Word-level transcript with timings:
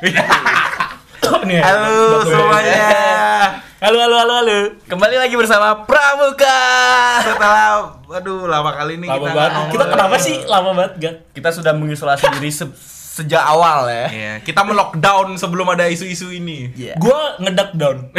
Nih, 0.00 1.60
Halo 1.60 2.16
batu- 2.16 2.26
semuanya. 2.26 2.82
Halo, 3.78 3.96
halo, 3.98 4.14
halo, 4.18 4.32
halo. 4.34 4.56
Kembali 4.82 5.14
lagi 5.14 5.34
bersama 5.34 5.84
Pramuka. 5.84 6.58
Setelah 7.22 7.86
aduh 8.10 8.44
lama 8.44 8.70
kali 8.70 8.96
ini 8.96 9.04
Lama 9.04 9.18
kita 9.18 9.30
banget. 9.30 9.50
ngomong- 9.52 9.70
Kita 9.70 9.84
kenapa 9.86 10.14
sih 10.16 10.34
lama 10.44 10.70
banget, 10.74 10.92
Gak? 10.98 11.14
Kita 11.32 11.48
sudah 11.50 11.72
mengisolasi 11.72 12.24
diri 12.34 12.48
se- 12.48 12.74
sejak 13.12 13.42
awal 13.42 13.84
ya. 13.86 14.06
Iya, 14.08 14.32
kita 14.40 14.62
melockdown 14.62 15.36
sebelum 15.36 15.66
ada 15.68 15.84
isu-isu 15.86 16.30
ini. 16.30 16.70
Iya. 16.72 16.94
Gua 16.96 17.36
ngedak 17.36 17.74
down. 17.74 18.08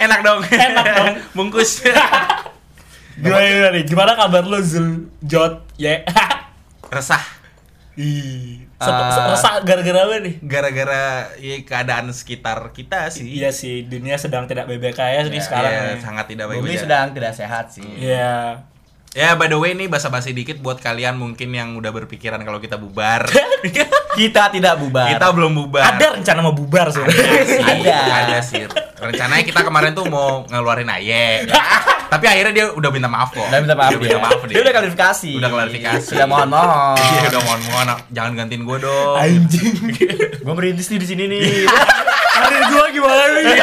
Enak 0.00 0.18
dong. 0.20 0.40
Enak 0.44 0.84
dong. 0.88 1.14
Bungkus. 1.36 1.84
Gimana, 3.16 3.44
gimana? 3.44 3.78
Gimana 3.84 4.10
kabar 4.16 4.42
lu, 4.42 4.58
Zul? 4.60 5.06
Jot, 5.20 5.60
ya. 5.76 6.00
Resah 6.90 7.20
Ih. 7.96 8.64
Ah. 8.76 8.86
Se- 9.10 9.26
Resah 9.28 9.54
gara-gara 9.60 9.98
apa 10.00 10.14
nih? 10.20 10.34
gara-gara 10.40 11.02
ya, 11.36 11.56
keadaan 11.60 12.08
sekitar 12.10 12.70
kita 12.70 13.08
sih. 13.08 13.26
Iya 13.34 13.50
sih, 13.50 13.84
dunia 13.84 14.14
sedang 14.14 14.46
tidak 14.46 14.66
BBK 14.66 14.96
ya 14.96 15.20
nih 15.22 15.38
sekarang. 15.38 15.68
Iya, 15.68 15.80
nih. 15.90 16.00
sangat 16.00 16.26
tidak 16.26 16.46
Bumi 16.48 16.64
baik-baik. 16.64 16.80
sedang 16.80 17.06
tidak 17.10 17.32
sehat 17.32 17.66
sih. 17.68 17.84
Iya. 17.84 18.62
Ya, 19.10 19.34
by 19.34 19.50
the 19.50 19.58
way 19.58 19.74
nih 19.74 19.90
basa-basi 19.90 20.30
dikit 20.30 20.62
buat 20.62 20.78
kalian 20.78 21.18
mungkin 21.18 21.50
yang 21.50 21.74
udah 21.74 21.90
berpikiran 21.90 22.38
kalau 22.46 22.62
kita 22.62 22.78
bubar. 22.78 23.26
Kita 24.10 24.50
tidak 24.50 24.74
bubar. 24.82 25.06
kita 25.06 25.30
belum 25.30 25.54
bubar. 25.54 25.86
Ada 25.86 26.18
rencana 26.18 26.42
mau 26.42 26.50
bubar 26.50 26.90
sih. 26.90 26.98
Ada. 27.78 27.98
Ada 28.26 28.38
sih. 28.42 28.66
Rencananya 28.98 29.46
kita 29.46 29.62
kemarin 29.62 29.94
tuh 29.94 30.02
mau 30.10 30.42
ngeluarin 30.50 30.90
Aye. 30.90 31.46
Tapi 32.12 32.24
akhirnya 32.26 32.50
dia 32.50 32.66
udah 32.74 32.90
minta 32.90 33.06
maaf 33.06 33.30
kok. 33.30 33.46
Udah 33.46 33.62
minta 33.62 33.78
maaf 33.78 33.94
Dia 33.94 33.98
minta 34.02 34.18
dia. 34.18 34.22
maaf 34.22 34.40
Dia 34.50 34.60
udah 34.66 34.72
klarifikasi. 34.74 35.32
Udah 35.38 35.50
klarifikasi. 35.54 36.06
Sudah 36.10 36.26
mohon-mohon. 36.26 36.98
Iya, 36.98 37.20
udah 37.30 37.42
mohon-mohon 37.46 37.86
jangan 38.10 38.32
gantiin 38.34 38.62
gue 38.66 38.78
dong. 38.82 39.14
Anjing. 39.14 39.74
Gue 40.42 40.54
merintis 40.58 40.90
nih 40.90 40.98
di 40.98 41.06
sini 41.06 41.24
nih. 41.30 41.70
Karir 42.40 42.62
gua 42.72 42.84
gimana 42.90 43.24
nih? 43.36 43.58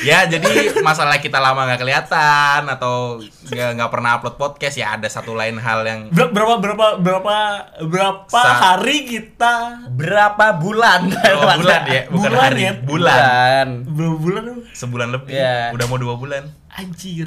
Ya 0.00 0.22
jadi 0.24 0.46
masalah 0.78 1.16
kita 1.16 1.36
lama 1.36 1.64
nggak 1.64 1.80
kelihatan 1.80 2.60
atau 2.66 3.18
nggak 3.44 3.88
pernah 3.88 4.14
upload 4.14 4.36
podcast 4.36 4.76
ya 4.76 4.94
ada 4.94 5.06
satu 5.06 5.32
lain 5.32 5.56
hal 5.56 5.82
yang 5.82 6.00
Ber- 6.08 6.30
berapa 6.30 6.56
berapa 6.56 6.86
berapa 6.96 7.36
berapa 7.82 8.30
Sa- 8.30 8.78
hari 8.78 9.02
kita 9.04 9.84
Berapa 9.90 10.54
bulan? 10.54 11.08
oh, 11.34 11.50
bulan 11.56 11.82
ya 11.84 12.02
bukan 12.06 12.30
Bulan 12.30 12.42
hari 12.44 12.60
ya? 12.60 12.72
bulan 12.76 13.18
Bulan. 13.18 13.68
berapa 13.88 14.16
bulan 14.16 14.44
sebulan 14.70 15.08
lebih 15.10 15.32
Iya. 15.34 15.72
udah 15.72 15.86
mau 15.86 15.96
dua 15.96 16.14
bulan 16.14 16.44
Anjir. 16.70 17.26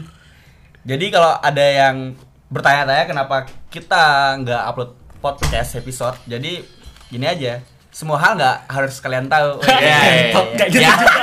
Jadi 0.81 1.05
kalau 1.07 1.35
ada 1.35 1.61
yang 1.61 2.15
bertanya-tanya 2.47 3.03
kenapa 3.05 3.35
kita 3.67 4.03
nggak 4.37 4.61
upload 4.65 4.91
podcast 5.17 5.75
episode, 5.75 6.17
jadi 6.25 6.63
gini 7.05 7.23
aja, 7.23 7.59
semua 7.87 8.17
hal 8.17 8.33
nggak 8.33 8.57
harus 8.65 8.97
kalian 8.97 9.27
tahu. 9.27 9.59
Iya, 9.67 9.77
iya, 9.77 9.99
iya. 10.25 10.41
kayak 10.55 10.69
gitu 10.69 10.79
Ya. 10.79 10.89
juga. 10.89 11.15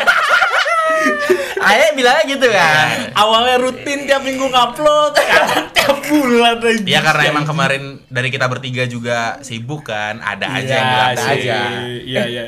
Ayah 1.59 1.91
bilangnya 1.93 2.25
gitu 2.29 2.47
kan. 2.47 2.87
Awalnya 3.13 3.57
rutin 3.59 4.07
tiap 4.07 4.23
minggu 4.23 4.47
ngupload, 4.47 5.13
sekarang 5.13 5.67
tiap 5.77 5.97
bulan 6.05 6.57
aja. 6.59 6.87
ya 6.87 7.01
karena 7.03 7.23
emang 7.29 7.45
kemarin 7.45 7.83
dari 8.07 8.29
kita 8.29 8.47
bertiga 8.47 8.85
juga 8.85 9.37
sibuk 9.41 9.85
kan 9.85 10.19
ada 10.19 10.47
aja 10.49 10.73
yang 10.73 10.89
bilang 10.89 11.11
ada 11.11 11.23
aja. 11.29 11.59
Iya, 12.01 12.23
iya. 12.27 12.45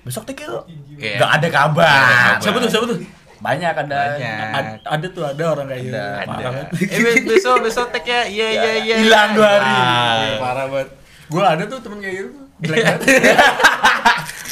Besok 0.00 0.24
tuh 0.24 0.34
yuk. 0.34 0.62
Iya. 0.96 1.20
Nggak 1.20 1.30
ada 1.30 1.36
ada 1.36 1.48
kabar. 1.48 1.84
kabar. 1.84 2.40
Siapa 2.40 2.56
tuh? 2.58 2.70
Siapa 2.70 2.86
tuh? 2.86 2.98
Banyak 3.38 3.74
ada. 3.76 4.00
Banyak. 4.10 4.38
Ad- 4.50 4.82
ada 4.82 5.06
tuh 5.08 5.24
ada 5.24 5.44
orang 5.46 5.66
kayak 5.68 5.82
gitu. 5.84 5.94
Ada, 5.94 6.10
Parah 6.18 6.24
ada. 6.26 6.44
banget. 6.48 6.66
eh 6.74 6.98
be- 6.98 7.24
besok 7.28 7.56
besok 7.62 7.86
tag 7.92 8.02
ya 8.02 8.20
iya 8.26 8.46
iya 8.50 8.72
iya 8.80 8.96
Hilang 8.98 9.30
dua 9.32 9.48
hari. 9.48 9.70
Iya, 9.70 10.36
Parah 10.40 10.66
banget. 10.66 10.88
Gua 11.28 11.44
ada 11.52 11.62
tuh 11.68 11.78
temen 11.78 11.98
kayak 12.00 12.16
gitu. 12.18 12.30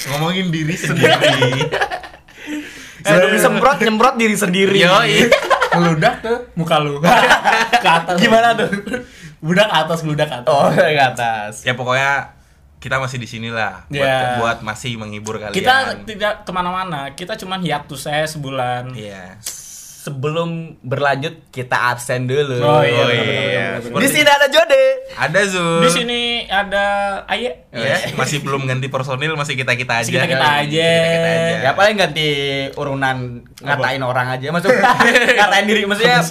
Ngomongin 0.07 0.55
diri 0.55 0.77
sendiri 0.77 1.67
Eh, 3.07 3.19
lebih 3.23 3.39
semprot 3.39 3.79
nyemprot 3.79 4.15
diri 4.19 4.35
sendiri. 4.35 4.83
Yoi. 4.83 5.31
Meludak 5.77 6.25
tuh 6.25 6.39
muka 6.59 6.83
lu. 6.83 6.99
ke 7.85 7.89
atas. 7.89 8.17
Gimana 8.19 8.59
tuh? 8.59 8.69
Budak 9.39 9.69
ke 9.69 9.77
atas, 9.77 9.99
meludak 10.03 10.27
ke 10.27 10.37
atas. 10.43 10.51
Oh, 10.51 10.69
ke 10.73 10.99
atas. 10.99 11.53
ya 11.63 11.77
pokoknya 11.77 12.35
kita 12.77 13.01
masih 13.01 13.19
di 13.19 13.27
sini 13.27 13.49
lah 13.51 13.89
buat, 13.89 13.99
Iya. 13.99 14.37
buat 14.39 14.59
masih 14.61 14.95
menghibur 14.95 15.41
kalian 15.41 15.57
Kita 15.57 15.75
tidak 16.05 16.45
ke 16.45 16.51
mana-mana, 16.53 17.11
kita 17.17 17.35
cuman 17.35 17.59
hiatus 17.59 18.07
saya 18.07 18.29
sebulan. 18.29 18.95
iya 18.95 19.41
Sebelum 20.07 20.51
berlanjut 20.81 21.51
kita 21.51 21.91
absen 21.91 22.25
dulu. 22.25 22.63
Oh 22.63 22.79
iya, 22.79 22.95
Oh, 22.97 23.11
iya. 23.11 23.67
Seperti- 23.77 23.99
Di 23.99 24.09
sini 24.09 24.31
ada 24.31 24.47
Jode. 24.47 24.85
ada 25.09 25.41
Zul 25.45 25.81
Di 25.81 25.91
sini 25.91 26.21
ada 26.45 26.85
Aye. 27.27 27.67
ya 27.69 27.97
masih 28.15 28.39
belum 28.41 28.65
ganti 28.65 28.87
personil 28.87 29.35
masih 29.35 29.55
kita 29.55 29.75
kita 29.75 29.99
aja 29.99 30.05
Masih 30.05 30.15
kita-kita 30.15 30.47
aja. 30.47 30.63
Kita-kita 30.63 31.29
aja. 31.29 31.57
Ya 31.61 31.71
paling 31.73 31.97
ganti 31.97 32.29
urunan 32.73 33.17
ngatain 33.59 33.99
orang 34.01 34.27
aja 34.31 34.47
maksudnya 34.49 34.79
ngatain 35.39 35.67
diri 35.67 35.83
maksudnya 35.85 36.23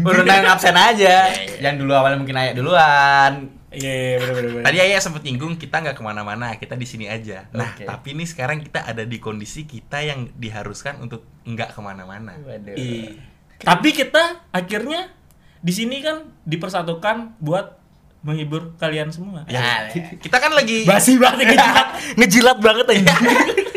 urunan 0.00 0.42
absen 0.46 0.72
aja. 0.72 1.14
Iya, 1.26 1.42
iya. 1.50 1.58
Yang 1.60 1.74
dulu 1.80 1.92
awalnya 1.92 2.18
mungkin 2.20 2.36
ayak 2.36 2.54
duluan. 2.54 3.32
Iya, 3.74 3.92
iya, 3.92 4.16
benar 4.22 4.34
benar. 4.34 4.50
benar. 4.54 4.64
Tadi 4.66 4.78
Ayah 4.80 5.00
sempet 5.02 5.22
nyinggung 5.26 5.54
kita 5.58 5.76
nggak 5.82 5.96
ke 5.98 6.02
mana-mana, 6.02 6.46
kita 6.56 6.74
di 6.74 6.86
sini 6.86 7.06
aja. 7.10 7.46
Nah, 7.50 7.74
Oke. 7.74 7.84
tapi 7.84 8.14
ini 8.14 8.24
sekarang 8.24 8.62
kita 8.62 8.86
ada 8.86 9.02
di 9.02 9.18
kondisi 9.18 9.66
kita 9.66 10.00
yang 10.00 10.30
diharuskan 10.34 11.02
untuk 11.02 11.26
nggak 11.44 11.74
ke 11.74 11.80
mana-mana. 11.82 12.38
Waduh. 12.40 12.74
Iya. 12.74 13.18
Tapi 13.60 13.88
kita 13.90 14.44
akhirnya 14.50 15.10
di 15.64 15.72
sini 15.72 16.04
kan 16.04 16.28
dipersatukan 16.44 17.40
buat 17.40 17.80
menghibur 18.24 18.72
kalian 18.80 19.12
semua. 19.12 19.44
Ya, 19.52 19.92
Kita 19.92 20.40
kan 20.40 20.56
lagi, 20.56 20.88
Basi 20.88 21.20
banget 21.20 21.44
ngejilat, 21.52 21.88
ngejilat 22.16 22.58
banget 22.60 22.86
aja. 22.96 23.14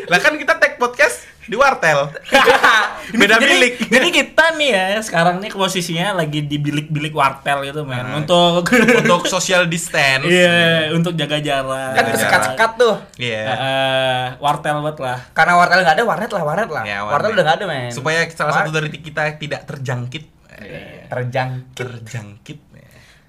Lah 0.07 0.19
kan 0.23 0.33
kita 0.39 0.55
tag 0.55 0.79
podcast 0.79 1.27
di 1.47 1.55
wartel. 1.55 2.11
Beda 3.19 3.39
jadi, 3.39 3.47
bilik. 3.47 3.73
Jadi 3.87 4.07
kita 4.11 4.45
nih 4.59 4.69
ya 4.75 4.85
sekarang 4.99 5.39
nih 5.39 5.51
posisinya 5.55 6.19
lagi 6.19 6.43
di 6.43 6.59
bilik-bilik 6.59 7.15
wartel 7.15 7.63
gitu 7.63 7.87
men. 7.87 8.03
Nah. 8.03 8.19
Untuk 8.19 8.67
untuk 9.03 9.21
social 9.31 9.63
distance. 9.71 10.27
Iya, 10.27 10.91
untuk 10.91 11.15
jaga 11.15 11.39
jarak. 11.39 11.95
kan 11.95 12.05
kesekat-sekat 12.11 12.71
tuh. 12.75 12.95
Iya. 13.15 13.43
Eh, 13.47 14.25
wartel 14.43 14.83
banget 14.83 14.97
lah. 14.99 15.19
Karena 15.31 15.53
wartel 15.55 15.79
nggak 15.87 15.95
ada, 15.95 16.03
warnet 16.03 16.31
lah, 16.35 16.43
warnet 16.43 16.69
lah. 16.69 16.83
Ya, 16.83 16.97
wartel 17.07 17.15
warnet. 17.15 17.35
udah 17.39 17.43
nggak 17.47 17.57
ada, 17.63 17.65
men. 17.65 17.91
Supaya 17.95 18.19
salah 18.27 18.53
satu 18.63 18.69
dari 18.75 18.91
kita 18.91 19.39
tidak 19.39 19.63
terjangkit. 19.63 20.23
Iya. 20.57 21.05
terjangkit. 21.07 21.77
Terjangkit. 21.77 22.59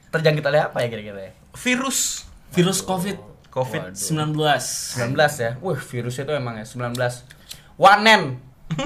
Terjangkit 0.08 0.44
oleh 0.48 0.60
apa 0.64 0.80
ya 0.82 0.88
kira-kira 0.88 1.20
ya? 1.28 1.32
Virus 1.54 2.24
Virus 2.56 2.80
COVID 2.80 3.27
COVID. 3.48 3.96
19. 3.96 4.36
19 4.36 5.44
ya. 5.44 5.50
Wih, 5.58 5.80
virusnya 5.80 6.24
itu 6.28 6.34
emang 6.36 6.54
ya 6.56 6.66
19. 6.68 6.94
Wanen. 7.78 8.22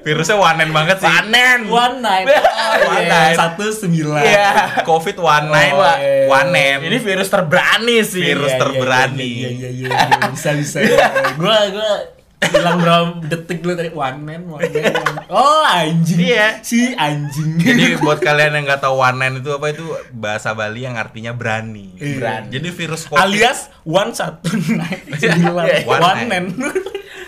Virusnya 0.00 0.36
wanen 0.40 0.72
banget 0.72 0.96
sih. 1.04 1.12
Wanen. 1.12 1.68
One 1.68 2.00
night. 2.00 2.24
One 2.88 3.04
night. 3.04 3.36
Satu 3.36 3.68
sembilan. 3.68 4.22
Iya. 4.24 4.52
COVID 4.88 5.16
one 5.20 5.46
night, 5.52 5.74
Oh, 5.76 5.84
iya. 5.84 6.24
wanen. 6.24 6.76
Ini 6.88 6.96
virus 7.04 7.28
terberani 7.28 8.00
sih. 8.00 8.24
Virus 8.24 8.48
Iya, 8.48 8.56
iya, 8.56 8.62
terberani. 8.64 9.28
Iya 9.28 9.50
iya 9.52 9.68
iya. 9.68 9.88
iya. 9.92 10.28
Bisa 10.32 10.56
bisa. 10.56 10.80
Gua 11.40 11.58
gua 11.68 11.92
hilang 12.40 12.80
berapa 12.80 13.02
detik 13.22 13.60
dulu 13.60 13.76
tadi 13.76 13.92
one 13.92 14.18
man, 14.18 14.42
one 14.48 14.64
man, 14.64 14.84
one 14.96 15.12
man. 15.12 15.26
Oh 15.28 15.60
anjing. 15.62 16.18
Iya. 16.24 16.64
Si 16.64 16.92
anjing. 16.92 17.60
Jadi 17.60 18.00
buat 18.00 18.16
kalian 18.18 18.56
yang 18.56 18.64
nggak 18.64 18.80
tahu 18.80 18.96
wanen 18.96 19.38
itu 19.38 19.52
apa 19.52 19.66
itu 19.68 19.84
bahasa 20.10 20.56
Bali 20.56 20.82
yang 20.82 20.96
artinya 20.96 21.36
berani. 21.36 21.92
Iya. 22.00 22.16
Berani. 22.16 22.48
Jadi 22.48 22.68
virus 22.72 23.04
COVID. 23.04 23.20
alias 23.20 23.68
one 23.84 24.10
satu 24.10 24.48
night 24.72 25.04
sembilan 25.20 25.66
One 25.84 26.00
one 26.00 26.22
man. 26.26 26.44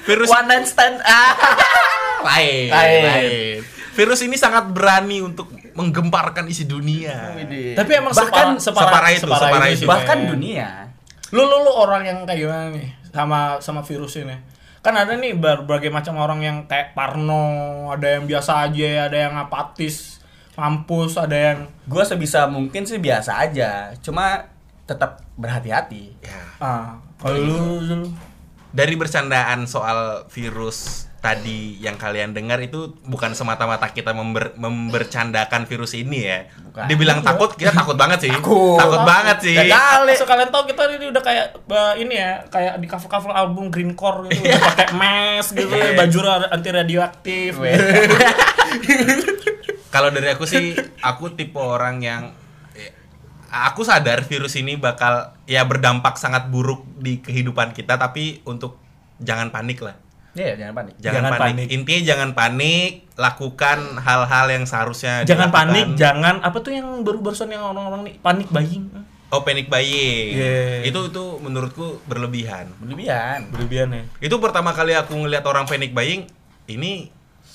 virus 0.03 0.28
One 0.28 0.47
night 0.49 0.65
stand. 0.65 0.97
Ah. 1.05 1.37
lain, 2.33 2.71
Lain. 2.71 3.03
lain. 3.05 3.59
Virus 3.93 4.25
ini 4.25 4.41
sangat 4.41 4.73
berani 4.73 5.21
untuk 5.21 5.53
menggemparkan 5.77 6.49
isi 6.49 6.65
dunia. 6.65 7.37
Tapi 7.77 7.91
emang 7.93 8.17
Bahkan 8.17 8.56
separah, 8.56 8.56
separah, 8.56 8.88
separah 8.88 9.11
itu, 9.12 9.26
separah 9.29 9.69
itu. 9.69 9.79
sih, 9.85 9.87
bahkan 9.87 10.19
men. 10.25 10.31
dunia. 10.32 10.69
Lu, 11.32 11.44
lu 11.44 11.61
lu 11.61 11.73
orang 11.73 12.03
yang 12.05 12.19
kayak 12.25 12.41
gimana 12.41 12.64
nih 12.73 12.88
sama 13.11 13.41
sama 13.61 13.81
virus 13.85 14.17
ini? 14.17 14.37
Kan 14.82 14.99
ada 14.99 15.14
nih 15.14 15.38
berbagai 15.38 15.94
macam 15.94 16.19
orang 16.19 16.43
yang 16.43 16.58
kayak 16.67 16.99
parno, 16.99 17.87
ada 17.94 18.19
yang 18.19 18.26
biasa 18.26 18.67
aja, 18.67 19.06
ada 19.06 19.19
yang 19.31 19.34
apatis, 19.38 20.19
mampus, 20.58 21.14
ada 21.14 21.37
yang 21.38 21.58
Gua 21.87 22.02
sebisa 22.02 22.50
mungkin 22.50 22.82
sih 22.82 22.99
biasa 22.99 23.46
aja. 23.46 23.94
Cuma 24.02 24.50
tetap 24.87 25.23
berhati-hati. 25.38 26.19
Ya. 26.19 26.43
ah 26.58 26.99
kalau 27.23 27.38
lu 27.38 28.11
Dari 28.73 28.96
bercandaan 28.96 29.69
soal 29.69 30.25
virus 30.32 31.12
tadi 31.23 31.79
yang 31.79 31.95
kalian 31.95 32.35
dengar 32.35 32.59
itu 32.59 32.99
bukan 33.07 33.31
semata-mata 33.39 33.87
kita 33.95 34.11
member, 34.11 34.59
membercandakan 34.59 35.71
virus 35.71 35.95
ini 35.95 36.27
ya. 36.27 36.51
Bukan. 36.51 36.91
Dibilang 36.91 37.23
takut, 37.23 37.55
kita 37.55 37.71
takut 37.71 37.95
banget 37.95 38.27
sih. 38.27 38.33
Takut. 38.35 38.75
Takut 38.75 39.07
banget 39.07 39.39
sih. 39.39 39.55
Kali. 39.55 40.19
So, 40.19 40.27
kalian 40.27 40.51
tahu 40.51 40.67
kita 40.67 40.99
ini 40.99 41.15
udah 41.15 41.23
kayak 41.23 41.47
bah, 41.71 41.95
ini 41.95 42.19
ya, 42.19 42.43
kayak 42.51 42.83
di 42.83 42.91
cover-cover 42.91 43.31
album 43.31 43.71
Greencore 43.71 44.35
gitu, 44.35 44.51
udah 44.51 44.63
pakai 44.75 44.89
mask 44.99 45.55
gitu, 45.55 45.71
Iya. 45.71 45.95
baju 45.95 46.19
anti 46.51 46.69
radioaktif. 46.75 47.51
Weh. 47.63 47.71
Kalau 49.95 50.11
dari 50.11 50.27
aku 50.27 50.43
sih, 50.43 50.75
aku 51.07 51.39
tipe 51.39 51.63
orang 51.63 52.03
yang 52.03 52.35
eh, 52.75 52.91
aku 53.47 53.87
sadar 53.87 54.27
virus 54.27 54.59
ini 54.59 54.75
bakal 54.75 55.39
ya 55.47 55.63
berdampak 55.63 56.19
sangat 56.19 56.51
buruk 56.51 56.83
di 56.99 57.23
kehidupan 57.23 57.71
kita 57.71 57.95
tapi 57.95 58.43
untuk 58.43 58.75
jangan 59.23 59.55
panik 59.55 59.87
lah. 59.87 60.01
Iya, 60.32 60.56
jangan 60.56 60.75
panik. 60.75 60.94
Jangan, 60.96 61.12
Jangan 61.12 61.31
panik. 61.31 61.43
panik. 61.44 61.67
Intinya 61.69 62.02
jangan 62.08 62.31
panik, 62.32 62.90
lakukan 63.20 63.79
hal-hal 64.00 64.46
yang 64.49 64.64
seharusnya 64.64 65.29
Jangan 65.29 65.52
dilakukan. 65.52 65.69
panik, 65.69 65.87
jangan 66.00 66.34
apa 66.40 66.58
tuh 66.64 66.73
yang 66.73 66.88
baru 67.05 67.20
barusan 67.20 67.52
yang 67.52 67.61
orang-orang 67.61 68.08
nih 68.08 68.14
panik 68.19 68.49
buying. 68.49 68.84
Oh, 69.32 69.40
panic 69.40 69.73
buying. 69.73 70.37
Yeah. 70.37 70.84
Itu 70.84 71.08
itu 71.08 71.25
menurutku 71.40 72.05
berlebihan. 72.05 72.69
Berlebihan. 72.76 73.49
Berlebihan 73.49 73.88
ya. 73.93 74.02
Itu 74.20 74.37
pertama 74.37 74.76
kali 74.76 74.93
aku 74.93 75.17
ngelihat 75.17 75.44
orang 75.49 75.64
panic 75.64 75.96
buying, 75.96 76.29
ini 76.69 77.08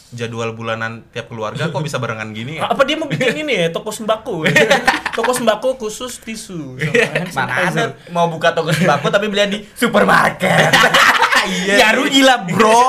jadwal 0.07 0.55
bulanan 0.55 1.03
tiap 1.11 1.27
keluarga 1.27 1.67
kok 1.67 1.83
bisa 1.83 1.99
barengan 1.99 2.31
gini 2.31 2.57
ya? 2.57 2.71
Apa 2.71 2.81
dia 2.81 2.95
mau 2.95 3.05
bikin 3.05 3.43
ini 3.43 3.53
ya 3.61 3.67
toko 3.69 3.91
sembako? 3.91 4.47
toko 5.17 5.31
sembako 5.35 5.77
khusus 5.77 6.17
tisu. 6.17 6.79
hand 6.79 7.29
Mana 7.35 7.69
ada 7.69 7.85
mau 8.09 8.25
buka 8.25 8.55
toko 8.57 8.71
sembako 8.71 9.11
tapi 9.11 9.27
beli 9.29 9.45
di 9.45 9.59
supermarket. 9.75 10.71
Iya. 11.47 11.73
ya 11.79 11.87
rugi 11.95 12.21
lah, 12.21 12.43
Bro. 12.43 12.83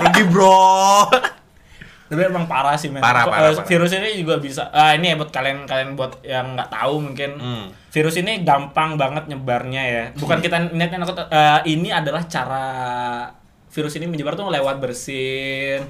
Rugi, 0.00 0.22
Bro. 0.26 0.58
Tapi 2.08 2.24
emang 2.24 2.48
parah 2.48 2.72
sih 2.72 2.88
men. 2.88 3.04
Parah, 3.04 3.28
Kok, 3.28 3.32
parah, 3.36 3.50
eh, 3.52 3.56
parah. 3.60 3.68
Virus 3.68 3.92
ini 3.92 4.16
juga 4.16 4.40
bisa. 4.40 4.72
Ah 4.72 4.96
ini 4.96 5.12
ya 5.12 5.20
buat 5.20 5.28
kalian 5.28 5.68
kalian 5.68 5.92
buat 5.92 6.24
yang 6.24 6.56
nggak 6.56 6.72
tahu 6.72 6.94
mungkin. 7.04 7.30
Hmm. 7.36 7.64
Virus 7.92 8.16
ini 8.16 8.40
gampang 8.42 8.96
banget 8.96 9.28
nyebarnya 9.28 9.82
ya. 9.84 10.04
Bukan 10.16 10.40
kita 10.40 10.72
niatnya 10.72 11.04
nakut. 11.04 11.20
eh, 11.20 11.60
ini 11.68 11.92
adalah 11.92 12.24
cara 12.24 12.64
virus 13.68 13.92
ini 13.94 14.08
menyebar 14.08 14.32
tuh 14.32 14.48
lewat 14.48 14.80
bersin, 14.80 15.84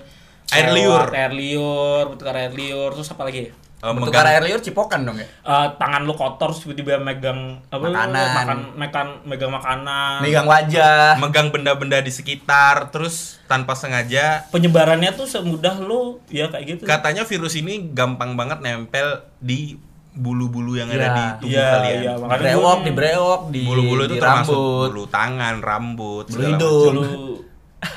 Air 0.50 0.74
liur. 0.74 1.06
air 1.14 1.30
liur, 1.30 2.10
bertukar 2.10 2.34
air 2.34 2.50
liur, 2.50 2.90
terus 2.90 3.14
apa 3.14 3.22
lagi? 3.22 3.54
Untuk 3.80 4.10
megang- 4.10 4.26
air 4.26 4.42
liur 4.42 4.58
cipokan 4.58 5.06
dong 5.06 5.14
ya. 5.14 5.22
Eh, 5.22 5.66
tangan 5.74 6.02
lu 6.02 6.10
kotor 6.10 6.50
tiba-tiba 6.50 6.98
megang 6.98 7.62
apa 7.64 7.78
Makanan. 7.80 8.26
makan 8.34 8.58
mekan 8.74 9.06
megang 9.22 9.50
makanan. 9.50 10.18
Megang 10.18 10.44
wajah. 10.44 11.14
megang 11.16 11.48
benda-benda 11.48 11.98
di 11.98 12.10
sekitar 12.10 12.88
terus 12.88 13.38
tanpa 13.44 13.72
sengaja 13.72 14.50
Penyebarannya 14.50 15.12
tuh 15.12 15.24
semudah 15.24 15.78
lu 15.78 16.18
ya 16.26 16.46
kayak 16.46 16.64
gitu. 16.68 16.82
katanya 16.84 17.22
virus 17.22 17.54
ini 17.54 17.88
gampang 17.88 18.34
banget 18.34 18.58
nempel 18.58 19.06
di 19.38 19.78
bulu-bulu 20.10 20.74
yang 20.74 20.90
ada 20.90 20.98
Iya, 20.98 21.06
di 21.06 21.22
tubuh 21.38 21.46
iya, 21.48 21.68
kalian. 21.70 21.94
iya, 21.96 22.12
Di 22.12 22.18
makanya 22.18 22.38
brewok, 22.42 22.78
di 22.78 22.90
brewok, 22.90 23.40
di 23.48 23.60
Bulu-bulu 23.62 24.02
itu 24.02 24.10
di 24.10 24.18
termasuk 24.18 24.50
rambut. 24.50 24.88
bulu 24.88 25.02
tangan, 25.06 25.54
rambut, 25.60 26.24
Bulu 26.26 26.42
hidung. 26.44 26.94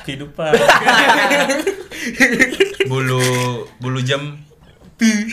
Kehidupan. 0.06 0.52
bulu 2.86 3.22
bulu 3.76 4.00
jam. 4.00 4.38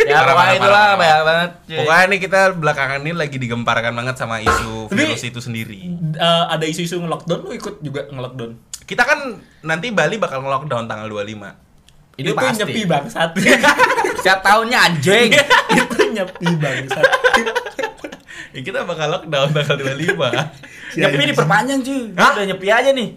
Ya 0.00 0.24
Parah, 0.24 0.32
pokoknya 0.32 0.54
itulah 0.56 0.86
banyak 0.96 1.20
banget. 1.22 1.50
cuy. 1.60 1.76
Pokoknya 1.76 2.04
nih 2.08 2.20
kita 2.20 2.40
belakangan 2.56 2.98
ini 3.04 3.12
lagi 3.12 3.36
digemparkan 3.36 3.92
banget 3.92 4.16
sama 4.16 4.40
isu 4.40 4.88
Tapi- 4.88 4.96
virus 4.96 5.22
itu 5.22 5.40
sendiri. 5.44 5.92
Eh, 6.16 6.44
ada 6.48 6.64
isu-isu 6.64 6.96
nge-lockdown 6.98 7.40
lu 7.44 7.52
ikut 7.52 7.84
juga 7.84 8.08
nge-lockdown. 8.08 8.50
Kita 8.88 9.04
kan 9.04 9.38
nanti 9.60 9.92
Bali 9.92 10.16
bakal 10.16 10.40
nge-lockdown 10.40 10.88
tanggal 10.88 11.06
25. 11.06 11.52
Itu 12.16 12.26
itu 12.26 12.32
pasti. 12.32 12.64
nyepi 12.64 12.82
bangsat. 12.84 13.30
Setiap 14.18 14.40
tahunnya 14.40 14.78
anjing. 14.80 15.30
itu 15.78 15.96
nyepi 16.10 16.48
bangsat. 16.56 17.06
Ya 18.50 18.60
kita 18.64 18.82
bakal 18.82 19.06
lockdown 19.14 19.48
tanggal 19.52 19.76
25. 19.78 20.96
nyepi 20.96 21.24
diperpanjang 21.28 21.80
cuy. 21.84 22.02
Udah 22.10 22.44
nyepi 22.48 22.66
aja 22.66 22.90
nih. 22.90 23.08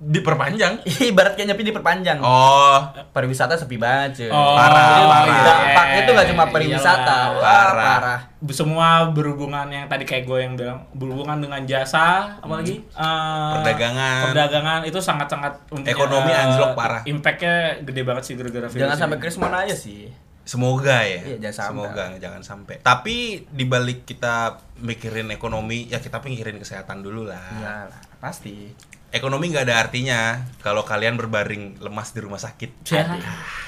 Diperpanjang. 0.00 0.80
Ibarat 1.12 1.36
kayak 1.36 1.52
nyepi 1.52 1.62
diperpanjang. 1.62 2.18
Oh, 2.18 2.80
Pariwisata 3.12 3.52
sepi 3.52 3.76
banget 3.76 4.16
cuy. 4.16 4.28
Oh, 4.28 4.56
Parah, 4.56 4.80
Jadi 4.80 5.04
parah. 5.04 5.44
Dampaknya 5.44 5.98
itu 5.98 6.10
gak 6.10 6.28
cuma 6.28 6.42
Eh, 6.42 6.48
pariwisata. 6.48 7.04
iyalah. 7.04 7.28
Wah, 7.30 7.44
Parah. 7.44 7.84
parah. 7.94 8.20
Semua 8.48 8.88
berhubungan 9.06 9.68
yang 9.68 9.84
tadi 9.86 10.02
kayak 10.02 10.24
gue 10.24 10.38
yang 10.40 10.56
bilang 10.56 10.88
berhubungan 10.90 11.36
dengan 11.38 11.60
jasa, 11.62 12.40
apalagi 12.40 12.80
Eh, 12.82 13.50
Perdagangan. 13.54 14.20
Perdagangan 14.26 14.80
itu 14.82 14.98
sangat-sangat 14.98 15.52
mempunyai, 15.68 15.92
Ekonomi 15.92 16.30
eh, 16.30 16.42
anjlok 16.42 16.70
parah. 16.72 17.02
Impactnya 17.04 17.54
gede 17.82 18.00
banget 18.00 18.22
sih 18.24 18.34
gara-gara 18.34 18.66
virus. 18.66 18.80
Jangan 18.80 18.96
sampai 18.96 19.18
Krismon 19.20 19.52
aja 19.52 19.76
sih. 19.76 20.08
Semoga 20.42 21.04
ya. 21.04 21.20
Iya, 21.22 21.36
jangan 21.38 21.54
sampai. 21.54 21.68
Semoga 21.86 22.04
jangan 22.18 22.42
sampai. 22.42 22.74
Tapi 22.80 23.16
dibalik 23.46 24.02
kita 24.02 24.56
mikirin 24.80 25.28
ekonomi, 25.28 25.86
ya 25.86 26.00
kita 26.00 26.18
mikirin 26.18 26.56
kesehatan 26.56 27.04
dulu 27.04 27.28
lah. 27.28 27.44
Iya, 27.54 27.76
pasti. 28.18 28.72
Ekonomi 29.10 29.50
nggak 29.50 29.66
ada 29.66 29.82
artinya 29.82 30.46
kalau 30.62 30.86
kalian 30.86 31.18
berbaring 31.18 31.82
lemas 31.82 32.14
di 32.14 32.22
rumah 32.22 32.38
sakit. 32.38 32.86
Ah, 32.94 33.18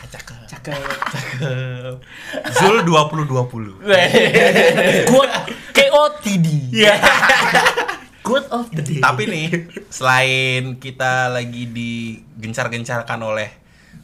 cakep. 0.07 0.39
Cakep. 0.47 0.79
Cakep. 1.11 1.95
Zul 2.63 2.87
2020. 2.87 3.83
Quote 5.11 5.37
KOTD. 5.75 6.47
Iya. 6.71 6.95
Quote 8.23 8.47
of 8.55 8.71
the 8.71 8.87
day. 8.87 9.03
Tapi 9.03 9.27
nih, 9.27 9.49
selain 9.91 10.79
kita 10.79 11.27
lagi 11.27 11.67
digencar-gencarkan 11.67 13.19
oleh 13.19 13.51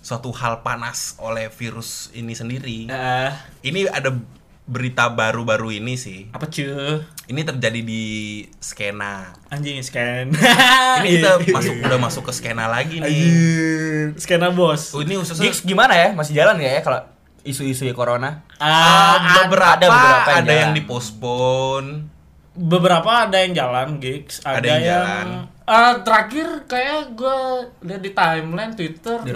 suatu 0.03 0.35
hal 0.35 0.67
panas 0.67 1.15
oleh 1.23 1.55
virus 1.55 2.11
ini 2.19 2.35
sendiri, 2.35 2.91
Eh, 2.91 3.31
ini 3.63 3.87
ada 3.87 4.11
berita 4.69 5.09
baru-baru 5.09 5.73
ini 5.75 5.97
sih. 5.97 6.29
apa 6.29 6.45
cuy? 6.45 7.01
Ini 7.25 7.41
terjadi 7.43 7.81
di 7.81 8.05
skena. 8.59 9.33
Anjing 9.49 9.81
scan. 9.81 10.29
Ini 11.01 11.09
kita 11.17 11.31
masuk 11.57 11.75
udah 11.81 11.99
masuk 11.99 12.23
ke 12.23 12.33
skena 12.33 12.65
lagi 12.67 13.01
nih. 13.01 13.09
Anjir, 13.09 14.07
skena 14.17 14.49
bos. 14.49 14.93
Oh, 14.93 15.01
ini 15.01 15.17
khususnya 15.17 15.45
Gigs 15.45 15.61
gimana 15.63 15.93
ya? 15.93 16.13
Masih 16.13 16.33
jalan 16.33 16.57
nggak 16.57 16.69
ya 16.71 16.83
kalau 16.83 17.01
isu-isu 17.41 17.89
corona? 17.93 18.45
Ah, 18.59 19.41
beberapa 19.43 19.75
ada 19.75 19.87
beberapa 19.87 20.29
yang 20.31 20.39
ada 20.39 20.53
yang 20.53 20.61
jalan. 20.67 20.77
dipospon. 20.77 21.85
beberapa 22.55 23.07
ada 23.23 23.39
yang 23.39 23.55
jalan 23.55 23.89
gigs, 23.97 24.43
ada, 24.43 24.59
Ada 24.59 24.67
yang 24.67 24.75
yang, 24.77 24.89
jalan. 24.91 25.27
Ah, 25.63 25.95
terakhir 26.03 26.47
kayak 26.67 27.15
gue 27.15 27.39
lihat 27.83 28.03
di 28.03 28.11
timeline 28.11 28.75
Twitter 28.75 29.17
Di. 29.23 29.31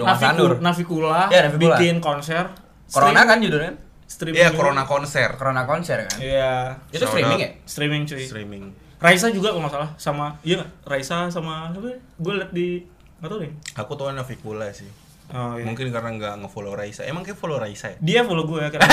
Navikula, 0.59 1.31
Ya, 1.31 1.47
Navikula. 1.47 1.79
bikin 1.79 1.97
konser. 1.97 2.51
Corona 2.85 3.15
Stream- 3.15 3.29
kan 3.29 3.37
judulnya? 3.39 3.73
Streaming. 4.13 4.37
Iya, 4.37 4.53
corona 4.53 4.85
konser. 4.85 5.29
Corona 5.41 5.65
konser 5.65 6.05
kan? 6.05 6.17
Iya. 6.21 6.77
Itu 6.93 7.01
Shout 7.01 7.17
streaming 7.17 7.41
out. 7.41 7.45
ya? 7.45 7.49
Streaming 7.65 8.01
cuy. 8.05 8.21
Streaming. 8.21 8.63
Raisa 9.01 9.27
juga 9.33 9.51
kalau 9.51 9.65
nggak 9.67 9.73
salah 9.73 9.89
sama 9.99 10.39
iya 10.47 10.63
nggak? 10.63 10.69
Raisa 10.87 11.27
sama 11.27 11.73
siapa? 11.73 11.97
Gue 12.21 12.33
liat 12.39 12.51
di 12.53 12.85
nggak 13.19 13.27
tahu 13.27 13.39
deh. 13.41 13.51
Aku 13.75 13.91
tuh 13.97 14.13
Navikula 14.13 14.69
sih. 14.71 14.87
Oh 15.33 15.57
iya. 15.57 15.65
Mungkin 15.65 15.89
karena 15.89 16.13
nggak 16.13 16.33
nge-follow 16.45 16.77
Raisa. 16.77 17.01
Emang 17.03 17.25
kayak 17.25 17.35
follow 17.35 17.57
Raisa 17.57 17.89
ya? 17.89 17.97
Dia 17.99 18.21
follow 18.23 18.45
gue 18.45 18.63
karena 18.69 18.85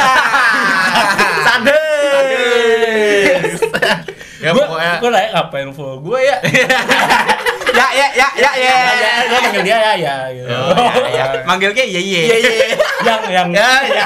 Sadis. 1.46 3.60
Ya 4.41 4.50
gue 4.56 4.65
pokoknya 4.65 4.94
gue 4.98 5.10
nanya 5.12 5.29
ngapain 5.36 5.69
follow 5.70 6.00
gue 6.00 6.19
ya? 6.32 6.36
ya 7.70 7.86
ya 7.93 8.06
ya 8.19 8.29
ya 8.34 8.50
ya. 8.56 8.58
ya, 8.58 8.93
ya, 8.98 9.10
gue 9.29 9.39
panggil 9.46 9.62
dia 9.62 9.77
ya 9.79 9.93
ya 9.94 10.15
gitu. 10.32 10.48
Oh, 10.48 10.74
ya, 11.06 11.12
ya. 11.12 11.24
Manggilnya 11.48 11.84
ye 11.86 12.00
ye. 12.03 12.22
Iya 12.27 12.36
iya. 12.41 12.53
yang 13.05 13.20
yang 13.31 13.48
Ya 13.53 13.69
ya. 13.86 14.05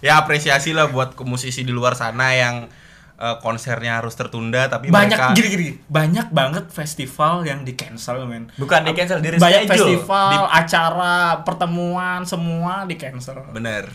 Ya 0.00 0.16
apresiasi 0.16 0.72
lah 0.72 0.88
buat 0.88 1.12
musisi 1.20 1.60
di 1.60 1.70
luar 1.70 1.92
sana 1.92 2.32
yang 2.32 2.68
eh, 3.14 3.36
konsernya 3.38 4.00
harus 4.00 4.12
tertunda 4.12 4.64
tapi 4.66 4.88
banyak 4.88 5.12
mereka 5.12 5.36
gini 5.36 5.48
gini 5.48 5.68
banyak 5.86 6.28
banget 6.30 6.64
festival 6.68 7.44
yang 7.44 7.62
di 7.62 7.72
cancel 7.72 8.24
men 8.24 8.48
Bukan 8.54 8.80
di 8.82 8.92
cancel 8.92 9.20
diri 9.20 9.36
banyak 9.36 9.64
schedule. 9.64 10.00
festival 10.00 10.48
acara 10.48 11.16
pertemuan 11.40 12.24
semua 12.24 12.84
di 12.84 12.96
cancel 12.96 13.44
bener. 13.50 13.92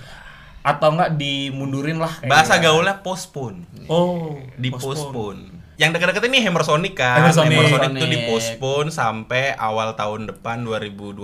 atau 0.62 0.94
enggak 0.94 1.14
dimundurin 1.14 1.98
lah 1.98 2.10
kayak 2.16 2.30
Bahasa 2.30 2.58
gitu. 2.58 2.66
gaulnya 2.68 2.98
postpone. 3.00 3.66
oh 3.88 4.34
Di 4.56 4.70
postpone. 4.70 4.94
postpone. 4.98 5.42
Yang 5.76 5.90
deket-deket 5.94 6.24
ini 6.26 6.38
Hammer 6.42 6.64
Sonic 6.64 6.94
kan. 6.96 7.20
Hammer 7.20 7.34
Sonic. 7.34 7.54
Hammer 7.54 7.68
Sonic 7.68 8.02
Sonic. 8.02 8.18
itu 8.56 8.74
sampai 8.90 9.54
awal 9.54 9.94
tahun 9.94 10.26
depan 10.26 10.64
2021 10.64 11.22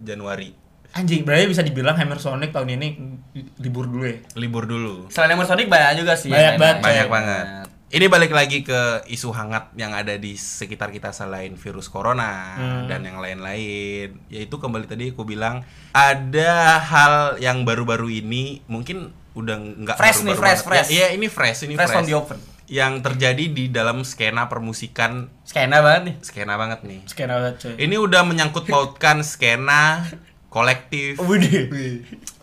Januari. 0.00 0.50
Anjing 0.96 1.22
berarti 1.22 1.46
bisa 1.46 1.60
dibilang 1.60 1.92
Hammer 1.92 2.16
Sonic 2.16 2.50
tahun 2.50 2.72
ini 2.72 2.88
libur 3.58 3.84
dulu 3.84 4.04
ya 4.04 4.16
Libur 4.34 4.64
dulu. 4.64 5.06
Selain 5.06 5.30
Hammer 5.30 5.44
Sonic 5.44 5.66
banyak 5.66 6.00
juga 6.00 6.14
sih. 6.14 6.28
Banyak 6.28 6.56
banget. 6.56 6.76
Banyak 6.80 7.08
banget. 7.08 7.44
Ini 7.86 8.06
balik 8.06 8.32
lagi 8.32 8.60
ke 8.60 8.80
isu 9.06 9.30
hangat 9.30 9.70
yang 9.74 9.92
ada 9.92 10.16
di 10.16 10.34
sekitar 10.34 10.90
kita 10.90 11.12
selain 11.12 11.54
virus 11.54 11.86
corona 11.86 12.56
Hmm. 12.56 12.84
dan 12.86 13.00
yang 13.00 13.20
lain-lain. 13.20 14.18
Yaitu 14.26 14.56
kembali 14.56 14.84
tadi 14.84 15.04
aku 15.08 15.22
bilang 15.22 15.62
ada 15.92 16.52
hal 16.78 17.14
yang 17.38 17.62
baru-baru 17.62 18.10
ini 18.16 18.64
mungkin 18.66 19.12
udah 19.32 19.54
nggak 19.54 19.96
Fresh 19.96 20.20
nih, 20.20 20.32
baru-baru 20.32 20.42
fresh, 20.42 20.60
banget. 20.60 20.70
fresh. 20.82 20.88
Ya, 20.88 20.96
Iya, 20.96 21.08
ini 21.12 21.26
fresh, 21.28 21.58
ini 21.62 21.74
Fresh 21.74 21.86
fresh. 21.86 21.96
from 21.96 22.06
the 22.06 22.16
oven. 22.16 22.40
Yang 22.66 22.92
terjadi 23.00 23.44
di 23.48 23.64
dalam 23.68 24.02
skena 24.02 24.50
permusikan 24.50 25.30
Skena 25.46 25.78
banget 25.78 26.02
nih. 26.04 26.14
skena 26.20 26.54
banget 26.56 26.80
nih. 26.82 27.00
skena 27.06 27.38
banget 27.38 27.54
coy 27.60 27.74
Ini 27.78 27.96
udah 27.96 28.22
menyangkut 28.24 28.66
pautkan 28.66 29.22
skena 29.22 30.02
kolektif 30.56 31.20
Widih. 31.20 31.68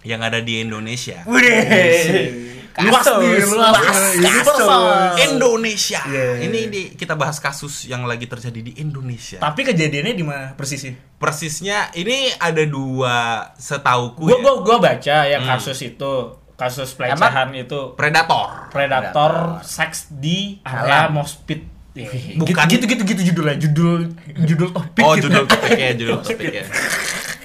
yang 0.06 0.22
ada 0.22 0.38
di 0.38 0.62
Indonesia. 0.62 1.26
Widih. 1.26 2.54
Luas 2.74 3.06
nih, 3.06 3.38
luas. 3.48 3.78
Universal. 4.18 4.82
Indonesia. 5.24 6.02
Yeah. 6.04 6.42
Ini 6.42 6.60
di, 6.68 6.82
kita 6.94 7.14
bahas 7.14 7.38
kasus 7.38 7.86
yang 7.86 8.02
lagi 8.04 8.26
terjadi 8.26 8.60
di 8.60 8.74
Indonesia. 8.78 9.38
Tapi 9.38 9.62
kejadiannya 9.64 10.14
di 10.14 10.26
mana 10.26 10.54
persisnya? 10.54 10.98
Persisnya 11.16 11.94
ini 11.94 12.34
ada 12.34 12.66
dua 12.66 13.46
setauku 13.54 14.26
Gua 14.26 14.38
ya. 14.38 14.42
gua 14.42 14.54
gua 14.62 14.78
baca 14.80 15.18
yang 15.24 15.46
Hmm. 15.46 15.54
kasus 15.54 15.78
itu, 15.84 16.14
kasus 16.54 16.94
pelecehan 16.94 17.54
itu 17.54 17.94
Predator. 17.94 18.70
predator 18.70 19.62
seks 19.62 20.10
di 20.10 20.58
area 20.62 21.10
mospit. 21.10 21.70
Bukan- 21.94 22.66
gitu 22.68 22.90
gitu 22.90 23.06
gitu 23.06 23.22
judulnya, 23.22 23.54
judul 23.62 24.18
judul 24.50 24.70
topik. 24.74 25.06
Oh, 25.06 25.14
gitu. 25.14 25.30
judul 25.30 25.46
topiknya, 25.46 25.94
judul 25.94 26.18
topiknya. 26.26 26.66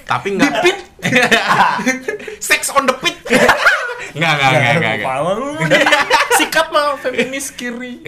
Tapi 0.08 0.26
enggak 0.32 0.64
pit. 0.64 0.78
Sex 2.40 2.72
on 2.72 2.88
the 2.88 2.96
pit. 2.96 3.20
Enggak, 4.16 4.32
enggak, 4.32 4.48
enggak, 4.48 4.48
enggak. 4.50 4.72
enggak. 4.74 4.96
Kepala 4.98 5.30
lu 5.34 5.46
nih. 5.60 5.84
Sikat 6.34 6.66
mah 6.72 6.96
feminis 6.96 7.46
kiri. 7.52 8.00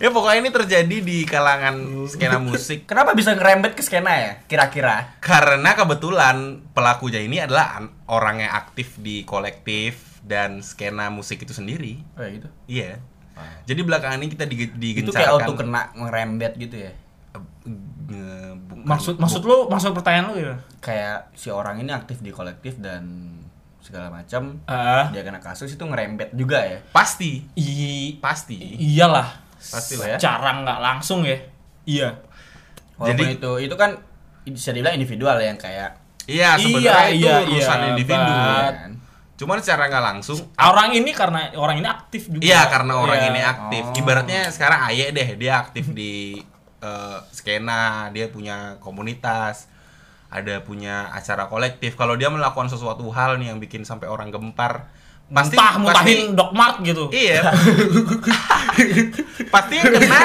Ya 0.00 0.08
pokoknya 0.08 0.40
ini 0.40 0.48
terjadi 0.48 0.96
di 0.98 1.28
kalangan 1.28 1.76
skena 2.08 2.40
musik 2.40 2.88
Kenapa 2.88 3.12
bisa 3.12 3.36
ngerembet 3.36 3.76
ke 3.76 3.84
skena 3.84 4.08
ya? 4.10 4.32
Kira-kira. 4.46 5.20
karena 5.20 5.76
kebetulan 5.76 6.64
pelakunya 6.72 7.20
ini 7.20 7.36
adalah 7.36 7.76
an- 7.76 7.92
orang 8.06 8.40
yang 8.40 8.48
aktif 8.50 8.96
di 8.96 9.28
kolektif 9.28 10.00
dan 10.24 10.64
skena 10.64 11.12
musik 11.12 11.44
itu 11.44 11.52
sendiri. 11.52 12.00
Oh 12.16 12.24
ya 12.24 12.30
gitu. 12.32 12.48
Iya. 12.64 12.92
Jadi 13.66 13.80
belakangan 13.82 14.20
ini 14.20 14.32
kita 14.32 14.44
dige- 14.44 14.72
Itu 14.72 15.12
kayak 15.12 15.36
auto 15.36 15.52
digencarkan 15.52 15.56
kena 15.58 15.82
ngerembet 15.94 16.52
gitu 16.56 16.76
ya. 16.80 16.92
Nge- 18.80 18.82
bukan- 18.82 18.90
Maksud 18.90 19.14
maksud 19.16 19.42
lu 19.42 19.56
maksud 19.66 19.92
pertanyaan 19.92 20.24
lu 20.26 20.34
gitu? 20.34 20.54
Kayak 20.80 21.28
si 21.32 21.48
orang 21.48 21.76
ini 21.76 21.90
aktif 21.90 22.18
di 22.18 22.30
kolektif 22.30 22.76
dan 22.76 23.36
segala 23.78 24.08
macam. 24.08 24.60
Ah. 24.64 25.08
Dia 25.08 25.20
kena 25.20 25.38
kasus 25.38 25.68
itu 25.68 25.80
ngerembet 25.80 26.32
juga 26.32 26.60
ya. 26.60 26.80
pasti, 26.90 27.44
I 27.54 28.16
pasti. 28.16 28.56
iyalah. 28.76 29.28
Pastilah 29.56 30.06
ya. 30.06 30.18
Cara 30.18 30.56
nggak 30.58 30.78
langsung 30.78 31.20
ya. 31.22 31.36
Iya. 31.84 32.16
Walaupun 32.96 33.16
Jadi- 33.22 33.36
itu 33.36 33.52
itu 33.62 33.74
kan 33.74 33.96
bisa 34.42 34.70
dibilang 34.70 34.94
individual 34.94 35.36
ya, 35.36 35.46
yang 35.46 35.58
kayak 35.58 35.90
Iya, 36.22 36.54
sebenarnya 36.54 37.10
Iya, 37.10 37.10
itu 37.10 37.26
iya, 37.26 37.36
urusan 37.50 37.78
iya, 37.78 37.86
individu. 37.90 38.32
Bat. 38.32 38.72
kan. 38.74 38.92
Cuman 39.34 39.56
secara 39.58 39.82
nggak 39.86 40.04
langsung 40.06 40.38
Orang 40.54 40.92
ini 40.92 41.10
karena 41.10 41.48
orang 41.54 41.76
ini 41.76 41.88
aktif 41.88 42.28
juga. 42.28 42.40
Iya 42.40 42.60
karena 42.68 42.92
orang 42.94 43.18
Iya. 43.18 43.28
ini 43.30 43.40
aktif. 43.42 43.84
Oh. 43.84 43.96
Ibaratnya 43.96 44.40
sekarang 44.46 44.80
Aye 44.82 45.10
deh 45.10 45.28
dia 45.34 45.52
aktif 45.58 45.88
di 45.90 46.38
eh, 46.80 47.18
skena, 47.32 48.08
dia 48.10 48.28
punya 48.32 48.76
komunitas, 48.80 49.68
ada 50.30 50.62
punya 50.62 51.10
acara 51.12 51.46
kolektif. 51.50 51.98
Kalau 51.98 52.14
dia 52.16 52.32
melakukan 52.32 52.70
sesuatu 52.70 53.06
hal 53.12 53.36
nih 53.36 53.52
yang 53.52 53.58
bikin 53.58 53.82
sampai 53.84 54.06
orang 54.06 54.32
gempar, 54.32 54.88
pasti 55.30 55.54
Muntah, 55.54 55.72
pasti 55.74 55.82
muntahin 55.82 56.20
Dogmart 56.34 56.76
gitu. 56.82 57.04
iya. 57.14 57.50
pasti 59.54 59.74
yang 59.78 59.90
kena 59.94 60.20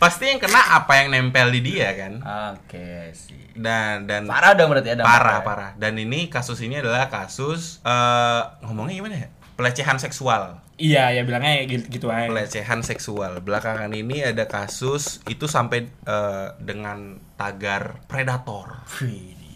pasti 0.00 0.24
yang 0.32 0.40
kena 0.40 0.80
apa 0.80 0.92
yang 1.02 1.12
nempel 1.12 1.52
di 1.52 1.60
dia 1.60 1.92
kan. 1.94 2.12
Oke 2.56 3.12
sih. 3.12 3.52
Dan 3.52 4.08
dan 4.08 4.24
Parah 4.24 4.56
dong 4.56 4.72
berarti 4.72 4.96
ada. 4.96 5.04
parah 5.04 5.44
parah. 5.44 5.70
Dan 5.76 5.98
ini 6.00 6.32
kasus 6.32 6.56
ini 6.64 6.80
adalah 6.80 7.10
kasus 7.12 7.84
eh 7.84 8.42
ngomongnya 8.64 8.94
gimana 8.96 9.16
ya? 9.26 9.28
Pelecehan 9.60 10.00
seksual. 10.00 10.56
Iya, 10.80 11.12
ya 11.12 11.22
bilangnya 11.28 11.68
gitu, 11.68 11.84
gitu 11.92 12.06
aja. 12.08 12.32
pelecehan 12.32 12.80
seksual. 12.80 13.44
Belakangan 13.44 13.92
ini 13.92 14.24
ada 14.24 14.48
kasus 14.48 15.20
itu 15.28 15.44
sampai 15.44 15.84
eh, 15.86 16.46
dengan 16.56 17.20
tagar 17.36 18.00
predator. 18.08 18.80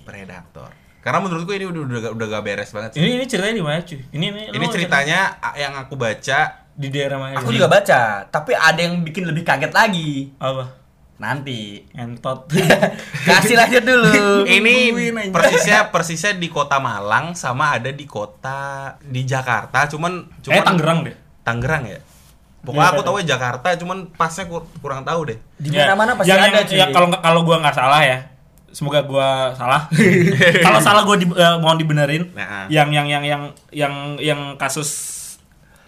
Predator. 0.05 0.69
Karena 1.01 1.21
menurutku 1.21 1.53
ini 1.53 1.65
udah 1.65 1.83
udah, 1.85 2.01
udah 2.13 2.27
gak 2.29 2.45
beres 2.45 2.71
banget 2.73 2.97
sih. 2.97 3.01
Ini 3.01 3.21
ini 3.21 3.25
ceritanya 3.25 3.55
di 3.57 3.65
mana 3.65 3.81
cuy? 3.81 4.01
Ini 4.09 4.25
ini, 4.25 4.43
Ini 4.53 4.67
ceritanya 4.69 5.19
a- 5.37 5.57
yang 5.57 5.73
aku 5.77 5.97
baca 5.97 6.69
di 6.77 6.89
daerah 6.89 7.17
mana? 7.17 7.41
Aku 7.41 7.53
juga 7.53 7.69
baca, 7.69 8.25
tapi 8.29 8.53
ada 8.53 8.81
yang 8.81 9.01
bikin 9.01 9.25
lebih 9.25 9.45
kaget 9.45 9.73
lagi. 9.73 10.33
apa? 10.37 10.84
Nanti. 11.15 11.87
Entot. 11.95 12.51
Kasih 13.29 13.55
aja 13.65 13.79
dulu. 13.79 14.43
ini 14.45 14.91
persisnya 15.31 15.89
persisnya 15.89 16.35
di 16.35 16.51
kota 16.51 16.83
Malang 16.83 17.39
sama 17.39 17.79
ada 17.79 17.91
di 17.95 18.03
kota 18.05 18.95
di 19.01 19.23
Jakarta 19.23 19.87
cuman 19.87 20.27
cuman 20.43 20.57
Eh 20.59 20.63
Tangerang 20.63 20.99
deh. 21.07 21.17
Tangerang 21.47 21.85
ya. 21.87 22.01
Pokoknya 22.65 22.81
Iya, 22.81 22.93
aku 22.97 23.01
iya. 23.01 23.07
tahu 23.07 23.17
Jakarta 23.29 23.67
cuman 23.77 23.99
pasnya 24.17 24.45
kur- 24.49 24.69
kurang 24.81 25.05
tahu 25.05 25.29
deh. 25.29 25.39
Di 25.61 25.69
mana-mana 25.69 26.17
pasti 26.17 26.33
yang, 26.33 26.41
ada 26.41 26.65
yang, 26.65 26.67
cuy. 26.67 26.79
ya, 26.81 26.87
kalau 26.91 27.09
kalau 27.13 27.41
gua 27.45 27.57
nggak 27.61 27.77
salah 27.77 28.01
ya. 28.01 28.19
Semoga 28.75 29.05
gua 29.05 29.53
salah. 29.55 29.87
kalau 30.67 30.81
salah 30.81 31.05
gua 31.05 31.15
di, 31.21 31.29
eh, 31.29 31.57
mohon 31.61 31.77
dibenerin. 31.77 32.33
Nah, 32.33 32.65
ah. 32.65 32.67
Yang 32.73 32.89
yang 32.97 33.07
yang 33.07 33.25
yang 33.25 33.43
yang 33.71 33.95
yang 34.19 34.41
kasus 34.57 34.91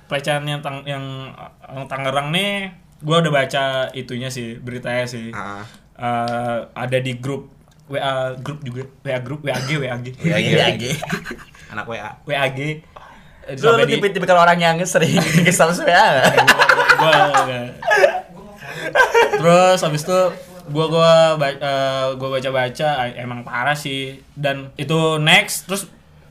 pelecehan 0.06 0.44
yang 0.46 0.60
tang, 0.62 0.84
yang 0.86 1.32
yang 1.66 1.88
Tangerang 1.88 2.30
nih 2.30 2.70
gua 2.98 3.20
udah 3.20 3.32
baca 3.34 3.64
itunya 3.92 4.28
sih, 4.28 4.56
beritanya 4.56 5.04
sih. 5.04 5.30
Ah. 5.30 5.64
Eh, 5.94 6.58
ada 6.72 6.98
di 6.98 7.16
grup 7.16 7.48
WA 7.86 8.34
grup 8.36 8.60
juga 8.60 8.82
WA 9.00 9.18
grup 9.18 9.40
WAG 9.42 9.68
WAG. 9.70 10.06
Iya, 10.16 10.36
iya. 10.38 10.66
Anak 11.68 11.86
WA. 11.86 12.18
WAG 12.22 12.58
Lu, 13.46 13.78
lu 13.78 13.86
di- 13.86 13.94
tipe-tipe 13.94 14.26
kalau 14.26 14.42
orang 14.42 14.58
yang 14.58 14.74
sering 14.82 15.22
kesal 15.46 15.70
ya. 15.80 16.18
gua 16.96 17.12
gua- 17.38 17.70
terus 19.32 19.78
habis 19.80 20.02
itu 20.02 20.20
gua 20.66 20.86
gua 20.88 21.12
eh, 21.38 22.06
gua 22.18 22.28
baca-baca 22.32 22.88
eh, 23.06 23.14
emang 23.16 23.40
parah 23.40 23.78
sih 23.78 24.18
dan 24.32 24.74
itu 24.74 24.98
next 25.16 25.64
terus 25.64 25.86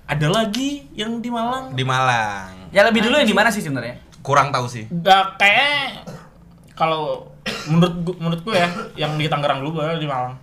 ada 0.05 0.27
lagi 0.27 0.86
yang 0.91 1.17
di 1.17 1.31
Malang 1.31 1.72
Di 1.72 1.81
Malang. 1.81 2.69
Ya 2.69 2.84
lebih 2.84 3.01
dulu 3.01 3.15
di 3.17 3.31
mana 3.31 3.48
sih 3.48 3.63
sebenarnya? 3.63 3.95
Kurang 4.19 4.51
tahu 4.51 4.67
sih. 4.67 4.86
Gak 4.91 5.39
kayak 5.39 6.03
kalau 6.75 7.32
menurut 7.65 7.96
gua, 8.01 8.15
menurut 8.17 8.41
gua 8.41 8.55
ya 8.58 8.70
yang 8.98 9.15
di 9.15 9.25
Tangerang 9.25 9.60
dulu 9.60 9.79
baru 9.79 9.96
di 9.96 10.05
Malang 10.05 10.36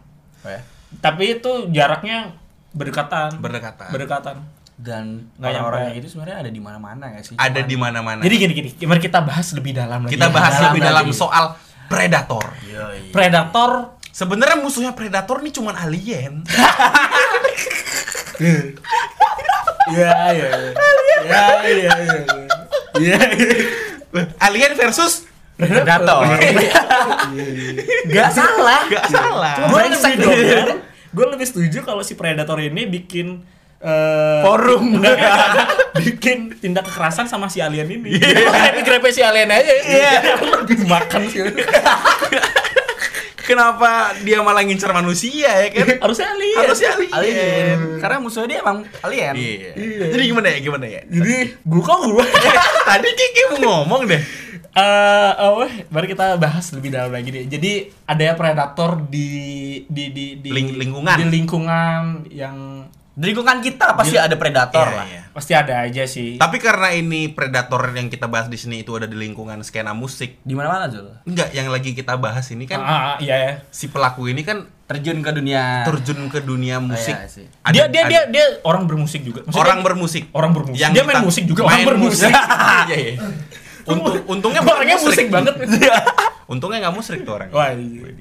Oh 0.42 0.48
ya. 0.48 0.60
tapi 0.98 1.36
itu 1.36 1.68
jaraknya 1.68 2.34
berdekatan 2.72 3.38
Berdekatan. 3.38 3.88
berdekatan 3.88 4.36
Dan 4.74 5.30
Nggak 5.36 5.50
orang-orang 5.54 5.94
itu 5.94 6.08
sebenarnya 6.08 6.36
ada 6.40 6.50
di 6.50 6.58
mana-mana 6.58 7.06
ya 7.06 7.20
sih? 7.22 7.34
Ada 7.34 7.60
Cuman- 7.60 7.68
di 7.68 7.76
mana-mana. 7.76 8.20
jadi 8.20 8.34
gini 8.36 8.52
gini 8.52 8.70
mari 8.82 8.98
kita 8.98 9.20
bahas 9.20 9.52
lebih 9.52 9.72
dalam 9.72 10.02
lagi 10.02 10.12
kita 10.12 10.26
ya. 10.26 10.32
bahas 10.32 10.52
dalam 10.52 10.66
lebih 10.68 10.82
lagi. 10.82 10.90
dalam 10.90 11.06
soal 11.14 11.44
predator. 11.86 12.44
Yoi. 12.64 13.08
predator 13.10 13.70
Sebenarnya 14.08 14.58
musuhnya 14.58 14.92
predator 14.92 15.40
nih 15.40 15.52
cuman 15.52 15.72
alien. 15.74 16.44
ya 19.88 20.12
ya 20.30 20.48
ya 21.22 21.42
ya 21.62 21.92
ya 22.02 22.18
ya 22.98 23.18
alien 24.38 24.72
versus 24.74 25.24
Predator. 25.62 26.22
Gak 28.12 28.30
salah. 28.34 28.80
gak 28.90 29.06
salah. 29.08 29.54
Gue 29.70 29.80
lebih 29.88 30.14
doyan, 30.18 30.66
gue 31.14 31.26
lebih 31.32 31.46
setuju 31.46 31.78
kalau 31.86 32.02
si 32.02 32.18
predator 32.18 32.58
ini 32.58 32.84
bikin 32.84 33.40
eh, 33.78 34.40
Forum. 34.42 34.84
enggak, 34.98 35.16
enggak. 35.16 35.68
bikin 36.02 36.38
tindak 36.58 36.84
kekerasan 36.90 37.30
sama 37.30 37.46
si 37.46 37.62
alien 37.62 37.88
ini. 37.88 38.18
Makanya 38.18 38.82
grepe 38.82 39.08
si 39.14 39.22
alien 39.22 39.48
aja. 39.48 39.72
Iya. 39.86 40.12
Lebih 40.66 40.84
makan 40.84 41.20
sih. 41.30 41.40
Kenapa 43.42 44.14
dia 44.22 44.38
malah 44.38 44.62
ngincar 44.62 44.94
manusia 44.94 45.50
ya 45.50 45.68
kan? 45.74 45.86
Harusnya 46.06 46.28
alien. 46.30 46.58
Harusnya 46.62 46.90
alien. 46.94 47.12
Alien. 47.12 47.78
Karena 47.98 48.16
musuhnya 48.22 48.48
dia 48.48 48.58
emang 48.62 48.86
alien. 49.02 49.34
Iya. 49.34 49.70
Jadi 50.14 50.22
gimana 50.30 50.46
ya? 50.48 50.58
Gimana 50.62 50.86
ya? 50.86 51.02
Jadi 51.10 51.34
gue 51.58 51.82
kok 51.82 51.98
gue. 52.06 52.24
Tadi 52.86 53.08
Kiki 53.12 53.42
mau 53.50 53.82
ngomong 53.82 54.06
deh. 54.06 54.22
Eh, 54.64 55.32
oh, 55.42 55.62
baru 55.86 56.06
kita 56.06 56.36
bahas 56.36 56.70
lebih 56.70 56.88
dalam 56.88 57.10
lagi 57.10 57.28
deh. 57.28 57.44
Jadi 57.44 57.72
ada 58.02 58.22
ya 58.22 58.34
predator 58.34 59.04
di 59.04 59.28
di 59.84 60.04
di 60.08 60.26
di 60.38 60.48
Ling- 60.48 60.78
lingkungan. 60.78 61.16
di 61.16 61.26
lingkungan 61.28 62.02
yang 62.28 62.56
Di 63.12 63.28
lingkungan 63.28 63.60
kita 63.60 63.92
pasti 63.92 64.16
ada 64.16 64.32
predator 64.34 64.88
Iya, 64.88 64.96
lah. 64.96 65.04
iya. 65.04 65.22
pasti 65.28 65.52
ada 65.52 65.84
aja 65.84 66.00
sih. 66.06 66.40
Tapi 66.40 66.56
karena 66.56 66.88
ini 66.90 67.28
predator 67.28 67.92
yang 67.92 68.08
kita 68.08 68.24
bahas 68.24 68.48
di 68.48 68.56
sini 68.56 68.80
itu 68.80 68.96
ada 68.96 69.04
di 69.04 69.12
lingkungan 69.12 69.60
skena 69.60 69.92
musik. 69.92 70.40
Di 70.40 70.56
mana-mana 70.56 70.88
Zul. 70.88 71.12
Enggak, 71.22 71.52
yang 71.52 71.68
lagi 71.68 71.92
kita 71.92 72.16
bahas 72.16 72.48
ini 72.48 72.64
kan 72.64 72.80
Ah, 72.80 72.88
ah, 72.88 73.16
iya 73.18 73.36
ya. 73.36 73.52
si 73.68 73.86
pelaku 73.86 74.26
ini 74.26 74.40
kan 74.40 74.64
Terjun 74.82 75.20
ke 75.20 75.28
dunia. 75.30 75.84
terjun 75.84 76.24
ke 76.26 76.40
dunia 76.40 76.80
musik. 76.80 77.12
iya 77.12 77.28
sih. 77.28 77.44
Ada- 77.60 77.72
dia 77.72 77.84
dia 77.86 78.00
ada- 78.00 78.08
dia 78.08 78.22
dia 78.32 78.44
orang 78.62 78.84
bermusik 78.84 79.20
juga. 79.22 79.40
Maksudnya 79.42 79.60
orang 79.62 79.80
bermusik. 79.82 80.24
orang 80.32 80.50
bermusik. 80.50 80.80
Yang 80.80 80.92
dia 80.94 81.04
main 81.04 81.20
musik 81.22 81.44
juga 81.44 81.60
main 81.62 81.84
orang 81.84 82.00
bermusik. 82.00 82.32
Iya, 82.88 82.96
iya. 82.96 83.12
Untung, 83.84 84.14
untungnya 84.28 84.60
orangnya 84.60 84.96
musik 84.96 85.26
banget. 85.28 85.54
Untungnya 86.46 86.78
nggak 86.82 86.94
musrik 86.94 87.20
tuh 87.22 87.34
orang. 87.34 87.48
Wah, 87.50 87.72
iya. 87.72 88.12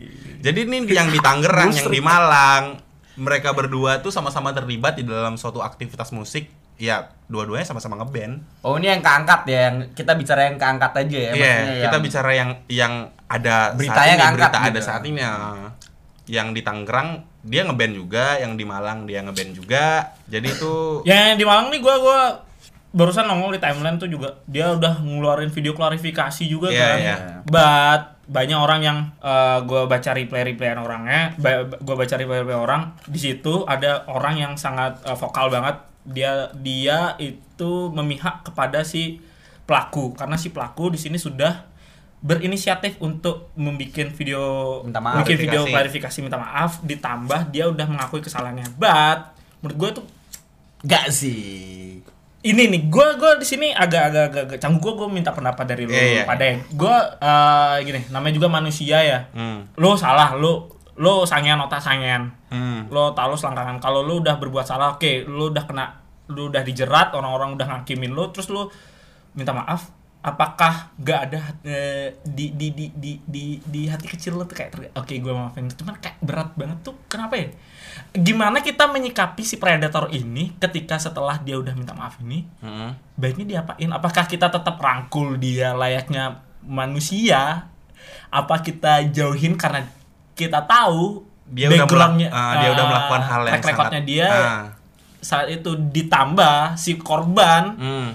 Jadi 0.42 0.60
ini 0.64 0.90
yang 0.90 1.08
di 1.08 1.20
Tangerang, 1.20 1.70
yang 1.70 1.88
di 1.88 2.02
Malang, 2.02 2.82
mereka 3.14 3.52
berdua 3.52 4.00
tuh 4.00 4.10
sama-sama 4.10 4.50
terlibat 4.52 4.98
di 4.98 5.04
dalam 5.04 5.36
suatu 5.36 5.60
aktivitas 5.60 6.10
musik. 6.12 6.50
Ya, 6.82 7.14
dua-duanya 7.28 7.62
sama-sama 7.62 7.94
ngeband. 7.96 8.42
Oh 8.66 8.74
ini 8.74 8.90
yang 8.90 9.06
keangkat 9.06 9.46
ya, 9.46 9.70
yang 9.70 9.94
kita 9.94 10.18
bicara 10.18 10.50
yang 10.50 10.58
keangkat 10.58 10.92
aja 10.98 11.18
ya. 11.20 11.32
Iya, 11.32 11.56
kita 11.78 11.88
yang- 11.92 12.02
bicara 12.02 12.30
yang 12.34 12.50
yang 12.66 12.94
ada 13.28 13.78
Beritanya 13.78 13.94
saat 13.94 14.18
ini, 14.18 14.34
berita 14.34 14.50
gitu. 14.50 14.66
ada 14.66 14.80
saat 14.82 15.04
ini. 15.06 15.20
ya. 15.22 15.34
Yang 16.26 16.48
di 16.58 16.62
Tangerang 16.62 17.10
dia 17.42 17.62
ngeband 17.66 17.94
juga 17.94 18.26
yang 18.38 18.54
di 18.54 18.62
Malang 18.62 19.06
dia 19.06 19.20
ngeband 19.20 19.52
juga 19.52 19.86
jadi 20.26 20.46
itu 20.48 21.02
Ya, 21.04 21.34
yang 21.34 21.38
di 21.38 21.46
Malang 21.46 21.70
nih 21.70 21.82
gua 21.82 21.98
gua 21.98 22.20
barusan 22.92 23.24
nongol 23.24 23.52
di 23.52 23.60
timeline 23.60 23.96
tuh 23.96 24.06
juga 24.06 24.44
dia 24.46 24.70
udah 24.70 25.00
ngeluarin 25.00 25.48
video 25.48 25.72
klarifikasi 25.72 26.44
juga 26.44 26.68
Iya, 26.68 26.80
kan. 26.82 26.98
iya. 26.98 27.16
But 27.44 28.02
banyak 28.28 28.56
orang 28.56 28.80
yang 28.80 28.98
eh, 29.18 29.60
gua 29.62 29.86
baca 29.86 30.10
replay 30.10 30.44
replayan 30.46 30.78
orangnya, 30.78 31.36
ba- 31.36 31.68
gua 31.78 31.96
baca 31.98 32.14
replay 32.14 32.40
replay 32.40 32.56
orang 32.58 32.96
di 33.06 33.18
situ 33.18 33.64
ada 33.66 34.04
orang 34.06 34.36
yang 34.38 34.54
sangat 34.56 35.00
eh, 35.02 35.14
vokal 35.14 35.48
banget 35.48 35.76
dia 36.04 36.32
dia 36.54 37.14
itu 37.16 37.72
memihak 37.90 38.44
kepada 38.44 38.82
si 38.82 39.22
pelaku 39.64 40.12
karena 40.12 40.36
si 40.36 40.50
pelaku 40.50 40.90
di 40.90 40.98
sini 40.98 41.16
sudah 41.16 41.70
berinisiatif 42.20 43.00
untuk 43.00 43.50
membuat 43.56 44.12
video 44.12 44.42
Minta 44.82 45.00
maaf. 45.00 45.22
bikin 45.22 45.38
video 45.40 45.62
Klarifikasi. 45.64 45.74
klarifikasi 46.06 46.18
minta 46.22 46.38
maaf 46.38 46.72
ditambah 46.82 47.50
dia 47.50 47.66
udah 47.66 47.86
mengakui 47.86 48.20
kesalahannya 48.20 48.68
but 48.76 49.32
menurut 49.60 49.78
gue 49.78 49.90
tuh 49.96 50.06
Gak 50.82 51.10
sih. 51.10 52.02
Ini 52.42 52.64
nih 52.74 52.82
gue 52.90 53.08
gue 53.22 53.32
di 53.38 53.46
sini 53.46 53.70
agak-agak 53.70 54.26
agak, 54.34 54.44
agak 54.50 54.60
canggung. 54.60 54.82
Gue 54.82 54.94
gue 54.98 55.08
minta 55.14 55.30
pendapat 55.30 55.66
dari 55.70 55.86
lu 55.86 55.94
Iya, 55.94 56.04
iya. 56.04 56.24
pada 56.26 56.46
gue 56.58 56.96
eh, 57.22 57.76
gini 57.86 58.00
namanya 58.10 58.34
juga 58.34 58.48
manusia 58.50 58.98
ya. 59.06 59.20
Hmm, 59.34 59.70
lu 59.78 59.94
salah 59.94 60.34
lu 60.34 60.66
lu 60.98 61.24
sangean 61.30 61.62
otak 61.62 61.82
sangean. 61.82 62.34
Hmm, 62.50 62.90
lo 62.90 63.14
tahu 63.14 63.38
selangkangan. 63.38 63.78
Kalau 63.78 64.02
lu 64.02 64.26
udah 64.26 64.42
berbuat 64.42 64.66
salah 64.66 64.98
oke 64.98 65.30
lu 65.30 65.54
udah 65.54 65.64
kena 65.70 65.86
lu 66.34 66.50
udah 66.50 66.66
dijerat 66.66 67.14
orang-orang 67.14 67.54
udah 67.54 67.68
ngakimin 67.78 68.10
lu 68.16 68.32
terus 68.34 68.50
lu 68.50 68.66
minta 69.38 69.52
maaf 69.52 69.92
apakah 70.22 70.94
gak 71.02 71.20
ada 71.34 71.40
eh, 71.66 72.14
di, 72.22 72.54
di 72.54 72.70
di 72.78 72.94
di 72.94 73.18
di 73.26 73.58
di 73.58 73.82
hati 73.90 74.06
kecil 74.06 74.38
lu 74.38 74.46
tuh 74.46 74.54
kayak 74.58 74.98
oke 74.98 75.14
gue 75.14 75.34
maafin. 75.34 75.70
Cuman 75.70 76.02
kayak 76.02 76.18
berat 76.26 76.50
banget 76.58 76.82
tuh 76.82 76.98
kenapa 77.06 77.38
ya 77.38 77.54
gimana 78.12 78.60
kita 78.60 78.92
menyikapi 78.92 79.40
si 79.40 79.56
predator 79.56 80.12
ini 80.12 80.52
ketika 80.60 81.00
setelah 81.00 81.40
dia 81.40 81.56
udah 81.56 81.72
minta 81.72 81.96
maaf 81.96 82.20
ini 82.20 82.44
hmm. 82.60 83.16
baiknya 83.16 83.46
diapain 83.48 83.88
apakah 83.88 84.28
kita 84.28 84.52
tetap 84.52 84.76
rangkul 84.76 85.40
dia 85.40 85.72
layaknya 85.72 86.44
manusia 86.60 87.72
apa 88.28 88.56
kita 88.60 89.08
jauhin 89.08 89.56
karena 89.56 89.88
kita 90.36 90.60
tahu 90.68 91.24
dia 91.48 91.72
udah 91.72 91.88
backgroundnya 91.88 92.30
melak- 92.32 92.52
ah, 92.52 92.56
dia 92.60 92.70
udah 92.72 92.84
ah, 92.84 92.90
melakukan 92.92 93.22
hal 93.24 93.42
yang 93.48 93.64
sangat 93.64 94.04
dia 94.04 94.28
ah, 94.28 94.64
saat 95.24 95.48
itu 95.48 95.72
ditambah 95.78 96.76
si 96.76 97.00
korban 97.00 97.64
hmm. 97.80 98.10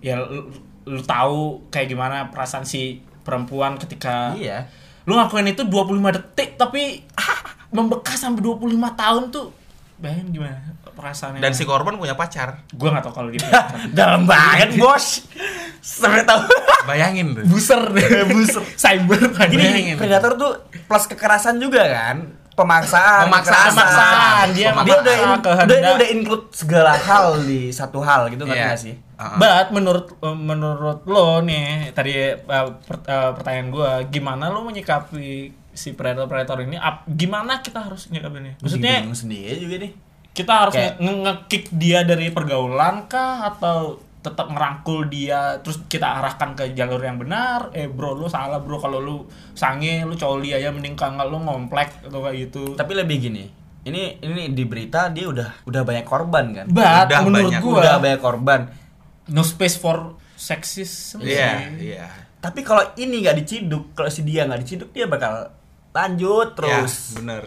ya 0.00 0.24
lu, 0.24 0.48
lu 0.88 1.00
tahu 1.04 1.68
kayak 1.68 1.92
gimana 1.92 2.32
perasaan 2.32 2.64
si 2.64 3.04
perempuan 3.28 3.76
ketika 3.76 4.32
Iya. 4.32 4.64
lu 5.04 5.20
ngakuin 5.20 5.52
itu 5.52 5.68
25 5.68 6.16
detik 6.16 6.56
tapi 6.56 7.04
membekas 7.70 8.18
sampai 8.18 8.40
25 8.40 8.64
tahun 8.94 9.22
tuh 9.28 9.46
bayangin 9.98 10.30
gimana 10.30 10.62
perasaannya 10.88 11.38
dan 11.38 11.52
si 11.52 11.62
korban 11.62 11.94
punya 11.94 12.14
pacar 12.14 12.62
gue 12.68 12.88
gak 12.88 13.02
tau 13.02 13.12
kalau 13.12 13.28
dia 13.28 13.42
Dalam 13.98 14.24
banget, 14.24 14.74
Bos. 14.74 15.26
Sampai 15.78 16.22
tahu. 16.22 16.42
bayangin 16.84 17.32
tuh 17.32 17.44
buser 17.44 17.82
deh 17.88 18.06
buser 18.30 18.62
cyber 18.74 19.30
Gini, 19.46 19.94
predator 19.94 20.34
tuh 20.34 20.52
plus 20.84 21.04
kekerasan 21.04 21.56
juga 21.56 21.82
kan? 21.84 22.34
Pemaksaan, 22.50 23.30
Pemaksaan. 23.30 23.70
Pemaksaan. 23.70 24.46
Dia 24.50 24.58
dia 24.58 24.70
memaksa 24.72 24.98
udah 24.98 25.14
in- 25.14 25.22
kehendak. 25.40 25.62
udah, 25.62 25.78
dia 25.78 25.92
udah 25.94 26.08
include 26.10 26.44
segala 26.50 26.92
hal 26.92 27.26
di 27.40 27.70
satu 27.70 27.98
hal 28.00 28.26
gitu 28.28 28.42
Iya. 28.44 28.54
nggak 28.66 28.80
sih? 28.80 28.94
Ah, 29.14 29.22
ah. 29.24 29.36
But 29.36 29.66
menurut 29.72 30.06
menurut 30.24 30.98
lo 31.04 31.38
nih 31.40 31.90
tadi 31.92 32.18
uh, 32.34 32.66
per- 32.76 33.02
uh, 33.04 33.30
pertanyaan 33.32 33.68
gua 33.68 33.90
gimana 34.04 34.46
lo 34.48 34.62
menyikapi 34.62 35.54
si 35.78 35.92
predator 35.92 36.26
predator 36.26 36.58
ini? 36.60 36.74
Ap- 36.76 37.06
gimana 37.06 37.62
kita 37.62 37.78
harus 37.80 38.08
nyikapinnya? 38.08 38.58
Maksudnya 38.58 39.00
Bingung 39.00 39.14
sendiri 39.16 39.54
juga 39.56 39.76
nih. 39.78 39.92
kita 40.30 40.52
harus 40.56 40.70
Kayak- 40.72 40.98
nge- 40.98 41.18
nge-kick 41.20 41.64
dia 41.72 42.02
dari 42.02 42.28
pergaulan 42.28 43.06
kah 43.06 43.46
atau 43.48 43.78
tetap 44.18 44.46
ngerangkul 44.48 45.06
dia 45.06 45.58
terus 45.58 45.78
kita 45.84 46.14
arahkan 46.16 46.52
ke 46.52 46.70
jalur 46.72 46.98
yang 46.98 47.16
benar 47.16 47.70
eh 47.72 47.86
bro 47.86 48.12
lu 48.12 48.26
salah 48.26 48.58
bro 48.58 48.76
kalau 48.76 48.98
lu 48.98 49.16
sange 49.52 50.02
lu 50.02 50.14
coli 50.14 50.50
aja 50.52 50.68
mending 50.68 50.94
kagak 50.94 51.22
lu 51.24 51.38
ngomplek 51.38 52.02
atau 52.02 52.18
kayak 52.20 52.36
gitu 52.44 52.74
Tapi 52.74 52.92
lebih 52.94 53.16
gini. 53.20 53.44
Ini 53.80 54.18
ini 54.20 54.50
di 54.50 54.62
berita 54.62 55.06
dia 55.08 55.24
udah 55.24 55.62
udah 55.64 55.82
banyak 55.82 56.02
korban 56.04 56.44
kan? 56.52 56.66
but 56.68 57.06
Udah 57.08 57.18
menurut 57.20 57.46
banyak. 57.48 57.62
gua 57.62 57.78
Udah 57.78 57.96
banyak 57.96 58.20
korban. 58.20 58.60
no 59.28 59.42
space 59.42 59.76
for 59.76 60.18
sexism 60.34 61.18
iya 61.20 61.66
sih. 61.68 61.88
iya 61.88 62.06
Tapi 62.38 62.62
kalau 62.62 62.82
ini 62.94 63.18
nggak 63.20 63.36
diciduk, 63.36 63.90
kalau 63.92 64.06
si 64.08 64.22
dia 64.22 64.44
nggak 64.44 64.62
diciduk 64.62 64.90
dia 64.90 65.04
bakal 65.04 65.50
lanjut 65.90 66.54
terus. 66.54 66.92
ya, 67.12 67.22
bener 67.22 67.44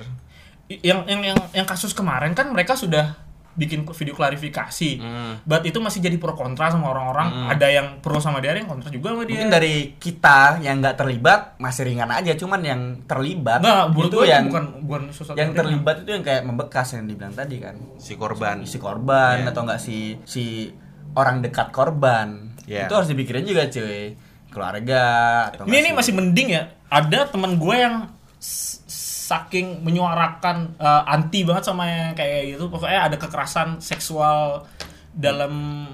yang 0.71 1.04
yang 1.04 1.21
yang 1.36 1.39
yang 1.51 1.67
kasus 1.67 1.91
kemarin 1.91 2.32
kan 2.32 2.47
mereka 2.47 2.80
sudah 2.80 3.19
bikin 3.51 3.84
video 3.84 4.15
klarifikasi. 4.15 5.04
Hmm. 5.04 5.43
But 5.43 5.67
itu 5.67 5.84
masih 5.84 5.99
jadi 5.99 6.15
pro 6.15 6.32
kontra 6.32 6.71
sama 6.71 6.88
orang-orang. 6.88 7.51
Ada 7.51 7.67
yang 7.67 7.88
pro 7.99 8.15
sama 8.23 8.39
dia, 8.39 8.56
ada 8.56 8.63
yang 8.63 8.71
kontra 8.71 8.88
juga 8.88 9.12
sama 9.12 9.27
dia. 9.27 9.43
Mungkin 9.43 9.51
dari 9.51 9.99
kita 9.99 10.63
yang 10.63 10.80
nggak 10.80 10.95
terlibat 10.95 11.60
masih 11.60 11.84
ringan 11.84 12.08
aja, 12.08 12.32
cuman 12.39 12.63
yang 12.63 12.82
terlibat 13.04 13.60
Nggak, 13.60 13.91
menurut 13.91 14.08
itu 14.08 14.19
yang 14.23 14.43
bukan 14.47 14.65
bukan 14.88 15.01
sesuatu 15.12 15.36
yang 15.36 15.51
terlibat 15.51 15.95
itu 15.99 16.10
yang 16.15 16.23
kayak 16.23 16.43
membekas 16.47 16.88
yang 16.95 17.04
dibilang 17.04 17.36
tadi 17.36 17.56
kan. 17.60 17.75
si 17.99 18.15
korban 18.15 18.63
Si 18.63 18.80
korban 18.80 19.43
Iya. 19.43 19.51
atau 19.51 19.62
enggak 19.67 19.84
si 19.84 20.15
si 20.23 20.71
orang 21.12 21.43
dekat 21.43 21.75
korban. 21.75 22.56
Iya. 22.63 22.88
Itu 22.88 22.95
harus 22.95 23.12
dipikirin 23.12 23.43
juga 23.43 23.67
cuy. 23.67 24.15
Keluarga 24.47 25.04
atau 25.51 25.67
Ini 25.67 25.75
ini 25.75 25.89
sih? 25.91 25.95
masih 25.95 26.13
mending 26.15 26.47
ya. 26.56 26.63
Ada 26.88 27.27
teman 27.27 27.60
gue 27.60 27.75
yang 27.75 28.08
saking 28.41 29.80
menyuarakan 29.80 30.75
eh, 30.75 31.04
anti 31.08 31.41
banget 31.41 31.63
sama 31.63 31.84
yang 31.86 32.12
kayak 32.12 32.51
gitu. 32.51 32.67
Pokoknya 32.67 33.06
ada 33.06 33.15
kekerasan 33.15 33.80
seksual 33.80 34.65
dalam 35.12 35.86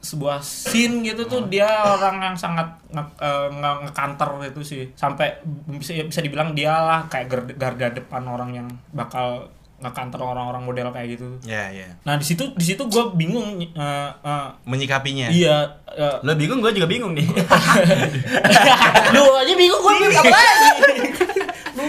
sebuah 0.00 0.40
scene 0.40 1.04
gitu 1.04 1.28
tuh 1.28 1.44
dia 1.46 1.68
orang 1.68 2.24
yang 2.24 2.34
sangat 2.34 2.64
nge- 2.88 3.20
eh, 3.20 3.48
nge- 3.52 3.80
ngekanter 3.84 4.28
itu 4.46 4.60
sih 4.64 4.82
sampai 4.94 5.36
bisa 5.68 5.92
bisa 6.00 6.18
dibilang 6.18 6.50
dia 6.50 6.72
lah 6.72 7.04
kayak 7.04 7.26
gar- 7.28 7.52
garda 7.54 7.92
depan 7.92 8.24
orang 8.24 8.50
yang 8.54 8.68
bakal 8.90 9.52
ngekanter 9.76 10.16
orang-orang 10.18 10.60
model 10.62 10.88
kayak 10.90 11.08
gitu. 11.14 11.36
ya 11.42 11.68
ya 11.68 11.88
Nah 12.02 12.14
di 12.14 12.24
situ 12.24 12.48
di 12.50 12.64
situ 12.64 12.80
gue 12.82 13.04
bingung 13.12 13.60
eh, 13.60 13.70
eh, 14.14 14.46
menyikapinya 14.62 15.28
iya 15.28 15.68
eh, 15.86 16.16
Lo 16.22 16.32
bingung, 16.34 16.60
gue 16.60 16.72
juga 16.72 16.84
bingung 16.86 17.12
nih. 17.12 17.24
lu 19.12 19.22
aja 19.34 19.52
bingung 19.54 19.80
gue 19.80 19.92
bingung 19.98 20.16
apa 20.16 20.28
lagi 20.30 20.68
lu 21.36 21.39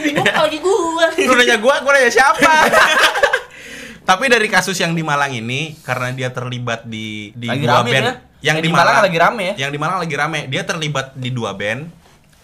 bingung 0.01 0.27
lagi 0.27 0.57
gue 0.57 0.77
lu 1.25 1.33
nanya 1.33 1.57
gua 1.57 1.75
gua 1.79 1.91
nanya 1.95 2.11
siapa? 2.11 2.51
Tapi 4.09 4.27
dari 4.27 4.49
kasus 4.49 4.75
yang 4.81 4.97
di 4.97 5.05
Malang 5.05 5.31
ini 5.31 5.77
karena 5.85 6.09
dia 6.11 6.29
terlibat 6.33 6.83
di 6.83 7.31
di 7.37 7.47
Lagi 7.47 7.63
dua 7.63 7.79
rame 7.79 7.89
band. 7.89 8.03
dia. 8.03 8.11
yang 8.11 8.17
Yang 8.41 8.57
di 8.57 8.63
di 8.65 8.69
Malang 8.73 8.85
Malang. 8.97 9.05
lagi 9.05 9.17
rame 9.21 9.43
ya? 9.43 9.53
yang 9.61 9.71
di 9.71 9.79
Malang 9.79 9.99
lagi 10.01 10.15
rame. 10.17 10.39
Dia 10.49 10.63
terlibat 10.65 11.07
di 11.13 11.29
dua 11.29 11.51
band 11.53 11.81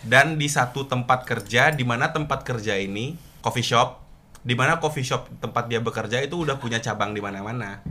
dan 0.05 0.37
di 0.37 0.47
satu 0.47 0.85
tempat 0.85 1.25
kerja 1.25 1.73
di 1.73 1.83
mana 1.83 2.13
tempat 2.13 2.45
kerja 2.45 2.77
ini 2.77 3.17
coffee 3.41 3.65
shop 3.65 3.99
di 4.45 4.53
mana 4.55 4.77
coffee 4.79 5.03
shop 5.03 5.27
tempat 5.41 5.67
dia 5.67 5.81
bekerja 5.81 6.21
itu 6.23 6.39
udah 6.39 6.55
punya 6.55 6.79
cabang 6.79 7.11
di 7.11 7.19
mana-mana 7.19 7.81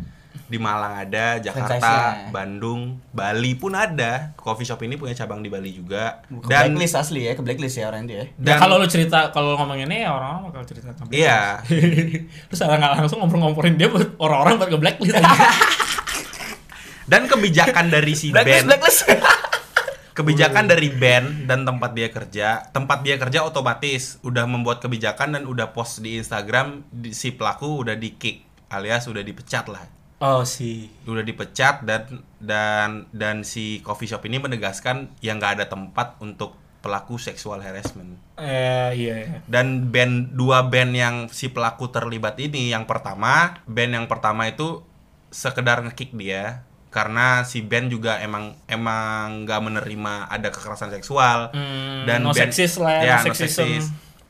di 0.46 0.58
Malang 0.62 0.94
ada, 1.02 1.42
Jakarta. 1.42 2.30
Bandung, 2.30 3.02
Bali 3.10 3.52
pun 3.58 3.74
ada. 3.74 4.32
Coffee 4.38 4.66
shop 4.66 4.82
ini 4.86 4.94
punya 4.94 5.14
cabang 5.14 5.42
di 5.42 5.50
Bali 5.50 5.74
juga. 5.74 6.22
Ke 6.26 6.46
Dan 6.46 6.74
blacklist 6.74 6.94
asli 6.94 7.26
ya, 7.26 7.34
ke 7.34 7.42
blacklist 7.42 7.76
ya 7.78 7.90
orang 7.90 8.06
itu 8.06 8.14
ya. 8.14 8.24
Ya 8.24 8.26
dan 8.38 8.54
kalau 8.62 8.78
lu 8.78 8.86
cerita 8.86 9.34
kalau 9.34 9.54
lu 9.54 9.56
ngomong 9.58 9.82
ini 9.82 10.06
ya 10.06 10.10
orang-orang 10.14 10.42
bakal 10.50 10.62
cerita 10.66 10.94
tentang 10.94 11.10
iya, 11.10 11.58
Terus 12.46 12.56
secara 12.56 12.78
nggak 12.78 12.92
langsung 13.02 13.18
ngompor-ngomporin 13.22 13.74
dia 13.74 13.90
buat 13.90 14.14
orang-orang 14.22 14.62
buat 14.62 14.70
ke 14.70 14.78
blacklist 14.78 15.14
aja. 15.18 15.28
dan 17.10 17.30
kebijakan 17.30 17.86
dari 17.86 18.12
si 18.18 18.34
Blacklist, 18.34 18.66
band 18.66 18.66
blacklist. 18.66 19.00
kebijakan 20.16 20.64
dari 20.64 20.88
band 20.90 21.44
dan 21.44 21.68
tempat 21.68 21.92
dia 21.92 22.08
kerja 22.08 22.48
tempat 22.72 23.04
dia 23.04 23.20
kerja 23.20 23.44
otomatis 23.44 24.16
udah 24.24 24.48
membuat 24.48 24.80
kebijakan 24.80 25.36
dan 25.36 25.42
udah 25.44 25.76
post 25.76 26.00
di 26.00 26.16
Instagram 26.16 26.88
di- 26.88 27.12
si 27.12 27.36
pelaku 27.36 27.84
udah 27.84 27.94
di 27.94 28.16
kick 28.16 28.42
alias 28.72 29.06
udah 29.06 29.20
dipecat 29.20 29.68
lah 29.68 29.84
oh 30.18 30.42
sih. 30.42 30.88
udah 31.04 31.20
dipecat 31.20 31.82
dan 31.82 32.08
dan 32.38 32.90
dan 33.10 33.36
si 33.42 33.78
coffee 33.80 34.06
shop 34.06 34.22
ini 34.22 34.38
menegaskan 34.38 35.12
yang 35.20 35.36
nggak 35.36 35.54
ada 35.54 35.66
tempat 35.66 36.16
untuk 36.18 36.54
pelaku 36.78 37.16
seksual 37.16 37.58
harassment 37.58 38.14
Eh 38.36 38.90
iya. 38.94 39.14
iya. 39.18 39.38
dan 39.44 39.86
band 39.86 40.32
dua 40.32 40.62
band 40.62 40.92
yang 40.92 41.16
si 41.28 41.48
pelaku 41.48 41.88
terlibat 41.88 42.38
ini 42.38 42.70
yang 42.70 42.84
pertama 42.84 43.58
band 43.64 43.92
yang 43.92 44.06
pertama 44.06 44.46
itu 44.46 44.80
sekedar 45.28 45.82
ngekick 45.82 46.12
dia 46.12 46.62
karena 46.88 47.42
si 47.42 47.60
band 47.60 47.90
juga 47.90 48.16
emang 48.18 48.56
emang 48.66 49.44
nggak 49.44 49.60
menerima 49.60 50.14
ada 50.28 50.48
kekerasan 50.48 50.88
seksual 50.90 51.50
Hmm, 51.50 52.06
dan 52.06 52.22
no 52.22 52.30
band- 52.30 52.48
seksis 52.48 52.78
lah 52.78 52.94
ya, 52.96 53.18
no 53.18 53.20
no 53.20 53.26
sexism. 53.26 53.66
seksis. 53.66 53.84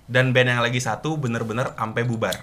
dan 0.07 0.33
band 0.33 0.49
yang 0.49 0.59
lagi 0.61 0.81
satu 0.81 1.15
bener-bener 1.15 1.71
sampai 1.73 2.03
bubar 2.03 2.35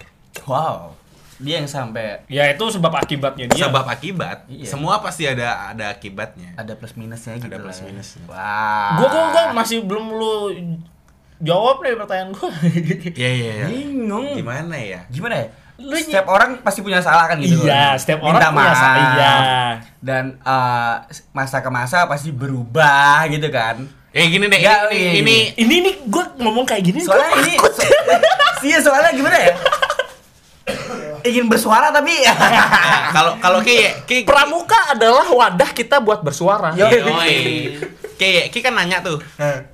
Wow. 0.43 0.95
Dia 1.35 1.55
yang 1.57 1.65
sampai 1.65 2.21
Ya 2.27 2.45
itu 2.47 2.65
sebab 2.67 2.93
akibatnya 2.93 3.45
dia. 3.47 3.63
sebab 3.63 3.85
akibat 3.85 4.45
Iya. 4.45 4.65
semua 4.65 4.99
pasti 4.99 5.23
ada 5.23 5.69
ada 5.69 5.89
akibatnya 5.89 6.53
ada 6.53 6.73
plus 6.73 6.93
minusnya 6.93 7.35
gitu 7.35 7.47
Ada 7.47 7.57
plus 7.57 7.73
lah 7.73 7.79
ya. 7.79 7.87
minusnya. 7.87 8.23
Wah. 8.25 8.89
Gua 8.95 9.07
gua 9.07 9.23
gua 9.29 9.43
masih 9.53 9.81
belum 9.81 10.05
lu 10.11 10.33
jawab 11.39 11.79
deh 11.79 11.95
pertanyaan 11.95 12.29
gua. 12.31 12.49
Iya 13.11 13.29
iya 13.31 13.51
iya. 13.55 13.65
bingung. 13.67 14.25
Gimana 14.33 14.75
ya? 14.75 15.01
Gimana 15.07 15.35
ya? 15.37 15.47
Lu 15.75 15.95
setiap 15.95 16.27
orang 16.27 16.61
pasti 16.61 16.79
punya 16.79 16.99
salah 16.99 17.25
kan 17.25 17.35
gitu. 17.37 17.57
Iya, 17.59 17.73
kan. 17.89 17.97
setiap 17.97 18.19
Minta 18.21 18.29
orang 18.45 18.53
punya 18.53 18.69
maaf. 18.69 18.77
salah. 18.77 19.07
Iya. 19.09 19.33
Dan 19.99 20.23
eh, 20.37 20.93
masa 21.31 21.57
ke 21.59 21.69
masa 21.69 22.05
pasti 22.05 22.29
berubah 22.29 23.25
gitu 23.27 23.49
kan. 23.49 23.81
Eh 24.09 24.29
gini 24.29 24.45
deh, 24.45 24.61
Nggak, 24.61 24.79
ini, 24.87 25.01
ini, 25.01 25.09
ini, 25.17 25.37
Ini 25.57 25.75
nih 25.81 25.95
gue 26.05 26.23
ngomong 26.37 26.61
kayak 26.63 26.85
gini. 26.85 27.01
Soalnya 27.01 27.27
gua 27.27 27.41
ini 27.41 27.53
so- 27.57 27.89
iya 28.69 28.77
soalnya 28.77 29.09
gimana 29.11 29.33
ya? 29.35 29.51
Ingin 31.23 31.47
bersuara 31.47 31.89
tapi 31.89 32.11
Nah, 32.19 32.35
kalau 33.15 33.33
kalau 33.37 33.59
kayak 33.59 34.03
kayak 34.03 34.23
Pramuka 34.23 34.75
adalah 34.89 35.23
wadah 35.25 35.71
kita 35.71 35.97
buat 35.97 36.19
bersuara. 36.19 36.71
Yo. 36.73 36.85
Yoi. 36.85 37.79
Kayak 38.15 38.49
Ki 38.49 38.59
kan 38.59 38.73
nanya 38.73 38.99
tuh. 38.99 39.19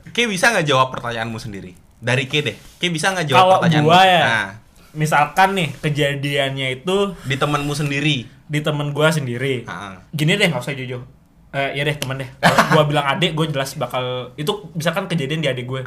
Ki 0.10 0.26
bisa 0.26 0.50
nggak 0.50 0.64
jawab 0.64 0.90
pertanyaanmu 0.90 1.38
sendiri? 1.38 1.74
Dari 1.96 2.26
Ki 2.26 2.42
deh. 2.42 2.56
Ki 2.78 2.88
bisa 2.88 3.10
nggak 3.10 3.26
jawab 3.26 3.40
Kalau 3.40 3.56
pertanyaanmu? 3.60 3.86
gua 3.86 4.02
ya, 4.02 4.22
Nah, 4.22 4.48
misalkan 4.92 5.50
nih 5.54 5.70
kejadiannya 5.76 6.68
itu 6.76 6.96
di 7.24 7.36
temanmu 7.36 7.74
sendiri. 7.74 8.18
di 8.46 8.60
temen 8.60 8.90
gua 8.90 9.10
sendiri. 9.10 9.62
Ah. 9.64 10.02
Gini 10.10 10.34
deh, 10.34 10.50
nggak 10.50 10.58
usah 10.60 10.74
jujur. 10.74 11.06
Eh, 11.50 11.70
ya 11.72 11.84
deh 11.84 11.94
temen 11.94 12.18
deh. 12.18 12.30
Kalau 12.36 12.66
gua 12.74 12.84
bilang 12.86 13.06
adik, 13.08 13.34
gue 13.34 13.46
jelas 13.48 13.74
bakal 13.76 14.34
itu 14.34 14.50
misalkan 14.72 15.06
kejadian 15.06 15.38
di 15.40 15.50
adik 15.50 15.66
gue. 15.66 15.82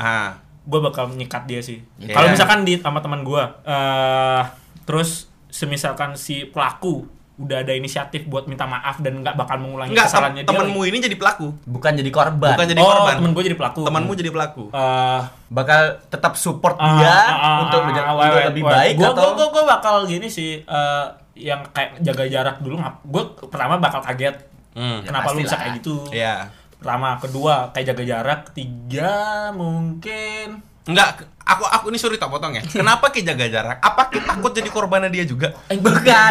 Gue 0.63 0.79
bakal 0.81 1.11
nyikat 1.11 1.47
dia 1.47 1.59
sih. 1.59 1.83
Iya. 1.99 2.15
Kalau 2.15 2.31
misalkan 2.31 2.63
di 2.63 2.79
sama 2.79 2.99
teman 2.99 3.23
gue, 3.23 3.43
eh 3.65 4.43
terus 4.83 5.27
semisalkan 5.53 6.17
si 6.17 6.49
pelaku 6.49 7.05
udah 7.37 7.65
ada 7.65 7.73
inisiatif 7.75 8.29
buat 8.29 8.45
minta 8.45 8.69
maaf 8.69 9.01
dan 9.01 9.25
nggak 9.25 9.35
bakal 9.35 9.57
mengulangi 9.59 9.93
Enggak, 9.93 10.09
kesalahannya 10.09 10.43
tem 10.45 10.53
dia. 10.53 10.59
temenmu 10.63 10.81
ini 10.85 10.97
jadi 11.01 11.17
pelaku. 11.17 11.49
bukan 11.65 11.93
jadi 11.97 12.11
korban. 12.13 12.55
Bukan 12.55 12.69
jadi 12.71 12.81
oh, 12.81 12.87
korban. 12.87 13.15
temen 13.19 13.31
gue 13.33 13.45
jadi 13.51 13.59
pelaku. 13.59 13.81
Temanmu 13.83 14.13
jadi 14.15 14.31
pelaku. 14.31 14.65
Eh, 14.71 15.21
bakal 15.49 15.81
tetap 16.07 16.33
support 16.39 16.77
ah, 16.79 16.87
dia 16.97 17.09
ah, 17.09 17.19
ah, 17.33 17.57
untuk, 17.67 17.81
ah, 17.83 17.89
untuk 17.89 18.05
wait, 18.21 18.47
lebih 18.53 18.63
wait. 18.63 18.73
baik 18.73 18.95
gua, 19.01 19.11
atau 19.13 19.29
gua, 19.35 19.49
gua, 19.49 19.65
bakal 19.67 19.95
gini 20.07 20.29
sih 20.29 20.61
eh, 20.61 21.07
yang 21.37 21.65
kayak 21.73 21.99
jaga 22.05 22.25
jarak 22.29 22.57
dulu 22.61 22.77
gue 23.09 23.23
pertama 23.49 23.81
bakal 23.81 24.05
kaget 24.05 24.37
Hmm. 24.73 25.05
kenapa 25.05 25.37
lu 25.37 25.45
bisa 25.45 25.61
kayak 25.61 25.85
gitu 25.85 26.09
Iya. 26.09 26.49
pertama 26.81 27.21
kedua 27.21 27.69
kayak 27.77 27.93
jaga 27.93 28.05
jarak 28.09 28.41
ketiga 28.49 29.13
mungkin 29.53 30.65
Enggak, 30.83 31.09
aku 31.41 31.63
aku 31.63 31.85
ini 31.89 31.99
sorry 31.99 32.19
tak 32.19 32.27
potong 32.27 32.59
ya. 32.59 32.63
Kenapa 32.73 33.09
Ki 33.09 33.23
jaga 33.23 33.47
jarak? 33.47 33.79
Apa 33.79 34.11
Ki 34.11 34.19
takut 34.19 34.51
jadi 34.51 34.67
korbannya 34.67 35.09
dia 35.09 35.23
juga? 35.23 35.55
eh, 35.71 35.79
bukan. 35.79 36.31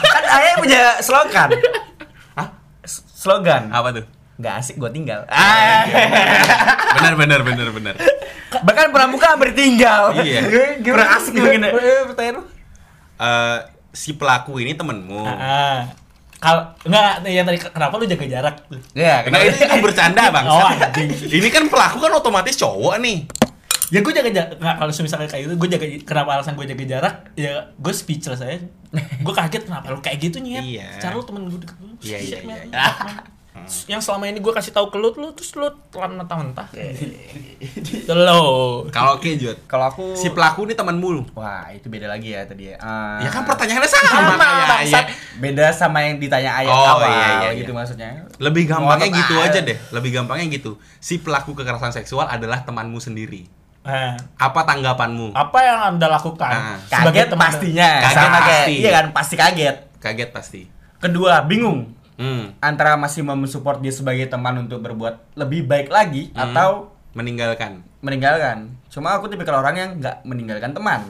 kan 0.00 0.24
ayah 0.40 0.54
punya 0.56 0.80
slogan. 1.00 1.48
Hah? 2.32 2.48
Slogan. 2.86 3.68
Apa 3.68 3.92
tuh? 3.92 4.04
Nggak 4.40 4.54
asik 4.56 4.80
gua 4.80 4.88
tinggal. 4.88 5.20
Ah. 5.28 5.84
benar 6.96 7.12
benar 7.14 7.40
benar 7.44 7.68
benar. 7.70 7.94
Bahkan 8.50 8.88
pramuka 8.88 9.36
hampir 9.36 9.52
tinggal. 9.52 10.16
Iya. 10.16 10.48
Kurang 10.84 11.08
asik 11.20 11.36
mungkin. 11.36 11.68
Eh, 11.68 12.02
Pertanyaan 12.08 12.40
lu. 12.40 12.42
Eh, 13.20 13.58
si 13.92 14.16
pelaku 14.16 14.64
ini 14.64 14.72
temenmu. 14.72 15.28
Ah, 15.28 15.92
kalau 16.40 16.72
enggak 16.88 17.20
yang 17.28 17.44
tadi 17.44 17.60
kenapa 17.60 18.00
lu 18.00 18.08
jaga 18.08 18.24
jarak? 18.24 18.54
Ya, 18.96 19.28
Nah, 19.28 19.44
itu 19.44 19.60
kan 19.60 19.76
bercanda, 19.84 20.32
Bang. 20.32 20.48
Oh, 20.48 20.72
ini 21.28 21.48
kan 21.52 21.68
pelaku 21.68 22.00
kan 22.00 22.12
otomatis 22.16 22.56
cowok 22.56 22.96
nih. 22.96 23.28
Ya 23.90 24.00
gue 24.00 24.12
jaga 24.14 24.30
jarak, 24.30 24.54
nggak 24.56 24.76
kalau 24.78 24.92
misalnya 24.94 25.26
kayak 25.26 25.42
gitu, 25.44 25.54
gue 25.58 25.68
jaga 25.68 25.86
kenapa 26.06 26.30
alasan 26.38 26.54
gue 26.54 26.62
jaga 26.64 26.84
jarak? 26.86 27.14
Ya 27.34 27.74
gue 27.74 27.92
speechless 27.92 28.38
aja. 28.38 28.62
gue 29.18 29.34
kaget 29.34 29.66
kenapa 29.66 29.90
lu 29.90 29.98
kayak 29.98 30.18
gitu 30.20 30.38
nih 30.38 30.62
Iya. 30.78 30.88
Cara 30.98 31.14
lu 31.14 31.22
temen 31.22 31.46
gue 31.46 31.58
deket 31.58 31.76
lu. 31.78 31.94
Iya, 31.98 32.16
iya, 32.16 32.18
shit, 32.22 32.42
iya, 32.42 32.46
man. 32.46 32.58
iya. 32.70 32.86
Yang 33.86 34.06
selama 34.06 34.24
ini 34.26 34.38
gue 34.38 34.50
kasih 34.50 34.70
tahu 34.70 34.88
ke 34.88 34.96
lu, 34.96 35.10
lu 35.12 35.34
terus 35.34 35.52
lu 35.52 35.66
telan 35.90 36.16
mentah-mentah. 36.16 36.70
Iya, 36.70 36.90
Itu 37.76 38.14
lo. 38.14 38.86
Kalau 38.88 39.18
Ki 39.18 39.36
Jod, 39.36 39.58
Kalau 39.66 39.90
aku 39.90 40.14
si 40.14 40.30
pelaku 40.30 40.64
ini 40.64 40.74
temanmu 40.74 41.08
lu. 41.10 41.22
Wah, 41.34 41.66
itu 41.68 41.86
beda 41.86 42.06
lagi 42.06 42.30
ya 42.30 42.46
tadi 42.46 42.70
ya. 42.70 42.78
Eh, 42.78 43.26
Ya 43.26 43.30
kan 43.30 43.42
pertanyaannya 43.44 43.90
sama, 43.90 44.06
Sama, 44.06 44.34
bangsat. 44.38 45.04
ya. 45.06 45.14
beda 45.38 45.66
sama 45.74 45.98
yang 46.02 46.16
ditanya 46.16 46.56
ayat 46.56 46.72
Oh, 46.72 46.94
awal 46.94 47.10
iya, 47.10 47.26
iya, 47.26 47.50
gitu 47.58 47.74
iya. 47.74 47.78
maksudnya. 47.78 48.10
Lebih 48.38 48.64
gampangnya 48.64 49.08
Ngotot 49.08 49.18
gitu 49.18 49.34
aja 49.36 49.58
deh. 49.60 49.78
Lebih 49.92 50.10
gampangnya 50.14 50.46
gitu. 50.48 50.72
Si 50.96 51.18
pelaku 51.18 51.52
kekerasan 51.52 51.92
seksual 51.92 52.30
adalah 52.30 52.62
temanmu 52.62 52.96
sendiri. 52.96 53.59
Eh, 53.80 54.12
Apa 54.36 54.60
tanggapanmu? 54.62 55.32
apa 55.32 55.58
yang 55.58 55.78
anda 55.90 56.06
lakukan 56.06 56.52
Ah. 56.52 56.76
sebagai 56.82 57.16
Kaget 57.16 57.28
teman? 57.28 57.42
pastinya. 57.42 57.90
Kaget 57.98 58.12
sama 58.14 58.38
kayak 58.38 58.44
pasti. 58.62 58.74
iya 58.76 58.90
kan 58.92 59.06
pasti 59.10 59.34
kaget. 59.34 59.76
Kaget 59.96 60.30
pasti. 60.30 60.60
Kedua, 60.98 61.40
bingung 61.42 61.96
Hmm. 62.14 62.52
antara 62.58 62.94
masih 62.94 63.20
mau 63.22 63.32
mensupport 63.32 63.80
dia 63.80 63.88
sebagai 63.88 64.28
teman 64.28 64.52
untuk 64.58 64.78
berbuat 64.78 65.32
lebih 65.34 65.64
baik 65.64 65.88
lagi 65.88 66.28
Hmm. 66.30 66.52
atau 66.52 66.92
Meninggalkan. 67.10 67.80
meninggalkan. 68.00 68.68
Cuma 68.86 69.12
aku 69.12 69.26
tipikal 69.26 69.56
orang 69.56 69.74
yang 69.74 69.90
nggak 69.96 70.22
meninggalkan 70.22 70.70
teman. 70.70 71.00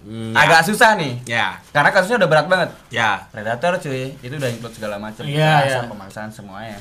Hmm, 0.00 0.30
Agak 0.32 0.62
susah 0.64 0.94
nih. 0.94 1.18
Ya. 1.24 1.58
Karena 1.70 1.90
kasusnya 1.90 2.18
udah 2.18 2.26
berat 2.28 2.46
banget. 2.46 2.70
Ya. 2.88 3.22
Predator 3.28 3.78
cuy, 3.78 4.14
itu 4.16 4.30
udah 4.32 4.46
include 4.48 4.74
segala 4.74 4.96
macam 4.96 5.22
Iya, 5.22 5.62
kekerasan, 5.62 5.78
iya. 5.78 5.90
pemaksaan 5.90 6.30
semuanya. 6.30 6.78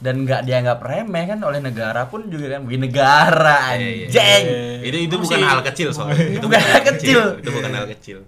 Dan 0.00 0.24
nggak 0.24 0.42
dianggap 0.42 0.80
remeh 0.80 1.24
kan 1.26 1.38
oleh 1.40 1.60
negara 1.60 2.08
pun 2.08 2.24
juga 2.26 2.56
kan, 2.56 2.64
Wih, 2.64 2.76
negara 2.76 3.76
Iya, 3.76 3.88
iya. 3.94 4.06
anjing. 4.08 4.44
Itu 4.80 4.96
itu 4.96 5.06
Itu 5.06 5.16
bukan 5.18 5.36
sih- 5.36 5.46
hal 5.46 5.60
kecil 5.62 5.88
soalnya. 5.92 6.24
Itu 6.32 6.40
Bukan 6.42 6.56
hal 6.58 6.82
kecil. 6.86 7.20
Itu 7.36 7.50
bukan 7.50 7.70
hal 7.70 7.86
kecil. 7.90 8.18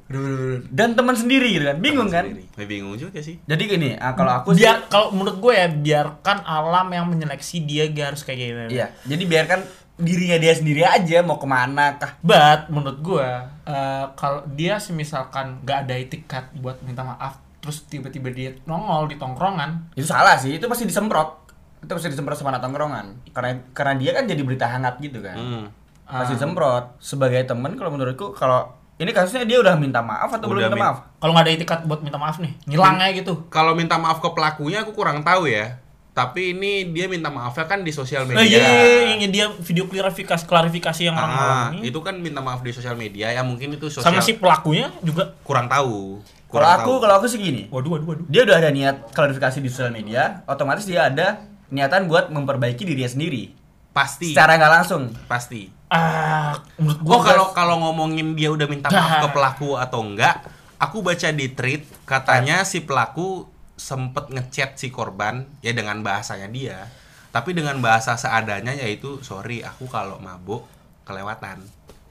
Dan 0.69 0.89
teman 0.93 1.15
sendiri 1.15 1.49
gitu 1.51 1.65
kan, 1.65 1.77
bingung 1.79 2.09
kan? 2.09 2.25
Sendiri. 2.25 2.45
Ya, 2.53 2.65
bingung 2.67 2.95
juga 2.95 3.19
sih. 3.19 3.41
Jadi 3.43 3.63
gini, 3.67 3.91
ah, 3.95 4.13
kalau 4.13 4.33
aku 4.35 4.53
sih, 4.53 4.63
Biar 4.63 4.85
kalau 4.87 5.11
menurut 5.11 5.41
gue 5.41 5.53
ya 5.55 5.67
biarkan 5.67 6.39
alam 6.43 6.87
yang 6.89 7.07
menyeleksi 7.07 7.63
dia 7.63 7.89
dia 7.89 8.05
harus 8.07 8.21
kayak 8.21 8.39
gini. 8.39 8.65
iya, 8.71 8.93
jadi 9.03 9.25
biarkan 9.25 9.61
dirinya 9.95 10.37
dia 10.37 10.53
sendiri 10.53 10.83
aja 10.83 11.21
mau 11.21 11.37
ke 11.37 11.47
mana 11.47 11.95
kah? 11.95 12.17
But 12.19 12.69
menurut 12.69 13.01
gua 13.01 13.29
eh, 13.63 14.07
kalau 14.13 14.45
dia 14.47 14.77
semisalkan 14.77 15.63
nggak 15.63 15.79
ada 15.81 15.95
etikat 15.95 16.45
buat 16.55 16.81
minta 16.81 17.01
maaf 17.03 17.39
terus 17.59 17.87
tiba-tiba 17.87 18.27
dia 18.29 18.51
nongol 18.65 19.07
di 19.07 19.15
tongkrongan 19.15 19.95
Itu 19.95 20.03
salah 20.05 20.35
sih, 20.35 20.59
itu 20.59 20.67
pasti 20.67 20.83
disemprot. 20.83 21.42
Itu 21.83 21.91
pasti 21.91 22.09
disemprot 22.09 22.35
sama 22.35 22.51
anak 22.51 22.63
tongkrongan. 22.63 23.07
Karena 23.29 23.51
karena 23.73 23.95
dia 23.97 24.11
kan 24.13 24.25
jadi 24.25 24.41
berita 24.41 24.65
hangat 24.65 24.97
gitu 24.99 25.19
kan. 25.19 25.35
Hmm. 25.35 25.65
Pasti 26.05 26.35
disemprot. 26.35 26.97
Sebagai 26.99 27.43
teman 27.43 27.75
kalau 27.75 27.91
menurutku 27.91 28.33
kalau 28.33 28.71
ini 28.97 29.11
kasusnya 29.11 29.43
dia 29.43 29.59
udah 29.59 29.75
minta 29.75 29.99
maaf 29.99 30.31
atau 30.31 30.47
belum 30.47 30.59
Udah 30.59 30.69
minta 30.69 30.77
min- 30.77 30.85
maaf? 30.85 30.99
kalau 31.17 31.33
nggak 31.33 31.43
ada 31.43 31.53
etikat 31.53 31.79
buat 31.83 32.01
minta 32.01 32.17
maaf 32.17 32.39
nih 32.39 32.55
ngilang 32.65 32.97
aja 32.97 33.11
gitu 33.13 33.35
Kalau 33.49 33.73
minta 33.73 33.97
maaf 33.97 34.19
ke 34.19 34.29
pelakunya 34.29 34.79
aku 34.81 34.93
kurang 34.93 35.21
tahu 35.21 35.45
ya. 35.45 35.83
Tapi 36.13 36.53
ini 36.53 36.93
dia 36.93 37.09
minta 37.09 37.27
maafnya 37.27 37.65
kan 37.65 37.81
di 37.81 37.91
sosial 37.91 38.23
Oh, 38.23 38.29
media. 38.29 38.45
iya, 38.45 39.17
yang 39.17 39.33
dia 39.33 39.49
video 39.51 39.89
klarifikasi 39.89 40.45
klarifikasi 40.45 41.03
yang 41.03 41.17
Ah, 41.17 41.25
orang-orang 41.25 41.73
ini 41.75 41.89
itu 41.89 41.99
kan 41.99 42.15
minta 42.15 42.39
maaf 42.39 42.61
di 42.61 42.71
sosial 42.71 42.95
media 42.95 43.27
ya 43.29 43.41
mungkin 43.41 43.73
itu 43.73 43.89
sosial 43.89 44.07
sama 44.07 44.21
si 44.21 44.37
pelakunya 44.37 44.93
juga 45.01 45.35
kurang 45.41 45.67
tahu. 45.67 46.21
Kalau 46.47 46.53
Kurang 46.53 46.73
aku 46.79 46.91
tahu. 46.91 47.01
kalau 47.01 47.15
aku 47.17 47.27
sih 47.27 47.41
gini. 47.41 47.63
waduh 47.67 47.91
waduh 47.91 48.07
waduh 48.07 48.25
Dia 48.29 48.45
udah 48.45 48.57
ada 48.57 48.71
niat 48.71 49.09
klarifikasi 49.11 49.59
di 49.59 49.67
sosial 49.67 49.89
media, 49.91 50.45
otomatis 50.45 50.85
dia 50.85 51.09
ada 51.09 51.49
niatan 51.73 52.05
buat 52.05 52.29
memperbaiki 52.29 52.85
dirinya 52.85 53.09
sendiri. 53.09 53.57
pasti 53.91 54.33
Secara 54.33 54.57
nggak 54.57 54.73
langsung. 54.73 55.03
pasti. 55.27 55.69
ah 55.89 56.57
menurut 56.77 57.01
gua 57.01 57.13
Gua 57.15 57.25
kalau 57.27 57.47
kalau 57.53 57.77
ngomongin 57.79 58.33
dia 58.33 58.49
udah 58.49 58.65
minta 58.65 58.89
maaf 58.89 59.21
ke 59.21 59.29
pelaku 59.31 59.77
atau 59.77 60.01
enggak, 60.01 60.41
aku 60.79 61.01
baca 61.01 61.29
di 61.29 61.49
tweet 61.49 61.85
katanya 62.05 62.63
si 62.63 62.81
pelaku 62.81 63.45
sempet 63.75 64.29
ngechat 64.29 64.77
si 64.77 64.89
korban 64.89 65.45
ya 65.59 65.73
dengan 65.73 66.01
bahasanya 66.01 66.49
dia, 66.49 66.89
tapi 67.29 67.53
dengan 67.53 67.77
bahasa 67.79 68.15
seadanya 68.15 68.73
yaitu 68.73 69.21
sorry 69.21 69.61
aku 69.61 69.85
kalau 69.87 70.17
mabuk 70.19 70.65
kelewatan. 71.03 71.61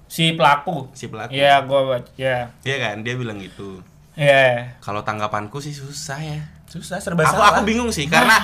si 0.05 0.35
pelaku 0.35 0.91
Si 0.91 1.07
pelaku. 1.07 1.31
ya 1.31 1.63
gua 1.63 1.81
baca 1.87 2.11
ya 2.13 2.51
Iya 2.61 2.77
kan 2.77 3.01
dia 3.01 3.15
bilang 3.15 3.39
gitu. 3.39 3.81
ya 4.13 4.75
Kalau 4.77 5.01
tanggapanku 5.01 5.57
sih 5.57 5.71
susah 5.71 6.19
ya. 6.19 6.41
Susah 6.67 6.99
serba 6.99 7.23
Aku 7.23 7.33
salah. 7.33 7.55
aku 7.55 7.61
bingung 7.63 7.89
sih 7.89 8.05
karena 8.05 8.37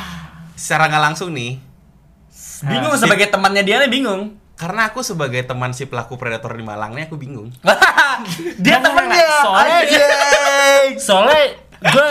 secara 0.57 0.89
nggak 0.89 1.03
langsung 1.05 1.29
nih 1.31 1.61
Bingung 2.59 2.89
Nah, 2.89 2.97
sebagai 2.97 3.29
temannya 3.29 3.61
dia 3.61 3.77
nih 3.77 3.87
bingung. 3.87 4.33
karena 4.53 4.89
aku 4.89 4.99
sebagai 4.99 5.39
teman 5.39 5.69
si 5.69 5.85
pelaku 5.85 6.17
predator 6.17 6.49
di 6.51 6.65
Malang 6.65 6.91
nih 6.91 7.05
aku 7.05 7.13
bingung. 7.13 7.53
dia 8.57 8.81
temennya. 8.81 9.21
nah, 9.21 9.41
soalnya- 9.45 9.85
soalnya 10.97 11.43
gue 11.77 12.07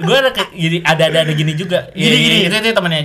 gue 0.00 0.16
ada 0.16 0.30
jadi 0.50 0.78
ada 0.80 1.02
ada 1.04 1.18
ada 1.20 1.32
gini 1.34 1.52
juga 1.52 1.92
Gini, 1.92 2.08
Iya, 2.08 2.16
gini. 2.16 2.36
itu 2.48 2.56
itu 2.58 2.72
temennya 2.72 3.00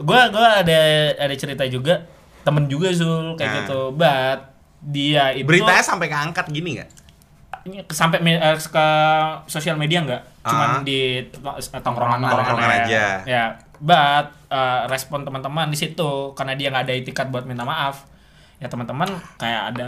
gue 0.00 0.20
gue 0.30 0.46
ada 0.58 0.80
ada 1.20 1.34
cerita 1.36 1.64
juga 1.66 2.08
temen 2.40 2.64
juga 2.64 2.88
zul 2.90 3.36
kayak 3.36 3.44
Nah. 3.46 3.56
gitu 3.60 3.80
but 3.92 4.38
dia 4.80 5.30
itu 5.30 5.44
Beritanya 5.44 5.84
sampai 5.84 6.08
keangkat 6.08 6.48
gini 6.48 6.80
nggak? 6.80 6.90
sampai 7.88 8.18
me- 8.18 8.40
eh, 8.40 8.56
ke 8.56 8.86
sosial 9.46 9.76
media 9.76 10.00
nggak 10.00 10.22
cuman 10.42 10.68
Ah. 10.72 10.82
di 10.82 11.00
to- 11.28 11.54
tongkrongan 11.78 12.18
Tongkrongan 12.20 12.70
aja. 12.82 13.04
ya 13.22 13.44
but 13.78 14.26
eh, 14.48 14.82
respon 14.86 15.22
teman-teman 15.22 15.66
di 15.66 15.76
situ 15.76 16.10
karena 16.32 16.52
dia 16.52 16.68
nggak 16.68 16.84
ada 16.84 16.94
itikat 16.94 17.26
buat 17.28 17.42
minta 17.42 17.62
maaf 17.62 18.06
ya 18.56 18.66
teman-teman 18.66 19.06
kayak 19.36 19.62
ada 19.70 19.86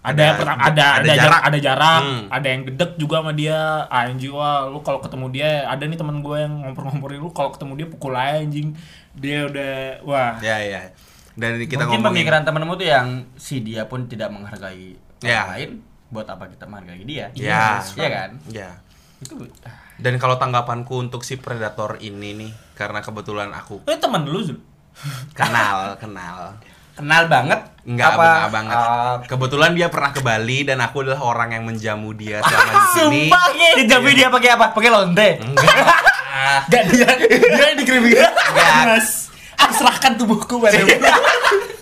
ada 0.00 0.24
Ada- 0.24 0.34
ada 0.34 0.62
ada, 0.64 0.86
ada 0.96 1.06
jarak 1.06 1.16
jarak. 1.16 1.40
ada 1.44 1.58
jarak 1.60 2.02
Hmm. 2.02 2.22
ada 2.28 2.46
yang 2.48 2.62
gedek 2.64 2.92
juga 2.96 3.16
sama 3.18 3.32
dia 3.32 3.58
ah, 3.84 4.02
anjing 4.04 4.30
wah 4.30 4.66
lu 4.66 4.78
kalau 4.80 4.98
ketemu 4.98 5.26
dia 5.30 5.50
ada 5.64 5.82
nih 5.82 5.94
teman 5.94 6.18
gue 6.18 6.36
yang 6.36 6.54
ngompor-ngomporin 6.60 7.18
lu 7.18 7.30
kalau 7.30 7.50
ketemu 7.50 7.72
dia 7.76 7.86
pukul 7.88 8.12
aja 8.12 8.36
anjing 8.36 8.74
dia 9.14 9.38
udah 9.44 9.74
wah 10.02 10.32
Ya 10.38 10.58
ya. 10.58 10.82
Dan 11.32 11.56
kita 11.58 11.80
Mungkin 11.80 12.02
ngomongin 12.02 12.04
pemikiran 12.18 12.42
temenmu 12.42 12.74
tuh 12.74 12.84
yang 12.86 13.06
si 13.34 13.60
dia 13.60 13.86
pun 13.86 14.04
tidak 14.04 14.28
menghargai 14.28 14.98
Ya. 15.18 15.44
orang 15.44 15.52
lain. 15.52 15.70
buat 16.08 16.26
apa 16.26 16.44
kita 16.46 16.64
menghargai 16.66 17.04
dia 17.04 17.26
Ya. 17.32 17.80
iya 17.94 18.08
kan 18.10 18.30
Ya. 18.48 18.70
itu 19.18 19.32
Dan 19.94 20.16
kalau 20.16 20.34
tanggapanku 20.34 20.96
untuk 20.98 21.22
si 21.22 21.36
predator 21.36 21.96
ini 21.98 22.32
nih, 22.34 22.52
karena 22.72 22.98
kebetulan 22.98 23.50
aku 23.50 23.84
Eh 23.84 23.96
teman 23.96 24.24
lu 24.24 24.40
Zul. 24.40 24.58
kenal, 25.32 25.96
kenal. 25.96 26.56
kenal 26.92 27.24
banget 27.24 27.60
Enggak, 27.82 28.12
apa 28.12 28.22
enggak 28.22 28.50
banget. 28.52 28.76
Ah, 28.76 29.16
Kebetulan 29.24 29.72
dia 29.72 29.88
pernah 29.88 30.12
ke 30.12 30.20
Bali 30.20 30.62
dan 30.62 30.78
aku 30.78 31.02
adalah 31.02 31.20
orang 31.20 31.50
yang 31.50 31.64
menjamu 31.64 32.12
dia 32.12 32.38
selama 32.44 32.70
di 32.70 32.84
sini. 32.92 33.22
sumpah 33.26 33.44
dijamu 33.74 34.08
dia 34.12 34.28
pakai 34.28 34.50
apa 34.52 34.66
pakai 34.70 34.90
lonte 34.90 35.28
Enggak. 35.40 35.76
Gak 36.70 36.82
dia 36.90 37.08
dia 37.16 37.64
yang 37.64 37.78
dikirim 37.78 38.02
Enggak. 38.04 39.00
Aku 39.62 39.72
serahkan 39.74 40.12
tubuhku 40.14 40.58
padamu. 40.58 40.88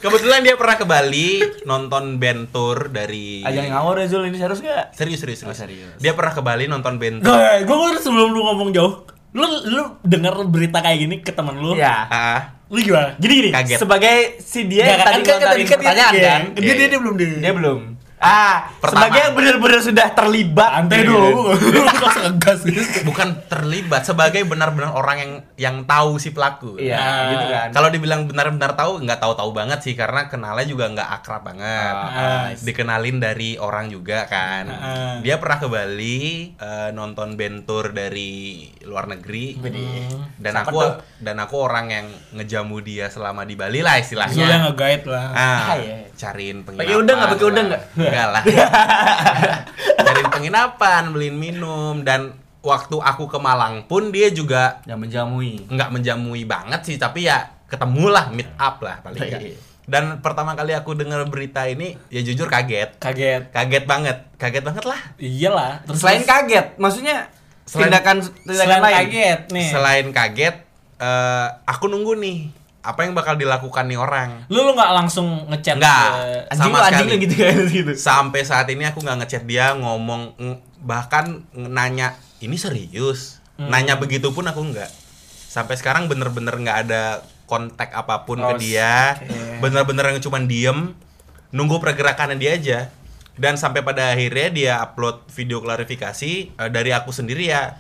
Kebetulan 0.01 0.40
dia 0.40 0.55
pernah 0.55 0.75
ke 0.75 0.85
Bali 0.85 1.31
nonton 1.62 2.16
band 2.16 2.49
tour 2.49 2.88
dari 2.88 3.40
Ajang 3.43 3.69
ngawur 3.69 4.01
ya 4.01 4.07
Zul 4.07 4.25
ini 4.25 4.37
serius 4.37 4.61
gak? 4.61 4.93
Serius, 4.93 5.21
serius, 5.21 5.38
serius. 5.38 5.53
Oh, 5.53 5.59
serius. 5.59 5.93
Dia 5.97 6.12
pernah 6.12 6.33
ke 6.33 6.40
Bali 6.40 6.64
nonton 6.64 6.97
band 6.97 7.21
tour. 7.21 7.37
Gue 7.61 7.77
gue 7.77 8.01
sebelum 8.01 8.29
lu 8.29 8.40
ngomong 8.43 8.71
jauh, 8.71 9.05
lu 9.31 9.45
lu 9.45 9.83
dengar 10.03 10.40
berita 10.45 10.81
kayak 10.81 10.99
gini 10.99 11.16
ke 11.19 11.31
temen 11.31 11.53
lu. 11.55 11.77
Iya. 11.77 12.09
Ah, 12.09 12.40
Lu 12.66 12.79
gimana? 12.79 13.19
Gini 13.19 13.35
gini, 13.40 13.51
Kaget. 13.51 13.77
sebagai 13.77 14.16
si 14.38 14.64
dia 14.64 14.87
yang 14.87 14.95
Nggak, 14.95 15.05
tadi 15.05 15.21
kan- 15.21 15.27
kan- 15.35 15.51
tadi 15.51 15.62
kan 15.64 15.77
pertanyaan 15.77 16.12
dia- 16.14 16.23
kan, 16.25 16.40
Dia 16.47 16.62
Iya, 16.62 16.62
dia, 16.62 16.79
iya. 16.79 16.87
dia 16.87 16.99
belum 16.99 17.14
deh. 17.19 17.31
dia 17.37 17.53
belum. 17.53 17.81
Ah, 18.21 18.69
Pertama. 18.77 19.09
sebagai 19.09 19.19
yang 19.19 19.33
benar-benar 19.33 19.81
sudah 19.81 20.09
terlibat. 20.11 20.71
Santai 20.77 20.99
gitu. 21.01 21.09
dong. 21.11 21.37
Lu 21.57 21.81
langsung 21.83 22.13
ngegas 22.23 22.61
gitu. 22.63 22.81
bukan 23.03 23.29
terlibat 23.47 24.03
sebagai 24.05 24.45
benar-benar 24.45 24.93
orang 24.93 25.17
yang 25.17 25.33
yang 25.57 25.77
tahu 25.83 26.17
si 26.17 26.29
pelaku. 26.29 26.77
Iya, 26.77 26.95
Ah. 26.95 27.29
gitu 27.31 27.47
kan. 27.49 27.69
Kalau 27.71 27.89
dibilang 27.89 28.21
benar-benar 28.25 28.73
tahu, 28.75 29.01
nggak 29.01 29.19
tahu-tahu 29.19 29.51
banget 29.51 29.81
sih 29.81 29.95
karena 29.95 30.29
kenalnya 30.29 30.63
juga 30.65 30.85
nggak 30.91 31.09
akrab 31.15 31.43
banget. 31.43 31.95
Ah, 31.97 32.53
Dikenalin 32.55 33.17
dari 33.19 33.57
orang 33.57 33.89
juga 33.89 34.25
kan. 34.27 34.69
Ah. 34.69 35.17
Dia 35.19 35.37
pernah 35.37 35.57
ke 35.57 35.67
Bali 35.67 36.21
eh, 36.53 36.91
nonton 36.91 37.35
band 37.35 37.65
tour 37.65 37.89
dari 37.91 38.31
luar 38.83 39.09
negeri. 39.09 39.57
Dan 40.37 40.53
Siapa 40.55 40.67
aku 40.67 40.79
tuh? 40.79 40.93
dan 41.19 41.37
aku 41.39 41.57
orang 41.59 41.87
yang 41.89 42.07
ngejamu 42.35 42.81
dia 42.81 43.09
selama 43.09 43.43
di 43.43 43.57
Bali 43.57 43.81
lah 43.81 43.93
Lu 43.93 43.97
yang 43.97 44.05
istilahnya. 44.05 44.57
nge-guide 44.67 45.07
lah. 45.07 45.27
Ah, 45.31 45.41
Ah, 45.41 45.77
iya. 45.79 45.97
cariin 46.13 46.61
penginapan. 46.61 46.85
Pakai 46.85 46.97
udang 46.99 47.17
nggak? 47.17 47.31
Pakai 47.33 47.47
udang 47.47 47.67
nggak? 47.67 47.83
Enggak 48.11 48.29
lah. 48.29 48.42
cariin 50.01 50.29
penginapan, 50.29 51.03
beliin 51.11 51.37
minum 51.37 52.03
dan 52.03 52.35
waktu 52.61 52.92
aku 52.94 53.25
ke 53.27 53.38
Malang 53.38 53.85
pun 53.85 54.11
dia 54.11 54.29
juga 54.29 54.85
Yang 54.85 54.99
menjamui. 55.01 55.53
nggak 55.66 55.90
menjamui 55.90 56.42
banget 56.44 56.81
sih 56.83 56.96
tapi 56.96 57.25
ya 57.25 57.40
ketemu 57.64 58.11
lah 58.11 58.29
meet 58.29 58.51
up 58.55 58.79
lah 58.79 59.01
paling 59.01 59.16
nggak. 59.18 59.40
Iya. 59.40 59.57
dan 59.87 60.05
pertama 60.18 60.53
kali 60.53 60.70
aku 60.73 60.92
dengar 60.92 61.25
berita 61.25 61.64
ini 61.64 61.96
ya 62.07 62.20
jujur 62.20 62.46
kaget 62.46 62.99
Kaget. 62.99 63.49
kaget 63.49 63.85
banget 63.85 64.16
kaget 64.37 64.62
banget 64.62 64.85
lah 64.85 65.01
Iyalah. 65.16 65.83
Terus 65.83 65.99
Selain 65.99 66.23
kaget, 66.23 66.66
maksudnya 66.77 67.33
Selain- 67.64 67.88
tindakan 67.88 68.16
tindakan 68.40 68.66
selain 68.68 68.83
lain. 68.83 68.96
kaget 69.01 69.40
nih. 69.49 69.68
selain 69.68 70.07
kaget 70.11 70.55
eh, 70.96 71.46
aku 71.64 71.85
nunggu 71.87 72.12
nih 72.14 72.38
apa 72.81 73.01
yang 73.03 73.12
bakal 73.12 73.35
dilakukan 73.35 73.85
nih 73.85 73.97
orang 73.97 74.49
Lu 74.49 74.62
lu 74.62 74.73
nggak 74.73 74.93
langsung 74.95 75.45
ngechat 75.47 75.77
Nggak. 75.77 76.09
Anjing 76.49 76.73
Sama 76.73 76.79
anjing 76.83 77.09
gitu 77.21 77.35
kan 77.37 77.57
gitu. 77.66 77.93
sampai 77.95 78.40
saat 78.40 78.66
ini 78.66 78.85
aku 78.85 78.99
nggak 78.99 79.19
ngechat 79.21 79.45
dia 79.45 79.73
ngomong 79.75 80.33
ng- 80.35 80.61
bahkan 80.81 81.45
nanya 81.53 82.12
ini 82.38 82.57
serius 82.57 83.37
Hmm. 83.53 83.69
nanya 83.69 83.95
begitu 83.95 84.33
pun 84.33 84.40
aku 84.43 84.64
nggak 84.66 84.88
sampai 85.47 85.77
sekarang 85.77 86.09
bener-bener 86.09 86.57
nggak 86.57 86.79
ada 86.83 87.21
kontak 87.45 87.93
apa 87.93 88.25
pun 88.25 88.40
Oh, 88.40 88.57
ke 88.57 88.64
dia 88.64 89.12
oke. 89.14 89.61
bener-bener 89.61 90.05
yang 90.09 90.23
cuman 90.23 90.47
diem 90.47 90.97
nunggu 91.51 91.77
pergerakannya 91.77 92.37
dia 92.37 92.53
aja 92.55 92.79
dan 93.38 93.55
sampai 93.57 93.81
pada 93.81 94.12
akhirnya 94.12 94.49
dia 94.51 94.73
upload 94.83 95.29
video 95.31 95.62
klarifikasi 95.62 96.33
eh, 96.57 96.71
dari 96.73 96.90
aku 96.90 97.14
sendiri 97.14 97.49
ya. 97.49 97.79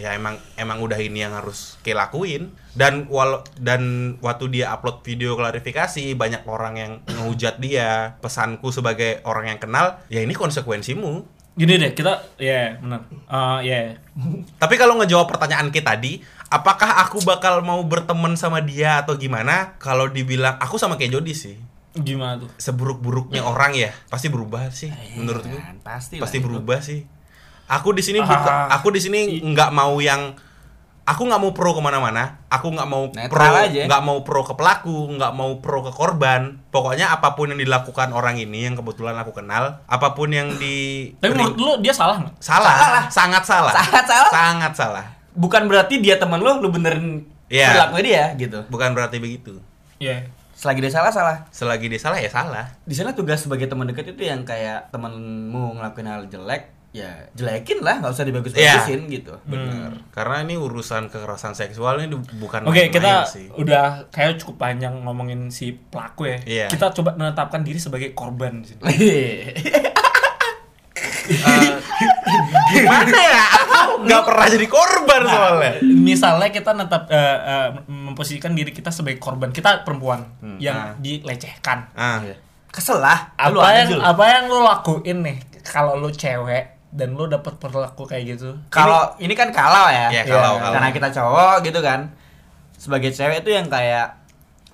Ya 0.00 0.16
emang 0.16 0.40
emang 0.56 0.80
udah 0.80 0.96
ini 0.96 1.26
yang 1.26 1.36
harus 1.36 1.76
kayak 1.84 2.08
lakuin. 2.08 2.54
Dan 2.72 3.10
wal 3.10 3.42
dan 3.58 4.14
waktu 4.24 4.48
dia 4.48 4.72
upload 4.72 5.04
video 5.04 5.34
klarifikasi 5.36 6.14
banyak 6.16 6.42
orang 6.48 6.74
yang 6.78 6.92
ngehujat 7.04 7.60
dia. 7.60 8.16
Pesanku 8.22 8.72
sebagai 8.72 9.20
orang 9.28 9.56
yang 9.56 9.60
kenal 9.60 10.00
ya 10.08 10.24
ini 10.24 10.32
konsekuensimu. 10.32 11.40
Gini 11.58 11.74
deh, 11.74 11.90
kita 11.90 12.38
ya 12.38 12.78
benar. 12.78 13.02
Eh 13.10 13.58
ya. 13.66 13.80
tapi 14.62 14.78
kalau 14.78 14.94
ngejawab 15.02 15.26
pertanyaan 15.26 15.74
kita 15.74 15.98
tadi 15.98 16.22
apakah 16.48 17.02
aku 17.02 17.18
bakal 17.26 17.60
mau 17.66 17.82
berteman 17.82 18.38
sama 18.38 18.62
dia 18.62 19.02
atau 19.02 19.18
gimana? 19.18 19.74
Kalau 19.82 20.06
dibilang 20.08 20.56
aku 20.62 20.78
sama 20.78 20.94
kayak 20.96 21.18
Jody 21.18 21.34
sih 21.34 21.67
Gimana 22.00 22.34
tuh? 22.38 22.50
seburuk-buruknya 22.54 23.40
orang 23.40 23.72
ya 23.72 23.90
pasti 24.06 24.26
berubah 24.26 24.68
sih 24.68 24.90
menurutku 25.14 25.50
Kan, 25.50 25.78
pasti 25.80 26.16
pasti 26.16 26.36
lah 26.36 26.40
itu. 26.40 26.46
berubah 26.46 26.78
sih 26.78 27.00
aku 27.66 27.88
di 27.90 28.00
sini 28.00 28.18
Ah. 28.18 28.26
buka- 28.26 28.68
aku 28.72 28.88
di 28.88 28.98
sini 28.98 29.18
nggak 29.42 29.70
mau 29.70 29.98
yang 29.98 30.32
aku 31.04 31.24
nggak 31.24 31.38
mau 31.38 31.50
pro 31.50 31.72
ke 31.72 31.80
mana-mana 31.80 32.44
aku 32.46 32.68
nggak 32.68 32.84
mau 32.86 33.08
Netral 33.08 33.32
pro 33.32 33.84
nggak 33.86 34.02
mau 34.02 34.18
pro 34.20 34.40
ke 34.42 34.54
pelaku 34.54 34.96
nggak 35.10 35.32
mau 35.32 35.56
pro 35.56 35.80
ke 35.80 35.88
korban 35.90 36.60
pokoknya 36.66 37.08
apa 37.10 37.32
pun 37.32 37.48
yang 37.48 37.56
dilakukan 37.58 38.08
orang 38.10 38.36
ini 38.36 38.62
yang 38.62 38.74
kebetulan 38.74 39.16
aku 39.16 39.32
kenal 39.32 39.80
apa 39.82 40.12
pun 40.12 40.28
yang 40.28 40.52
di 40.54 41.08
Tapi 41.14 41.32
menurut 41.32 41.56
lu 41.56 41.72
dia 41.78 41.92
salah 41.92 42.20
nggak? 42.20 42.36
salah, 42.38 43.08
sangat 43.08 43.42
salah 43.42 43.72
Sangat 43.74 44.04
salah. 44.06 44.30
sangat 44.30 44.72
salah 44.74 45.06
Bukan 45.32 45.64
berarti 45.64 45.96
dia 45.98 46.16
teman 46.16 46.38
lu, 46.38 46.50
lu 46.56 46.68
benerin 46.68 47.22
Iya. 47.46 47.72
perilakunya 47.72 48.02
dia 48.02 48.24
gitu. 48.38 48.58
bukan 48.66 48.92
berarti 48.92 49.16
begitu 49.16 49.56
Iya. 49.98 50.26
Selagi 50.58 50.82
dia 50.82 50.90
salah 50.90 51.14
salah. 51.14 51.36
selagi 51.54 51.86
dia 51.86 52.02
salah 52.02 52.18
ya 52.18 52.26
salah 52.26 52.66
Di 52.82 52.90
sana 52.90 53.14
tugas 53.14 53.38
sebagai 53.46 53.70
teman 53.70 53.86
dekat 53.86 54.10
itu 54.10 54.26
yang 54.26 54.42
kayak 54.42 54.90
temenmu 54.90 55.78
ngelakuin 55.78 56.10
hal 56.10 56.26
jelek, 56.26 56.74
ya 56.90 57.30
jelekin 57.38 57.78
lah, 57.78 58.02
nggak 58.02 58.10
usah 58.10 58.26
dibagus-bagusin 58.26 59.06
gitu. 59.06 59.38
benar 59.46 59.94
karena 60.10 60.42
ini 60.42 60.58
urusan 60.58 61.06
kekerasan 61.14 61.54
seksual 61.54 62.02
ini 62.02 62.10
bukan 62.42 62.66
Oke, 62.66 62.90
main-main 62.90 62.90
kita 62.90 63.12
sih. 63.30 63.46
udah 63.54 64.10
kayak 64.10 64.42
cukup 64.42 64.58
panjang 64.66 64.98
ngomongin 65.06 65.46
si 65.54 65.78
pelaku 65.78 66.26
ya. 66.26 66.38
Iya. 66.42 66.66
Kita 66.74 66.90
coba 66.90 67.14
menetapkan 67.14 67.62
diri 67.62 67.78
sebagai 67.78 68.10
korban 68.18 68.66
di 68.66 68.74
sini. 68.74 68.82
gimana 72.68 73.10
ya 73.12 73.44
nggak 74.04 74.22
pernah 74.26 74.46
jadi 74.46 74.66
korban 74.66 75.20
Nah, 75.24 75.32
soalnya 75.34 75.72
Misalnya 75.82 76.48
kita 76.54 76.70
netap 76.74 77.02
eh, 77.10 77.18
eh, 77.18 77.68
memposisikan 77.88 78.52
diri 78.54 78.70
kita 78.70 78.94
sebagai 78.94 79.20
korban. 79.20 79.50
Kita 79.50 79.82
perempuan 79.82 80.24
yang 80.62 80.76
nah. 80.76 81.00
dilecehkan. 81.00 81.92
ah 81.94 82.22
Kesel 82.68 83.00
lah. 83.00 83.32
Lu 83.48 83.58
Apa 83.58 83.68
ada, 83.72 83.78
yang 83.80 83.90
apa 84.04 84.24
yang 84.28 84.44
lu 84.46 84.60
lakuin 84.60 85.18
nih 85.24 85.36
kalau 85.64 85.96
lu 85.96 86.12
cewek 86.12 86.92
dan 86.92 87.16
lu 87.16 87.24
dapat 87.28 87.56
perilaku 87.56 88.04
kayak 88.04 88.36
gitu? 88.36 88.56
Kalau 88.68 89.16
ini, 89.20 89.32
kan 89.36 89.52
kalau 89.52 89.88
ya. 89.88 90.08
Iya, 90.12 90.22
kalau, 90.28 90.56
Iya, 90.56 90.60
kalau. 90.60 90.72
Karena 90.76 90.88
kita 90.92 91.08
cowok 91.12 91.54
gitu 91.64 91.80
kan. 91.80 92.00
Sebagai 92.78 93.10
cewek 93.10 93.42
itu 93.42 93.50
yang 93.56 93.66
kayak 93.66 94.17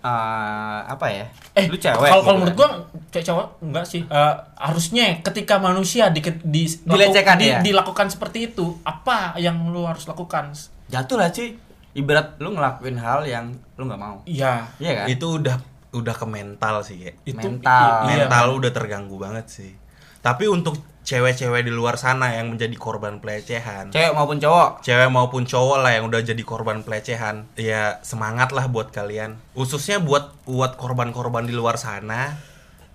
eh, 0.04 0.80
apa 0.84 1.06
ya? 1.08 1.24
Eh, 1.54 1.64
lu 1.66 1.74
cewek. 1.74 1.96
Kalau 2.04 2.20
kalau 2.20 2.36
gitu 2.36 2.40
menurut 2.44 2.54
kan. 2.54 2.60
gua 2.60 2.68
cewek 3.08 3.24
cowok 3.24 3.46
enggak 3.60 3.84
sih. 3.84 4.02
Eh, 4.04 4.34
harusnya 4.54 5.04
ketika 5.22 5.56
manusia 5.56 6.04
di, 6.08 6.20
di, 6.44 6.62
Dilecehkan, 6.68 7.36
di- 7.36 7.48
ya? 7.48 7.58
dilakukan 7.58 8.06
seperti 8.06 8.52
itu, 8.52 8.76
apa 8.82 9.32
yang 9.36 9.64
lu 9.66 9.82
harus 9.82 10.04
lakukan? 10.04 10.52
jatuh 10.84 11.16
lah 11.16 11.32
cuy. 11.32 11.56
Ibarat 11.94 12.36
lu 12.36 12.52
ngelakuin 12.52 12.98
hal 12.98 13.24
yang 13.24 13.46
lu 13.74 13.82
nggak 13.84 13.96
mau. 13.96 14.20
Iya. 14.24 14.68
Iya 14.76 14.92
kan? 14.94 15.06
itu 15.08 15.26
udah 15.38 15.56
udah 15.94 16.10
ke 16.12 16.26
mental 16.26 16.82
sih 16.82 16.98
ya 17.00 17.12
Itu 17.22 17.38
Mental. 17.38 18.02
i- 18.02 18.10
iya. 18.10 18.26
mental 18.26 18.42
lu 18.50 18.58
udah 18.58 18.72
terganggu 18.74 19.14
banget 19.14 19.46
sih 19.46 19.72
tapi 20.18 20.50
untuk 20.50 20.74
cewek-cewek 21.04 21.68
di 21.68 21.72
luar 21.72 22.00
sana 22.00 22.32
yang 22.32 22.56
menjadi 22.56 22.72
korban 22.74 23.20
pelecehan 23.20 23.92
Cewek 23.92 24.16
maupun 24.16 24.40
cowok. 24.40 24.80
cewek 24.80 25.08
maupun 25.12 25.44
cowok 25.44 25.78
lah 25.84 25.92
yang 26.00 26.08
udah 26.08 26.24
jadi 26.24 26.42
korban 26.42 26.80
pelecehan 26.80 27.44
ya 27.54 28.00
semangat 28.00 28.56
lah 28.56 28.66
buat 28.66 28.88
kalian 28.88 29.36
khususnya 29.52 30.00
buat 30.00 30.32
buat 30.48 30.80
korban-korban 30.80 31.44
di 31.44 31.52
luar 31.52 31.76
sana 31.76 32.40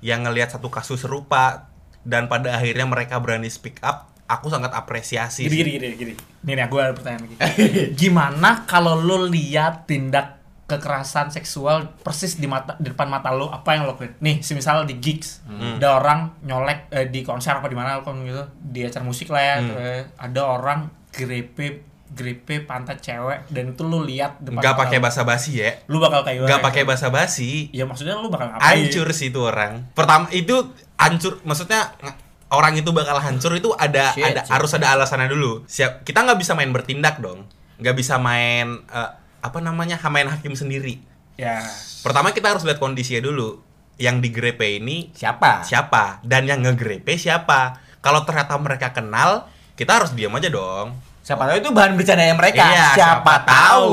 yang 0.02 0.26
ngelihat 0.26 0.58
satu 0.58 0.74
kasus 0.74 1.06
serupa 1.06 1.70
dan 2.02 2.26
pada 2.26 2.58
akhirnya 2.58 2.90
mereka 2.90 3.22
berani 3.22 3.48
speak 3.48 3.78
up 3.86 4.10
aku 4.26 4.50
sangat 4.50 4.74
apresiasi 4.74 5.46
Gini, 5.46 5.54
sih. 5.54 5.58
gini, 5.58 5.72
gini, 5.78 5.96
gini. 5.98 6.14
Nih, 6.40 6.54
nih, 6.56 6.72
gue 6.72 6.80
ada 6.80 6.94
pertanyaan 6.96 7.28
lagi. 7.28 7.36
Gimana 8.00 8.64
kalau 8.64 8.96
lu 8.96 9.28
lihat 9.28 9.90
tindak 9.90 10.39
kekerasan 10.70 11.28
seksual 11.28 11.98
persis 11.98 12.38
di 12.38 12.46
mata 12.46 12.78
di 12.78 12.88
depan 12.88 13.10
mata 13.10 13.30
lu 13.30 13.50
apa 13.50 13.74
yang 13.74 13.84
lo 13.84 13.92
lakuin? 13.92 14.14
Nih, 14.20 14.40
semisal 14.40 14.86
di 14.86 14.96
gigs, 14.96 15.42
ada 15.50 15.98
orang 15.98 16.38
nyolek 16.42 16.88
eh, 16.90 17.08
di 17.08 17.20
konser 17.20 17.52
apa 17.52 17.66
di 17.66 17.74
mana 17.74 17.98
gitu, 18.00 18.46
di 18.54 18.86
acara 18.86 19.02
musik 19.02 19.28
lah 19.28 19.42
ya, 19.42 19.56
eh, 19.60 20.02
ada 20.16 20.42
orang 20.46 20.80
grepe 21.10 21.82
grepe 22.10 22.62
pantat 22.62 22.98
cewek 23.00 23.46
dan 23.48 23.70
itu 23.70 23.82
lu 23.82 24.02
lihat 24.02 24.38
depan 24.40 24.60
nggak 24.60 24.78
pakai 24.78 24.98
lu. 24.98 25.04
basa-basi 25.04 25.52
ya 25.56 25.72
Lu 25.86 25.98
bakal 25.98 26.22
kayak 26.22 26.42
nggak 26.42 26.58
pakai 26.60 26.82
basa-basi 26.84 27.70
Ya 27.70 27.86
maksudnya 27.86 28.18
lu 28.18 28.28
bakal 28.28 28.50
ngapain? 28.50 28.66
hancur 28.82 29.08
sih 29.12 29.30
itu 29.30 29.38
orang 29.40 29.94
pertama 29.94 30.26
itu 30.32 30.58
hancur 30.96 31.38
maksudnya 31.44 31.94
ng- 32.00 32.18
orang 32.50 32.74
itu 32.74 32.90
bakal 32.90 33.14
hancur 33.16 33.54
itu 33.54 33.70
ada 33.72 34.10
Shit, 34.10 34.26
ada 34.26 34.42
shit. 34.42 34.50
harus 34.50 34.72
ada 34.74 34.88
alasannya 34.92 35.30
dulu 35.30 35.62
siap 35.66 36.02
kita 36.02 36.26
nggak 36.26 36.42
bisa 36.42 36.54
main 36.54 36.74
bertindak 36.74 37.22
dong 37.22 37.46
nggak 37.78 37.94
bisa 37.94 38.18
main 38.18 38.82
eh, 38.84 39.10
apa 39.40 39.60
namanya 39.60 39.98
main 40.06 40.28
hakim 40.28 40.54
sendiri 40.54 41.00
Ya. 41.34 41.64
pertama 42.02 42.30
kita 42.30 42.52
harus 42.52 42.64
lihat 42.64 42.78
kondisinya 42.78 43.24
dulu 43.24 43.64
yang 43.96 44.20
digrepe 44.20 44.76
ini 44.76 45.08
Siapa? 45.12 45.64
siapa 45.64 46.20
dan 46.22 46.44
yang 46.44 46.60
ngegrepe 46.60 47.16
siapa 47.16 47.80
Kalau 48.00 48.24
ternyata 48.24 48.56
mereka 48.56 48.92
kenal, 48.92 49.44
kita 49.76 49.92
harus 49.94 50.16
diam 50.16 50.32
aja 50.32 50.48
dong. 50.48 50.96
Siapa 51.20 51.44
tahu 51.44 51.60
itu 51.60 51.68
bahan 51.70 52.00
bercandanya 52.00 52.32
mereka. 52.32 52.64
Iya, 52.64 52.96
siapa, 52.96 52.96
siapa 52.96 53.34
tahu. 53.44 53.92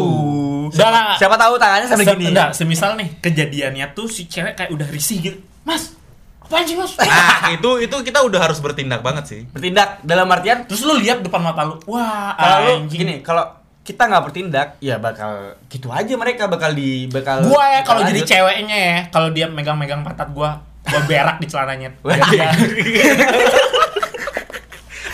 Udah 0.70 0.88
lah. 0.88 1.14
Siapa 1.18 1.34
tahu 1.34 1.58
tangannya 1.58 1.86
sampai 1.86 2.06
Se- 2.06 2.14
gini. 2.14 2.30
enggak, 2.30 2.50
semisal 2.54 2.94
nih 2.94 3.18
kejadiannya 3.18 3.86
tuh 3.92 4.06
si 4.06 4.30
cewek 4.30 4.54
kayak 4.54 4.70
udah 4.70 4.86
risih 4.86 5.18
gitu. 5.18 5.38
Mas, 5.62 5.98
apaan 6.38 6.62
sih 6.62 6.78
mas? 6.78 6.94
Nah, 6.96 7.50
itu 7.50 7.70
itu 7.82 7.96
kita 8.06 8.22
udah 8.22 8.38
harus 8.40 8.62
bertindak 8.62 9.02
banget 9.02 9.26
sih. 9.26 9.40
Bertindak 9.50 9.98
dalam 10.00 10.30
artian 10.30 10.62
Terus 10.64 10.86
lu 10.86 10.94
lihat 10.96 11.26
depan 11.26 11.42
mata 11.42 11.66
lu, 11.66 11.74
wah 11.90 12.30
kalau 12.32 12.58
lu 12.62 12.86
gini, 12.86 13.26
kalau 13.26 13.42
kita 13.86 14.02
nggak 14.10 14.24
bertindak, 14.26 14.68
ya 14.82 14.98
bakal 14.98 15.54
gitu 15.70 15.94
aja 15.94 16.10
mereka 16.18 16.50
bakal 16.50 16.74
di 16.74 17.06
bakal 17.06 17.46
Gua 17.46 17.70
ya 17.70 17.80
kalau 17.86 18.02
bakal 18.02 18.10
jadi 18.10 18.20
ceweknya 18.26 18.76
ya, 18.76 18.98
kalau 19.14 19.30
dia 19.30 19.46
megang-megang 19.46 20.02
pantat 20.02 20.26
gua, 20.34 20.58
gua 20.82 21.00
berak 21.06 21.38
di 21.38 21.46
celananya. 21.46 21.94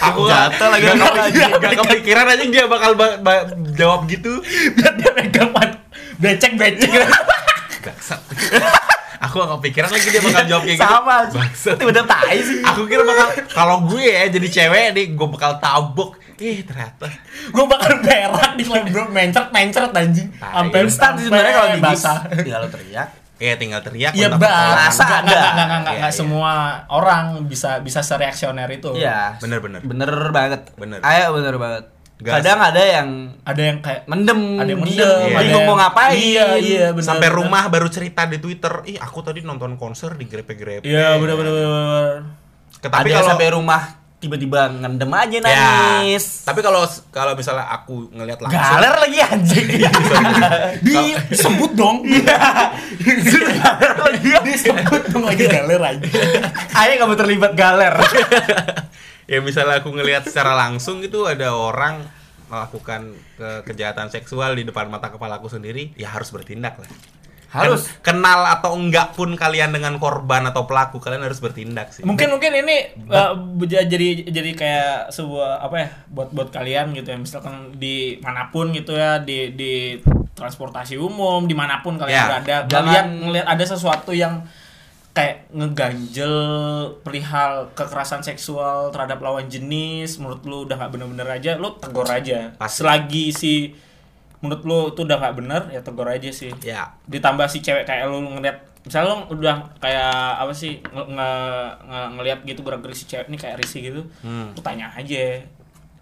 Aku 0.02 0.26
Jatuh 0.26 0.66
lagi 0.66 0.82
gak, 0.88 0.98
kepikiran, 0.98 1.62
gak 1.62 1.72
kepikiran 1.78 2.26
aja 2.26 2.42
dia 2.42 2.64
bakal 2.66 2.98
ba- 2.98 3.22
ba- 3.22 3.46
jawab 3.78 4.10
gitu. 4.10 4.42
biar 4.74 4.98
dia 4.98 5.10
megang 5.14 5.54
pantat. 5.54 5.78
Becek-becek. 6.18 6.90
Bangsat. 7.86 8.18
Aku 9.22 9.38
gak 9.38 9.50
kepikiran 9.56 9.88
lagi 9.88 10.08
dia 10.08 10.18
bakal 10.20 10.42
jawab 10.44 10.62
kayak 10.62 10.76
gitu. 10.76 10.82
sama 10.84 11.16
itu 11.72 11.84
udah 11.84 12.04
tai 12.04 12.38
sih 12.42 12.58
Aku 12.64 12.80
kira 12.84 13.02
bakal 13.02 13.26
kalau 13.48 13.76
gue 13.86 14.02
ya 14.02 14.26
jadi 14.26 14.48
cewek 14.50 14.86
nih 14.92 15.06
gue 15.14 15.28
bakal 15.30 15.56
tabok. 15.56 16.18
Ih 16.36 16.66
ternyata. 16.66 17.06
gua 17.54 17.70
bakal 17.70 18.02
berak 18.02 18.58
di 18.58 18.66
celananya 18.66 18.90
bro, 18.90 19.04
mencret-mencret 19.06 19.92
anjing. 19.94 20.26
Sampai 20.34 20.78
instan 20.82 21.14
sih 21.14 21.30
sebenarnya 21.30 21.54
kalau 21.54 21.68
di 21.70 21.80
basah. 21.80 22.18
tinggal 22.34 22.66
teriak 22.66 23.08
Kayak 23.32 23.56
tinggal 23.58 23.80
teriak. 23.80 24.12
Iya. 24.14 24.26
Rasa 24.34 25.02
Nggak, 25.06 25.20
nggak, 25.22 25.38
nggak, 25.38 25.52
nggak, 25.54 25.80
nggak, 25.82 25.94
Iya, 25.94 26.02
iya. 26.02 26.10
semua 26.10 26.52
orang 26.88 27.46
bisa 27.46 27.78
bisa 27.78 28.02
sereaksioner 28.02 28.66
itu. 28.70 28.90
iya 28.94 29.38
Bener-bener. 29.38 29.82
bener 29.82 30.10
banget 30.30 30.60
Bener. 30.74 30.98
ayo 30.98 31.30
bener 31.38 31.54
banget 31.58 31.84
Gas. 32.22 32.32
kadang 32.38 32.58
ada 32.62 32.78
yang 32.80 33.08
Ada 33.42 33.62
yang 33.64 33.78
kayak 33.78 34.02
mendem 34.06 34.40
ada 34.56 34.70
yang 34.70 34.80
mendem, 34.80 34.94
Iya. 34.94 35.10
ada 35.26 35.40
bingung 35.40 35.50
yang- 35.52 35.66
mau 35.66 35.76
ngapain 35.76 36.14
Iya, 36.14 36.46
iya, 36.56 36.86
benar. 36.90 37.02
Sampai 37.04 37.26
benar. 37.26 37.38
rumah 37.42 37.62
baru 37.66 37.88
cerita 37.88 38.22
di 38.24 38.38
Twitter. 38.38 38.70
Ih 38.86 38.96
aku 38.96 39.18
tadi 39.20 39.40
nonton 39.40 39.74
konser 39.74 40.14
di 40.14 40.24
grepe-grepe. 40.24 40.82
Iya, 40.82 41.18
benar 41.18 41.34
benar 41.34 41.52
benar. 41.52 42.06
Tapi 42.80 43.08
kalau 43.08 43.28
sampai 43.28 43.50
rumah 43.50 43.82
tiba-tiba 44.16 44.70
ngendem 44.70 45.10
aja 45.10 45.34
ya, 45.34 45.42
nangis 45.42 46.46
tapi 46.46 46.62
kalau 46.62 46.86
kalau 47.10 47.34
misalnya 47.34 47.66
aku 47.66 48.06
ngelihat 48.08 48.38
langsung 48.38 48.62
galer 48.70 48.94
lagi 48.96 49.18
anjing 49.18 49.66
Di 50.86 50.94
disebut 51.26 51.74
dong. 51.74 52.06
disebut 54.46 55.02
dong 55.10 55.24
lagi 55.26 55.44
galer 55.44 55.80
aja. 55.80 56.06
ayo 56.78 56.92
kamu 56.98 57.14
terlibat 57.16 57.52
galer 57.52 57.94
ya 59.24 59.38
misalnya 59.38 59.78
aku 59.78 59.90
ngelihat 59.90 60.24
secara 60.24 60.52
langsung 60.52 61.00
itu 61.00 61.24
ada 61.24 61.50
orang 61.50 62.02
melakukan 62.46 63.10
ke- 63.34 63.62
kejahatan 63.64 64.08
seksual 64.08 64.52
di 64.52 64.62
depan 64.62 64.86
mata 64.86 65.08
kepala 65.08 65.36
aku 65.36 65.48
sendiri, 65.48 65.94
ya 65.94 66.08
harus 66.08 66.28
bertindak 66.28 66.76
lah. 66.76 66.90
harus 67.50 67.84
Ken- 68.00 68.16
kenal 68.16 68.48
atau 68.48 68.72
enggak 68.72 69.12
pun 69.12 69.28
kalian 69.34 69.70
dengan 69.70 69.96
korban 69.96 70.40
atau 70.42 70.64
pelaku, 70.64 70.96
kalian 70.96 71.20
harus 71.22 71.36
bertindak 71.36 71.92
sih. 71.92 72.00
Mungkin 72.00 72.32
mungkin 72.32 72.48
ini 72.56 72.76
uh, 73.06 73.36
jadi 73.60 74.24
jadi 74.24 74.50
kayak 74.52 74.92
sebuah 75.10 75.60
apa 75.60 75.76
ya 75.76 75.88
buat 76.08 76.32
buat 76.32 76.48
kalian 76.48 76.92
gitu 76.92 77.08
ya 77.08 77.20
misalkan 77.20 77.76
di 77.76 78.16
mana 78.18 78.48
pun 78.48 78.72
gitu 78.72 78.92
ya 78.92 79.20
di 79.20 79.52
di 79.52 80.00
transportasi 80.32 80.96
umum 80.96 81.44
di 81.44 81.52
mana 81.52 81.80
pun 81.80 82.00
kalian 82.00 82.16
Ya, 82.16 82.24
berada 82.26 82.56
jangan- 82.64 82.72
kalian 82.88 83.06
ngelihat 83.20 83.46
ada 83.46 83.64
sesuatu 83.66 84.10
yang 84.10 84.48
kayak 85.12 85.52
ngeganjel 85.52 86.34
perihal 86.98 87.68
kekerasan 87.72 88.20
seksual 88.20 88.88
terhadap 88.88 89.18
lawan 89.18 89.44
jenis 89.44 90.16
menurut 90.16 90.40
lu 90.42 90.64
udah 90.64 90.74
nggak 90.74 90.88
bener-bener 90.90 91.28
aja 91.28 91.50
lu 91.54 91.76
tegur 91.76 92.04
aja 92.04 92.56
Pasti. 92.56 92.76
selagi 92.78 93.26
si 93.30 93.54
menurut 94.40 94.62
lu 94.62 94.78
itu 94.90 95.00
udah 95.02 95.18
nggak 95.18 95.36
bener 95.36 95.62
ya 95.68 95.80
tegur 95.80 96.06
aja 96.06 96.28
sih 96.28 96.48
Ya, 96.60 96.96
ditambah 97.04 97.44
si 97.46 97.60
cewek 97.60 97.84
kayak 97.84 98.08
lu 98.08 98.24
ngeliat 98.26 98.56
misalnya 98.82 99.14
lu 99.22 99.36
udah 99.36 99.56
kayak 99.78 100.10
apa 100.38 100.52
sih 100.52 100.80
nge, 100.82 101.04
nge- 101.06 101.72
nge- 101.84 102.10
ngeliat 102.12 102.38
gitu 102.42 102.60
gerak-gerik 102.60 102.96
si 102.96 103.04
cewek 103.04 103.26
ini 103.26 103.36
kayak 103.36 103.60
risih 103.60 103.80
gitu 103.84 104.02
Hmm. 104.20 104.50
lu 104.50 104.60
tanya 104.60 104.90
aja 104.90 105.44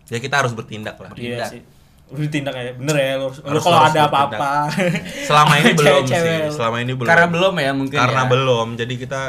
ya 0.06 0.18
kita 0.18 0.34
harus 0.36 0.50
bertindak 0.52 0.96
lah. 0.96 1.10
iya 1.12 1.34
Bertindak. 1.36 1.50
sih 1.50 1.62
lu 2.10 2.20
ditindak 2.20 2.52
ya? 2.52 2.72
Bener 2.74 2.96
ya 2.96 3.12
lu, 3.16 3.30
lu 3.30 3.58
kalau 3.58 3.78
harus 3.78 3.92
ada 3.92 4.06
apa-apa. 4.06 4.66
Selama 5.22 5.52
ini 5.56 5.70
belum 5.78 6.02
sih, 6.04 6.50
selama 6.50 6.76
ini 6.78 6.92
belum. 6.92 7.06
karena 7.06 7.26
belum 7.26 7.54
ya 7.56 7.70
mungkin 7.72 7.98
Karena 7.98 8.22
ya. 8.22 8.28
belum, 8.28 8.66
jadi 8.74 8.94
kita 8.96 9.20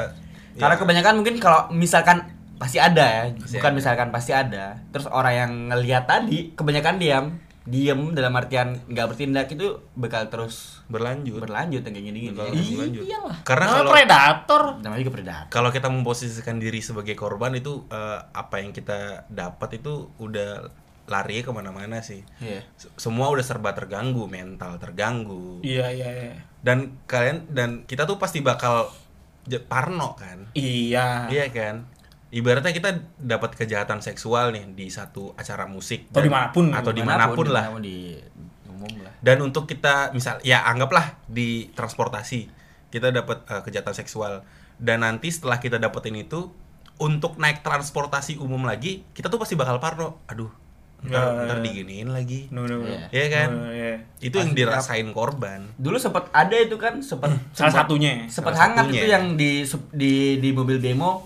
karena 0.51 0.75
ya, 0.75 0.79
kebanyakan 0.79 1.13
mungkin 1.15 1.35
kalau 1.37 1.71
misalkan 1.71 2.17
pasti 2.57 2.77
ada 2.77 3.01
ya 3.01 3.23
Pasti 3.33 3.55
bukan 3.55 3.71
ada. 3.71 3.77
misalkan 3.77 4.07
pasti 4.09 4.31
ada. 4.31 4.65
Terus 4.89 5.07
orang 5.07 5.33
yang 5.33 5.51
ngelihat 5.69 6.05
tadi 6.05 6.51
kebanyakan 6.51 6.97
diam. 6.97 7.25
Diem 7.61 8.17
dalam 8.17 8.33
artian 8.33 8.73
nggak 8.89 9.05
bertindak 9.07 9.45
itu 9.47 9.85
bakal 9.93 10.25
terus 10.27 10.81
berlanjut. 10.89 11.37
berlanjut 11.37 11.85
yang 11.85 11.93
kayak 11.93 12.05
gini 12.09 12.19
gini 12.19 12.33
Iya, 12.33 12.49
berlanjut. 12.73 13.03
iyalah 13.05 13.37
Karena 13.45 13.65
kalau 13.69 13.91
predator. 13.93 14.61
Namanya 14.81 14.99
juga 14.99 15.13
predator. 15.13 15.49
Kalau 15.53 15.69
kita 15.69 15.87
memposisikan 15.87 16.57
diri 16.57 16.81
sebagai 16.81 17.13
korban 17.13 17.53
itu 17.53 17.85
eh, 17.87 18.19
apa 18.27 18.55
yang 18.57 18.73
kita 18.73 19.29
dapat 19.29 19.77
itu 19.77 20.09
udah 20.17 20.73
lari 21.11 21.39
ke 21.39 21.51
mana-mana 21.51 21.99
sih. 21.99 22.23
Iya. 22.37 22.63
S- 22.73 22.87
Semua 22.97 23.27
udah 23.27 23.43
serba 23.43 23.71
terganggu, 23.71 24.25
mental 24.25 24.77
terganggu. 24.77 25.59
iya 25.61 25.91
iya 25.91 26.07
iya 26.09 26.33
Dan 26.57 26.95
kalian 27.03 27.49
dan 27.49 27.69
kita 27.83 28.05
tuh 28.05 28.15
pasti 28.15 28.39
bakal 28.39 28.87
parno 29.61 30.15
kan. 30.15 30.47
iya 30.53 31.27
Iya 31.27 31.49
kan? 31.49 31.75
Ibaratnya 32.29 32.71
kita 32.71 32.89
dapat 33.17 33.51
kejahatan 33.53 33.99
seksual 33.99 34.49
nih 34.49 34.71
di 34.71 34.87
satu 34.87 35.35
acara 35.35 35.67
musik 35.67 36.07
Atau 36.07 36.15
dan- 36.15 36.23
di 36.23 36.31
mana 36.31 36.47
pun. 36.49 36.65
atau 36.71 36.91
di 36.91 37.03
mana 37.03 37.25
pun 37.29 37.45
lah. 37.45 37.65
di 37.65 37.67
mana 37.67 37.73
pun 37.73 37.81
di 37.81 37.97
umum 38.65 38.93
lah 39.01 39.13
Dan 39.19 39.37
untuk 39.41 39.65
kita 39.65 40.09
misal 40.11 40.39
ya 40.41 40.63
anggaplah 40.63 41.19
di 41.25 41.67
transportasi 41.69 42.47
kita 42.87 43.11
dapat 43.11 43.43
eh, 43.45 43.61
kejahatan 43.61 43.91
seksual 43.93 44.33
dan 44.77 45.01
nanti 45.01 45.27
setelah 45.27 45.57
kita 45.57 45.75
dapetin 45.75 46.15
itu 46.17 46.49
untuk 46.97 47.35
naik 47.35 47.61
transportasi 47.61 48.37
umum 48.37 48.61
lagi 48.61 49.03
kita 49.09 49.25
tuh 49.25 49.37
pasti 49.37 49.53
bakal 49.53 49.77
parno. 49.77 50.21
Aduh, 50.25 50.53
ntar, 51.03 51.17
Ya, 51.23 51.43
ntar 51.43 51.57
ya. 51.57 51.63
diginiin 51.63 52.09
lagi. 52.09 52.45
no, 52.47 52.63
no, 52.63 52.77
no. 52.77 52.85
Iya. 52.85 53.09
Iya 53.09 53.25
kan? 53.27 53.49
No, 53.51 53.69
iya. 53.69 53.93
Itu 54.17 54.35
yang 54.35 54.49
Pasti 54.49 54.59
dirasain 54.59 55.07
korban. 55.09 55.59
dulu 55.75 55.97
sempat 55.97 56.29
ada 56.29 56.53
itu 56.53 56.75
kan 56.75 56.99
sempat 56.99 57.33
salah 57.51 57.73
satunya 57.75 58.25
sempat 58.27 58.53
hangat 58.53 58.85
satunya. 58.85 58.97
itu 58.97 59.07
yang 59.07 59.25
di 59.33 59.51
di 59.91 60.13
di 60.37 60.49
mobil 60.51 60.77
demo 60.77 61.25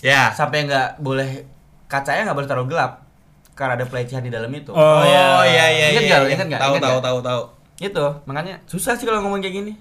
Ya. 0.00 0.32
sampai 0.32 0.64
nggak 0.64 0.98
boleh 0.98 1.44
kacanya 1.86 2.24
nggak 2.24 2.36
boleh 2.36 2.48
taruh 2.48 2.64
gelap 2.64 3.04
karena 3.52 3.74
ada 3.74 3.84
pelecehan 3.84 4.20
di 4.20 4.28
dalam 4.28 4.48
itu 4.50 4.70
Oh, 4.70 5.02
iya. 5.02 5.44
iya 5.44 5.64
iya 5.68 5.86
Ingat 5.90 6.02
iya. 6.02 6.08
nggak? 6.08 6.20
iya. 6.22 6.34
Ingat 6.34 6.46
nggak? 6.48 6.60
Tahu 6.60 6.74
tahu 6.78 6.98
tahu 7.00 7.18
tahu. 7.20 7.42
itu 7.78 8.06
makanya 8.24 8.60
susah 8.64 8.92
sih 8.92 9.04
kalau 9.04 9.20
ngomong 9.20 9.38
kayak 9.38 9.56
gini 9.56 9.72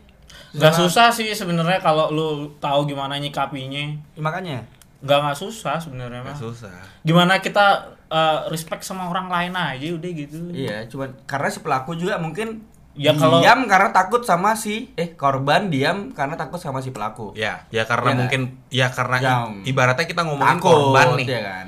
Gak 0.51 0.73
susah 0.73 1.09
sih 1.09 1.29
sebenarnya 1.29 1.77
kalau 1.77 2.09
lu 2.09 2.27
tahu 2.57 2.85
gimana 2.85 3.15
nyikapinya. 3.15 3.85
Ya, 4.11 4.17
makanya 4.17 4.65
Gak 4.99 5.21
nggak 5.21 5.37
susah 5.37 5.77
sebenarnya 5.77 6.19
mah. 6.19 6.33
Susah. 6.33 6.73
Gimana 7.01 7.37
kita 7.37 7.85
uh, 8.09 8.45
respect 8.47 8.81
sama 8.81 9.07
orang 9.07 9.27
lain 9.27 9.53
aja 9.53 9.87
udah 9.91 10.11
gitu. 10.11 10.37
iya 10.51 10.85
cuman 10.85 11.13
karena 11.23 11.47
si 11.47 11.59
pelaku 11.59 11.93
juga 11.95 12.17
mungkin 12.17 12.65
Ya, 12.91 13.15
kalau- 13.15 13.39
diam 13.39 13.63
karena 13.63 13.89
takut 13.89 14.21
sama 14.21 14.51
si 14.53 14.91
eh 14.93 15.15
korban 15.15 15.71
diam 15.71 16.11
karena 16.11 16.35
takut 16.35 16.59
sama 16.59 16.83
si 16.83 16.91
pelaku 16.91 17.31
Ya, 17.31 17.63
ya 17.69 17.87
karena 17.87 18.11
nggak? 18.11 18.19
mungkin 18.19 18.41
ya 18.67 18.91
karena 18.91 19.17
Yang 19.17 19.71
ibaratnya 19.71 20.03
kita 20.03 20.21
ngomongin 20.21 20.59
takut 20.59 20.67
korban 20.91 21.07
nih. 21.15 21.25
ya 21.25 21.39
kan 21.39 21.67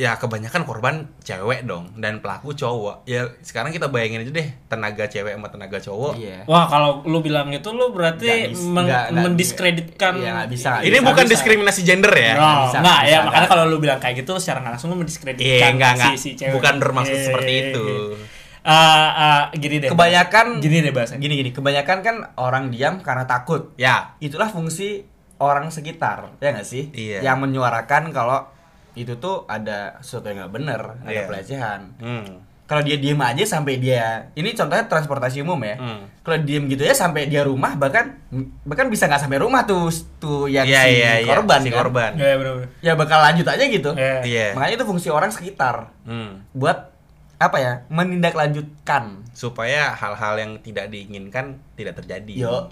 Ya 0.00 0.16
kebanyakan 0.16 0.64
korban 0.64 0.94
cewek 1.20 1.62
dong 1.62 1.92
dan 1.94 2.18
pelaku 2.18 2.50
cowok. 2.52 3.04
Ya 3.04 3.28
sekarang 3.38 3.68
kita 3.68 3.86
bayangin 3.86 4.24
aja 4.24 4.32
deh 4.32 4.48
tenaga 4.64 5.04
cewek 5.04 5.28
sama 5.30 5.46
tenaga 5.46 5.76
cowok. 5.76 6.16
iya 6.16 6.40
Wah 6.46 6.64
kalau 6.64 7.04
lu 7.04 7.20
bilang 7.20 7.52
itu 7.52 7.68
lu 7.68 7.92
berarti 7.92 8.48
bis- 8.48 8.64
meng- 8.64 8.88
nggak- 8.88 9.06
nggak- 9.10 9.24
mendiskreditkan. 9.26 10.12
Iya, 10.16 10.30
nggak 10.34 10.48
bisa. 10.48 10.70
Ini 10.80 10.88
Bisa, 10.94 11.04
bukan 11.04 11.24
bisa. 11.24 11.32
diskriminasi 11.34 11.80
gender 11.82 12.08
ya. 12.10 12.32
No, 12.34 12.48
bisa, 12.64 12.78
nggak 12.78 12.96
bisa, 12.98 13.10
ya 13.10 13.18
makanya 13.20 13.36
nggak. 13.38 13.50
kalau 13.52 13.64
lu 13.66 13.76
bilang 13.76 13.98
kayak 13.98 14.16
gitu 14.18 14.32
secara 14.34 14.64
langsung 14.64 14.88
lu 14.88 14.96
mendiskreditkan 14.96 15.44
Iya, 15.60 15.68
enggak, 15.70 15.92
enggak. 15.94 16.10
si, 16.10 16.16
si 16.18 16.30
cewek. 16.34 16.56
Bukan 16.56 16.74
bermaksud 16.78 17.12
Iya, 17.12 17.24
seperti 17.26 17.52
iya, 17.52 17.62
itu. 17.66 17.84
iya. 17.84 18.16
Ah, 18.62 19.08
ah, 19.10 19.42
gini 19.54 19.76
deh. 19.78 19.88
kebanyakan 19.88 20.46
gini 20.58 20.80
deh 20.80 20.90
bahasanya. 20.90 21.16
gini 21.18 21.34
gini 21.34 21.50
kebanyakan 21.50 21.98
kan 22.00 22.16
orang 22.36 22.68
diam 22.68 23.00
karena 23.00 23.24
takut 23.24 23.72
Ya, 23.74 24.16
itulah 24.18 24.48
fungsi 24.48 25.04
orang 25.36 25.68
sekitar 25.68 26.36
ya 26.36 26.52
nggak 26.52 26.64
sih 26.66 26.88
Iya. 26.90 27.20
yang 27.22 27.36
menyuarakan 27.38 28.08
kalau 28.10 28.48
itu 28.92 29.14
tuh 29.16 29.44
ada 29.44 29.98
sesuatu 29.98 30.26
yang 30.26 30.38
nggak 30.40 30.54
bener 30.54 30.80
ada 31.00 31.10
Iya. 31.12 31.24
pelecehan 31.24 31.80
hmm. 31.96 32.26
kalau 32.64 32.80
dia 32.80 32.94
diem 32.94 33.18
aja 33.18 33.42
sampai 33.44 33.76
dia 33.76 34.30
ini 34.32 34.50
contohnya 34.52 34.84
transportasi 34.84 35.40
umum 35.40 35.58
ya 35.60 35.74
Hmm. 35.74 36.06
kalau 36.20 36.38
diem 36.38 36.64
gitu 36.66 36.80
ya 36.80 36.92
sampai 36.92 37.26
dia 37.26 37.42
rumah 37.42 37.74
bahkan 37.74 38.18
bahkan 38.62 38.86
bisa 38.86 39.04
nggak 39.04 39.20
sampai 39.20 39.38
rumah 39.38 39.62
tuh 39.62 39.90
tuh 40.16 40.46
yang 40.46 40.62
Iya, 40.64 40.80
si 40.80 40.90
iya, 40.96 41.12
iya. 41.18 41.28
korban 41.28 41.60
si 41.60 41.68
kan. 41.68 41.76
korban. 41.76 42.10
Ya 42.14 42.34
benar. 42.34 42.54
ya 42.78 42.92
bakal 42.94 43.18
lanjut 43.20 43.44
aja 43.44 43.64
gitu 43.64 43.90
Iya. 43.92 44.16
Iya. 44.22 44.46
makanya 44.52 44.74
itu 44.76 44.86
fungsi 44.86 45.08
orang 45.08 45.28
sekitar 45.28 45.90
Hmm. 46.02 46.46
buat 46.52 46.90
apa 47.36 47.56
ya 47.56 47.72
menindaklanjutkan 47.88 49.24
Supaya 49.32 49.94
hal-hal 49.94 50.36
yang 50.36 50.52
tidak 50.58 50.88
diinginkan 50.88 51.56
tidak 51.72 51.96
terjadi. 51.96 52.34
yo 52.36 52.68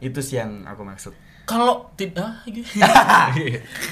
itu 0.00 0.18
sih 0.18 0.36
yang 0.36 0.64
aku 0.64 0.82
maksud 0.82 1.12
kalau 1.42 1.90
tidak 1.94 2.22
ah, 2.22 2.44
gitu. 2.48 2.64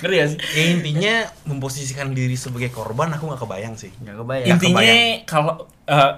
Ngerti 0.01 0.15
gak 0.15 0.29
sih? 0.29 0.39
Ya 0.55 0.65
intinya 0.69 1.15
memposisikan 1.45 2.11
diri 2.11 2.35
sebagai 2.35 2.69
korban 2.69 3.11
aku 3.11 3.27
nggak 3.27 3.41
kebayang 3.41 3.75
sih. 3.75 3.91
Gak 3.99 4.17
kebayang. 4.17 4.47
intinya 4.49 4.95
kalau 5.25 5.55
eh, 5.85 6.13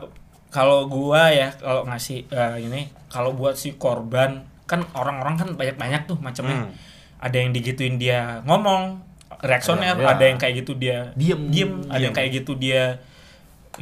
kalau 0.49 0.85
gua 0.85 1.28
ya 1.28 1.49
kalau 1.55 1.83
ngasih 1.85 2.28
eh, 2.28 2.57
ini 2.61 2.80
kalau 3.09 3.33
buat 3.33 3.55
si 3.55 3.74
korban 3.74 4.45
kan 4.64 4.85
orang-orang 4.93 5.35
kan 5.37 5.49
banyak-banyak 5.53 6.07
tuh 6.07 6.16
macamnya 6.18 6.64
Hmm. 6.64 6.72
ada 7.18 7.37
yang 7.37 7.51
digituin 7.51 7.97
dia 7.97 8.41
ngomong 8.43 9.01
reaksioner 9.41 9.95
Ada, 9.95 10.01
ya. 10.01 10.09
ada 10.12 10.24
yang 10.24 10.39
kayak 10.39 10.55
gitu 10.61 10.72
dia 10.74 10.99
Diem. 11.12 11.41
diem 11.49 11.72
ada 11.87 12.01
yang 12.01 12.14
kayak 12.14 12.30
gitu 12.35 12.53
dia 12.55 13.01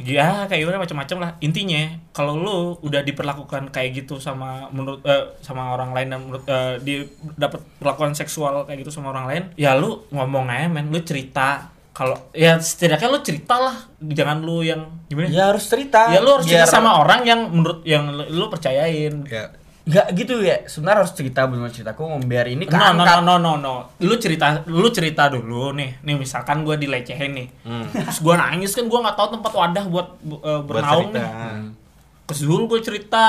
ya 0.03 0.45
kayak 0.45 0.61
gimana 0.63 0.81
macam-macam 0.81 1.17
lah. 1.21 1.31
Intinya 1.39 1.83
kalau 2.11 2.33
lu 2.35 2.57
udah 2.81 3.01
diperlakukan 3.01 3.69
kayak 3.69 4.03
gitu 4.03 4.17
sama 4.17 4.69
menurut 4.69 5.01
eh, 5.03 5.37
sama 5.41 5.73
orang 5.73 5.93
lain 5.93 6.07
dan 6.11 6.19
menurut 6.21 6.43
eh, 6.47 6.75
di 6.81 6.93
dapat 7.37 7.61
perlakuan 7.77 8.13
seksual 8.13 8.65
kayak 8.65 8.85
gitu 8.85 8.91
sama 8.91 9.11
orang 9.11 9.25
lain 9.29 9.43
ya 9.55 9.77
lu 9.77 10.05
ngomong 10.09 10.49
aja 10.49 10.67
men. 10.67 10.89
Lu 10.89 10.99
cerita. 11.01 11.69
Kalau 11.91 12.15
ya 12.31 12.55
setidaknya 12.55 13.11
lu 13.11 13.19
cerita 13.19 13.55
lah. 13.59 13.77
Jangan 13.99 14.41
lu 14.41 14.63
yang 14.63 15.03
gimana? 15.11 15.27
Ya 15.27 15.51
harus 15.51 15.67
cerita. 15.67 16.07
ya 16.09 16.23
lu 16.23 16.39
harus 16.39 16.47
Biar- 16.47 16.63
cerita 16.63 16.79
sama 16.79 17.03
orang 17.03 17.27
yang 17.27 17.51
menurut 17.51 17.83
yang 17.83 18.07
lu, 18.15 18.23
lu 18.31 18.45
percayain. 18.47 19.27
Ya. 19.27 19.51
Nggak 19.81 20.07
gitu 20.13 20.33
ya. 20.45 20.61
Sebenarnya 20.69 20.99
harus 21.01 21.13
cerita 21.17 21.49
benar 21.49 21.73
ceritaku 21.73 22.03
biar 22.21 22.45
ini 22.53 22.69
no, 22.69 22.93
no, 22.93 23.03
no, 23.03 23.17
no, 23.25 23.35
no, 23.41 23.51
no. 23.57 23.73
Lu 24.01 24.15
cerita, 24.21 24.61
lu 24.69 24.87
cerita 24.93 25.25
dulu 25.31 25.73
nih. 25.73 26.05
Nih 26.05 26.15
misalkan 26.17 26.61
gue 26.61 26.77
dilecehin 26.77 27.33
nih. 27.33 27.47
Hmm. 27.65 27.85
Terus 27.89 28.21
gue 28.21 28.35
nangis 28.37 28.71
kan 28.77 28.85
gue 28.85 28.99
nggak 29.01 29.17
tahu 29.17 29.27
tempat 29.39 29.51
wadah 29.57 29.85
buat 29.89 30.07
uh, 30.21 30.61
Buat 30.61 30.69
bernaung 30.69 31.09
cerita. 31.09 31.25
nih. 31.25 31.79
Ke 32.29 32.33
Zul 32.37 32.63
gue 32.69 32.79
cerita, 32.79 33.25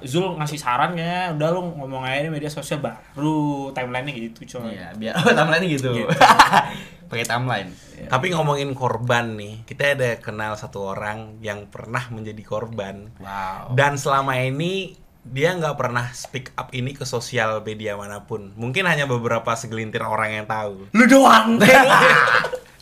Zul 0.00 0.38
ngasih 0.38 0.56
saran 0.56 0.96
ya, 0.96 1.34
udah 1.36 1.48
lu 1.52 1.60
ngomong 1.76 2.08
aja 2.08 2.24
di 2.24 2.30
media 2.32 2.48
sosial 2.48 2.80
baru 2.80 3.68
timelinenya 3.76 4.16
gitu 4.16 4.56
coy. 4.56 4.72
Iya, 4.72 4.96
biar 4.96 5.12
oh, 5.26 5.34
timeline 5.34 5.66
gitu. 5.68 5.92
Gitu. 5.92 6.08
Pakai 7.10 7.26
timeline. 7.26 7.68
Tapi 8.06 8.32
ngomongin 8.32 8.72
korban 8.72 9.36
nih, 9.36 9.66
kita 9.66 9.98
ada 9.98 10.10
kenal 10.22 10.54
satu 10.56 10.94
orang 10.94 11.42
yang 11.44 11.68
pernah 11.68 12.06
menjadi 12.14 12.40
korban. 12.40 13.12
Wow. 13.20 13.76
Dan 13.76 14.00
selama 14.00 14.38
ini 14.40 14.96
dia 15.22 15.52
nggak 15.52 15.76
pernah 15.76 16.08
speak 16.10 16.50
up 16.54 16.72
ini 16.72 16.90
ke 16.90 17.04
sosial 17.04 17.60
media 17.60 17.94
mana 17.94 18.24
pun. 18.24 18.50
Mungkin 18.56 18.84
hanya 18.84 19.04
beberapa 19.04 19.52
segelintir 19.52 20.00
orang 20.00 20.42
yang 20.42 20.46
tahu. 20.46 20.88
Lu 20.90 21.04
doang. 21.06 21.60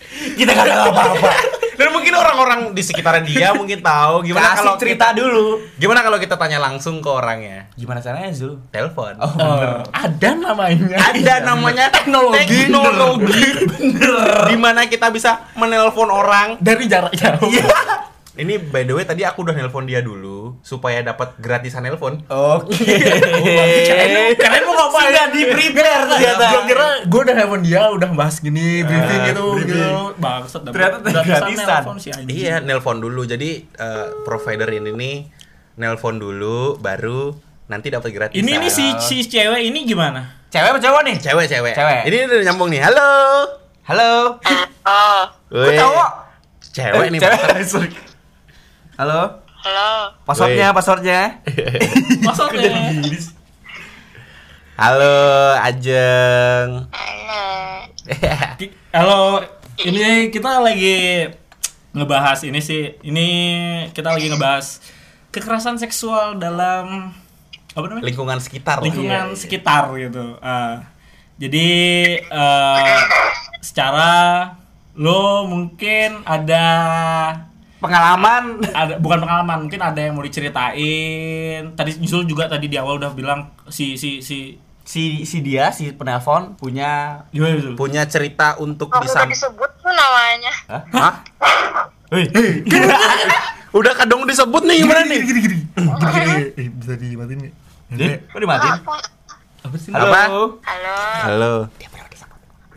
Kita 0.08 0.50
gak 0.50 0.66
tahu 0.66 0.88
apa-apa. 0.90 1.30
Dan 1.78 1.94
mungkin 1.94 2.10
orang-orang 2.10 2.74
di 2.74 2.82
sekitaran 2.82 3.22
dia 3.22 3.54
mungkin 3.54 3.78
tahu 3.78 4.26
gimana 4.26 4.50
Kasih 4.50 4.58
kalau 4.58 4.74
cerita 4.82 5.14
kita, 5.14 5.18
dulu. 5.22 5.62
Gimana 5.78 6.02
kalau 6.02 6.18
kita 6.18 6.34
tanya 6.34 6.58
langsung 6.58 6.98
ke 6.98 7.06
orangnya? 7.06 7.70
Gimana 7.78 8.02
caranya 8.02 8.34
Zul? 8.34 8.58
Telepon. 8.74 9.14
Oh, 9.22 9.30
Oh, 9.38 9.78
ada 9.86 10.30
namanya. 10.34 10.98
Ada 10.98 11.46
namanya 11.46 11.86
Teknologi. 11.94 12.66
teknologi. 12.66 13.42
Di 14.50 14.56
mana 14.58 14.90
kita 14.90 15.14
bisa 15.14 15.46
menelpon 15.54 16.10
orang. 16.10 16.58
Dari 16.58 16.90
jarak 16.90 17.14
jauh. 17.14 17.46
Ini 18.38 18.70
by 18.70 18.86
the 18.86 18.94
way 18.94 19.02
tadi 19.02 19.26
aku 19.26 19.42
udah 19.42 19.50
nelpon 19.50 19.82
dia 19.82 19.98
dulu 19.98 20.54
supaya 20.62 21.02
dapat 21.02 21.34
gratisan 21.42 21.82
nelpon. 21.82 22.22
Oke. 22.30 22.70
Keren, 23.90 24.38
keren 24.38 24.62
lu 24.62 24.72
ngapain? 24.78 25.10
Sudah 25.10 25.26
di 25.34 25.42
prepare 25.50 26.06
ternyata. 26.06 26.46
Gue 26.54 26.62
kira 26.70 26.86
gue 27.02 27.20
udah 27.26 27.34
nelfon 27.34 27.60
dia, 27.66 27.82
udah 27.90 28.08
bahas 28.14 28.38
gini, 28.38 28.86
briefing 28.86 29.34
gitu, 29.34 29.46
gitu. 29.66 29.82
Bangsat 30.22 30.70
Ternyata 30.70 31.02
gratisan. 31.02 31.82
nelpon. 31.82 31.96
Iya, 32.30 32.62
nelpon 32.62 33.02
dulu. 33.02 33.26
Jadi 33.26 33.66
eh, 33.66 34.06
provider 34.22 34.70
ini 34.70 34.94
nih 34.94 35.16
nelpon 35.82 36.22
dulu 36.22 36.78
baru 36.78 37.34
nanti 37.66 37.90
dapat 37.90 38.14
gratisan. 38.14 38.38
Ini 38.38 38.52
nih 38.54 38.70
si 38.70 38.86
si 39.02 39.16
cewek 39.26 39.66
ini 39.66 39.82
gimana? 39.82 40.46
Cewek 40.54 40.78
apa 40.78 40.78
cowok 40.78 41.02
nih? 41.10 41.16
cewek 41.18 41.46
cewek. 41.50 41.74
Cewek. 41.74 42.00
Ini 42.06 42.16
udah 42.30 42.46
nyambung 42.46 42.70
nih. 42.70 42.86
Halo. 42.86 43.10
Halo. 43.82 44.38
Oh, 44.86 45.22
cowok? 45.50 46.10
Cewek 46.70 47.10
nih. 47.10 47.18
Cewek. 47.18 47.90
Halo. 48.98 49.30
halo. 49.62 50.10
Passwordnya, 50.26 50.74
passwordnya. 50.74 51.38
Maksudnya 52.26 52.98
Halo, 54.74 55.14
Ajeng. 55.54 56.90
Halo. 56.90 57.42
Halo, 58.98 59.46
ini 59.86 60.34
kita 60.34 60.58
lagi 60.58 61.30
ngebahas 61.94 62.42
ini 62.42 62.58
sih. 62.58 62.98
Ini 63.06 63.28
kita 63.94 64.18
lagi 64.18 64.34
ngebahas 64.34 64.82
kekerasan 65.30 65.78
seksual 65.78 66.34
dalam 66.42 67.14
apa 67.78 67.84
namanya? 67.86 68.02
Lingkungan 68.02 68.42
sekitar. 68.42 68.82
lingkungan 68.82 69.30
Iya, 69.30 69.30
iya. 69.30 69.38
sekitar 69.38 69.94
gitu. 69.94 70.42
Ah, 70.42 70.90
jadi 71.38 71.70
eh, 72.18 72.98
secara 73.62 74.10
lo 74.98 75.46
mungkin 75.46 76.26
ada 76.26 76.66
Pengalaman. 77.78 78.58
ada 78.68 78.98
bukan 78.98 79.18
pengalaman 79.18 79.58
mungkin 79.62 79.78
ada 79.78 79.98
yang 79.98 80.12
mau 80.12 80.22
diceritain 80.22 81.72
tadi 81.72 81.90
Zul 82.02 82.24
juga 82.24 82.46
tadi 82.46 82.66
di 82.66 82.74
awal 82.74 82.98
udah 82.98 83.12
bilang 83.12 83.40
si 83.66 83.94
si 83.94 84.18
si 84.18 84.58
Si 84.82 85.20
si 85.22 85.44
dia 85.44 85.68
si 85.68 85.92
penelpon 85.92 86.56
punya? 86.56 87.20
Punya 87.76 88.08
cerita 88.08 88.56
untuk 88.56 88.88
Oh, 88.88 88.96
udah 88.96 89.04
disam. 89.04 89.28
disebut 89.28 89.68
tuh 89.78 89.92
namanya. 89.92 90.52
Hah? 90.96 91.14
Hei. 92.08 92.24
Udah 93.68 93.92
kadang 93.92 94.24
disebut 94.24 94.64
nih 94.64 94.80
gimana 94.80 95.04
nih? 95.04 95.20
Eh, 96.56 96.72
bisa 96.72 96.96
dimatiin 96.96 97.36
nggak? 97.36 97.54
Eh, 98.00 98.16
Kok 98.32 98.40
dimatiin? 98.40 98.74
Apa? 98.80 98.96
Apa 99.68 99.76
sih? 99.76 99.92
Halo. 99.92 100.08
Apa? 100.08 100.22
Halo. 100.64 100.96
Halo. 101.20 101.52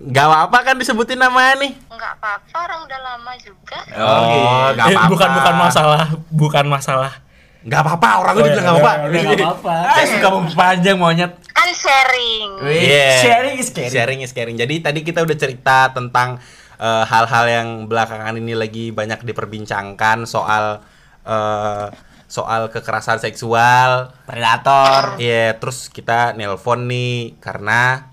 Gak 0.04 0.26
apa-apa 0.26 0.58
kan 0.64 0.76
disebutin 0.76 1.16
namanya 1.16 1.62
nih. 1.62 1.72
Enggak 1.88 2.18
apa-apa, 2.18 2.58
orang 2.60 2.80
udah 2.84 3.00
lama 3.00 3.32
juga. 3.38 3.80
Oh, 3.94 4.18
gitu. 4.26 4.48
gak 4.74 4.86
Eh, 4.88 4.96
apa-apa. 4.96 5.10
bukan 5.10 5.30
bukan 5.32 5.56
masalah, 5.56 6.02
bukan 6.28 6.66
masalah. 6.66 7.14
Gak 7.62 7.80
apa-apa, 7.80 8.10
orang 8.20 8.34
gue 8.34 8.44
bilang 8.48 8.64
gak 8.64 8.76
apa-apa. 8.76 8.94
Udah 9.06 9.22
nggak 9.22 9.40
apa-apa. 9.40 9.76
Saya 9.94 10.08
suka 10.18 10.28
mempanjang 10.32 10.98
monyet. 10.98 11.32
Kan 11.48 11.70
sharing. 11.72 12.50
Wih, 12.64 12.82
Yeah. 12.82 13.14
Sharing 13.22 13.56
is 13.56 13.70
caring. 13.70 13.92
Sharing 13.92 14.20
is 14.20 14.32
caring. 14.32 14.58
Jadi 14.58 14.76
tadi 14.80 15.00
kita 15.02 15.22
udah 15.22 15.38
cerita 15.38 15.78
tentang 15.90 16.42
eh, 16.76 17.04
hal-hal 17.06 17.46
yang 17.46 17.68
belakangan 17.86 18.34
ini 18.34 18.58
lagi 18.58 18.90
banyak 18.90 19.22
diperbincangkan 19.22 20.26
soal 20.26 20.82
eh, 21.22 21.88
soal 22.26 22.74
kekerasan 22.74 23.22
seksual. 23.22 24.10
Predator. 24.26 25.22
Iya, 25.22 25.54
terus 25.56 25.86
kita 25.88 26.34
nelpon 26.34 26.88
nih 26.88 27.38
karena 27.38 28.10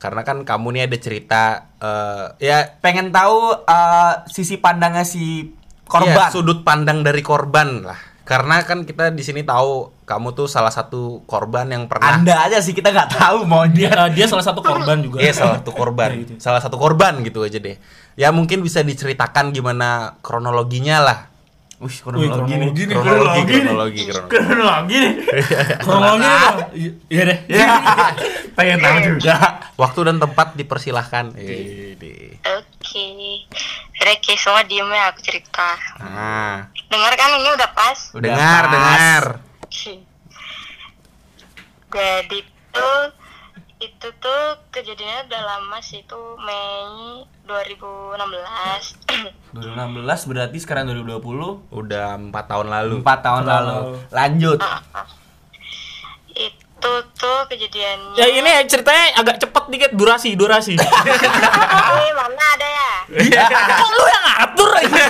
karena 0.00 0.24
kan 0.24 0.42
kamu 0.42 0.66
nih 0.72 0.82
ada 0.88 0.96
cerita 0.96 1.42
eh, 1.76 2.26
ya 2.40 2.58
Pengen 2.80 3.12
tahu 3.12 3.52
eh, 3.60 4.12
sisi 4.32 4.56
pandangnya 4.56 5.04
si 5.04 5.52
korban. 5.84 6.16
Iya, 6.16 6.32
sudut 6.32 6.64
pandang 6.64 7.04
dari 7.04 7.20
korban 7.20 7.84
lah. 7.84 8.00
Karena 8.24 8.62
kan 8.62 8.86
kita 8.86 9.10
di 9.10 9.26
sini 9.26 9.42
tahu 9.42 9.90
kamu 10.06 10.38
tuh 10.38 10.46
salah 10.46 10.70
satu 10.70 11.26
korban 11.26 11.66
yang 11.66 11.90
pernah 11.90 12.14
Anda 12.14 12.46
aja 12.46 12.62
sih 12.62 12.70
kita 12.70 12.94
nggak 12.94 13.10
tahu 13.18 13.42
mau 13.42 13.66
Dia 13.66 13.90
dia. 13.90 14.06
eh, 14.06 14.10
dia 14.14 14.26
salah 14.30 14.46
satu 14.46 14.62
korban 14.62 15.02
juga. 15.02 15.18
Iya 15.18 15.32
salah 15.34 15.56
satu 15.58 15.70
korban, 15.74 16.08
Iya, 16.14 16.20
gitu. 16.24 16.32
salah 16.38 16.60
satu 16.62 16.76
korban 16.78 17.20
gitu 17.26 17.42
aja 17.42 17.58
deh. 17.58 17.76
Ya 18.14 18.30
mungkin 18.30 18.62
bisa 18.62 18.86
diceritakan 18.86 19.50
gimana 19.50 20.18
kronologinya 20.22 21.02
lah. 21.02 21.18
Wih, 21.80 21.88
Wih, 21.88 22.28
kronologi 22.28 22.52
nih. 22.52 22.68
kronologi 22.68 22.82
nih. 22.84 22.96
Kronologi, 23.00 23.40
nih. 23.40 23.64
kronologi, 23.64 24.00
kronologi. 24.04 24.28
Kronologi 24.28 24.96
nih. 25.00 25.12
Kronologi 25.84 26.28
dong. 26.28 26.58
Iya 27.08 27.22
deh. 27.24 27.38
Ya, 27.48 27.68
pengen 28.56 28.78
tahu 28.84 28.98
juga. 29.16 29.36
Waktu 29.80 30.00
dan 30.12 30.16
tempat 30.20 30.60
dipersilahkan. 30.60 31.32
Eh. 31.40 31.96
Oke. 32.44 33.06
Reki, 34.00 34.32
semua 34.36 34.60
diem 34.68 34.92
ya 34.92 35.08
aku 35.08 35.24
cerita. 35.24 35.76
Nah, 36.04 36.68
Dengar 36.92 37.16
kan 37.16 37.32
ini 37.40 37.48
udah 37.48 37.70
pas? 37.72 37.98
Udah 38.12 38.28
dengar, 38.28 38.62
pas. 38.68 38.72
dengar. 38.76 39.24
Jadi 41.90 42.38
tuh 42.76 43.00
itu 43.80 44.08
tuh 44.16 44.42
kejadiannya 44.68 45.24
udah 45.26 45.42
lama 45.42 45.78
sih 45.80 46.00
itu 46.00 46.36
Mei 46.38 47.24
2016 47.48 49.56
2016 49.56 50.26
berarti 50.30 50.58
sekarang 50.60 50.84
2020 50.92 51.72
Udah 51.72 52.14
empat 52.14 52.44
tahun 52.46 52.68
lalu. 52.68 53.00
4 53.00 53.24
tahun 53.24 53.42
Lalu. 53.42 53.48
lalu. 53.48 53.78
Lanjut. 54.10 54.58
itu 56.30 56.92
tuh 57.14 57.40
kejadiannya 57.46 58.16
Ya 58.16 58.26
ini 58.28 58.50
ceritanya 58.64 59.12
agak 59.16 59.36
cepet 59.38 59.64
dikit 59.68 59.90
durasi, 59.92 60.34
durasi. 60.34 60.74
Eh, 61.90 62.12
mana 62.12 62.44
ada 62.56 62.68
ya 62.68 62.92
Kok 63.48 63.90
lu 63.90 64.04
yang 64.06 64.24
ngatur 64.28 64.70
aja? 64.76 65.04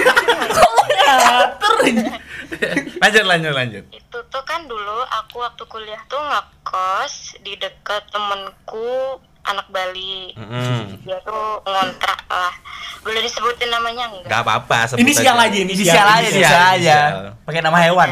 Kok 0.58 0.68
lu 0.68 0.82
yang 0.92 1.18
ngatur 1.18 1.74
aja? 1.86 2.04
lanjut, 3.02 3.24
lanjut, 3.24 3.52
lanjut. 3.52 3.84
itu 3.90 4.18
tuh 4.24 4.42
kan 4.42 4.64
dulu 4.64 4.98
aku 5.04 5.38
waktu 5.38 5.62
kuliah 5.64 6.00
tuh 6.06 6.18
ngekos 6.18 7.14
di 7.40 7.54
deket 7.54 8.02
temenku 8.08 9.16
anak 9.42 9.64
Bali 9.68 10.32
Mm-mm. 10.34 11.00
dia 11.02 11.16
tuh 11.22 11.60
ngontrak 11.62 12.20
lah 12.26 12.52
boleh 13.00 13.20
disebutin 13.20 13.68
namanya 13.68 14.04
enggak 14.10 14.28
Gak 14.28 14.40
apa-apa. 14.44 14.78
sebut 14.86 15.00
Inisial 15.00 15.32
aja. 15.34 15.48
aja, 15.48 15.58
Inisial 15.58 16.06
aja, 16.06 16.20
inisial 16.22 16.52
aja. 16.52 16.68
inisial. 16.74 17.12
Pakai 17.44 17.60
nama 17.60 17.78
hewan. 17.80 18.10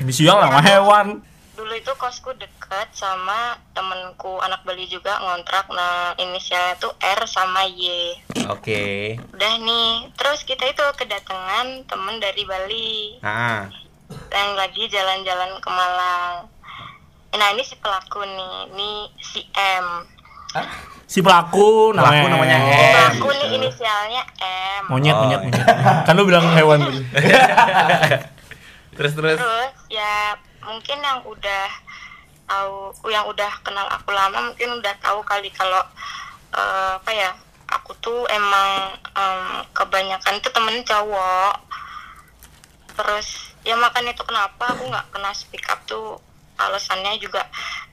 Inisial 0.00 0.36
sama 0.40 0.60
hewan. 0.60 1.06
Itu 1.84 1.92
kosku 1.94 2.32
deket 2.34 2.88
sama 2.90 3.52
temenku 3.70 4.40
anak 4.40 4.64
Bali 4.64 4.88
juga 4.88 5.20
ngontrak 5.20 5.68
nah 5.68 6.16
inisialnya 6.16 6.80
tuh 6.80 6.96
R 6.96 7.20
sama 7.24 7.68
Y 7.68 8.16
Oke. 8.48 9.14
udah 9.30 9.52
nih 9.58 10.08
terus 10.16 10.40
kita 10.42 10.64
itu 10.64 10.80
kedatangan 10.94 11.84
temen 11.84 12.16
dari 12.16 12.40
Bali 12.42 13.20
Ah. 13.20 13.68
yang 14.30 14.56
lagi 14.56 14.88
jalan-jalan 14.88 15.60
ke 15.60 15.68
Malang 15.68 16.48
nah 17.30 17.52
ini 17.52 17.60
si 17.60 17.76
pelaku 17.76 18.24
nih 18.24 18.56
ini 18.70 18.90
si 19.18 19.44
M 19.52 20.08
Si 21.04 21.20
pelaku 21.20 21.92
namanya, 21.92 22.32
namanya 22.32 22.56
M. 22.56 22.94
pelaku 22.94 23.28
gitu. 23.28 23.36
nih 23.36 23.48
inisialnya 23.60 24.22
M 24.40 24.82
Monyet, 24.86 25.12
Oh, 25.12 25.20
monyet, 25.20 25.40
monyet. 25.42 25.66
Kan 26.02 26.14
lu 26.14 26.24
bilang 26.24 26.48
hewan 26.50 26.80
tadi. 26.80 27.00
Terus 28.94 29.12
terus. 29.12 29.36
terus 29.36 29.74
ya 29.90 30.38
mungkin 30.64 30.98
yang 31.00 31.20
udah 31.24 31.66
tahu 32.44 32.92
yang 33.08 33.24
udah 33.24 33.52
kenal 33.64 33.88
aku 33.88 34.12
lama 34.12 34.52
mungkin 34.52 34.80
udah 34.80 34.94
tahu 35.00 35.24
kali 35.24 35.48
kalau 35.52 35.80
eh, 36.52 36.92
apa 37.00 37.10
ya 37.12 37.30
aku 37.64 37.96
tuh 37.98 38.28
emang 38.28 38.92
em, 39.16 39.64
kebanyakan 39.72 40.36
tuh 40.40 40.52
temen 40.52 40.84
cowok 40.84 41.56
terus 42.94 43.56
ya 43.64 43.74
makanya 43.74 44.12
itu 44.12 44.22
kenapa 44.22 44.76
aku 44.76 44.86
nggak 44.86 45.08
kena 45.10 45.32
speak 45.32 45.64
up 45.66 45.80
tuh 45.88 46.20
alasannya 46.60 47.18
juga 47.18 47.42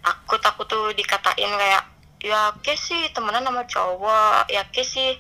takut 0.04 0.38
aku 0.38 0.62
tuh 0.68 0.92
dikatain 0.94 1.50
kayak 1.50 1.84
ya 2.22 2.54
ke 2.62 2.78
sih 2.78 3.10
temenan 3.16 3.42
sama 3.42 3.66
cowok 3.66 4.46
ya 4.52 4.62
ke 4.70 4.86
sih 4.86 5.18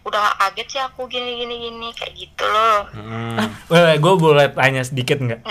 udah 0.00 0.16
gak 0.16 0.36
kaget 0.40 0.66
sih 0.66 0.80
aku 0.82 1.06
gini 1.06 1.44
gini 1.44 1.54
gini 1.68 1.88
kayak 1.92 2.16
gitu 2.16 2.44
loh 2.48 2.88
Hmm. 2.90 3.36
Weh, 3.70 4.00
gue 4.00 4.14
boleh 4.16 4.48
tanya 4.50 4.82
sedikit 4.82 5.20
nggak? 5.20 5.44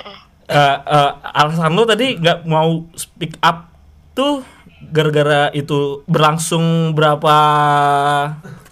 Eh, 0.49 0.77
eh, 0.81 1.11
alasan 1.29 1.77
lu 1.77 1.85
tadi 1.85 2.17
nggak 2.17 2.49
mau 2.49 2.81
speak 2.97 3.37
up 3.39 3.69
tuh 4.17 4.41
gara-gara 4.81 5.53
itu 5.53 6.01
berlangsung 6.09 6.97
berapa 6.97 7.35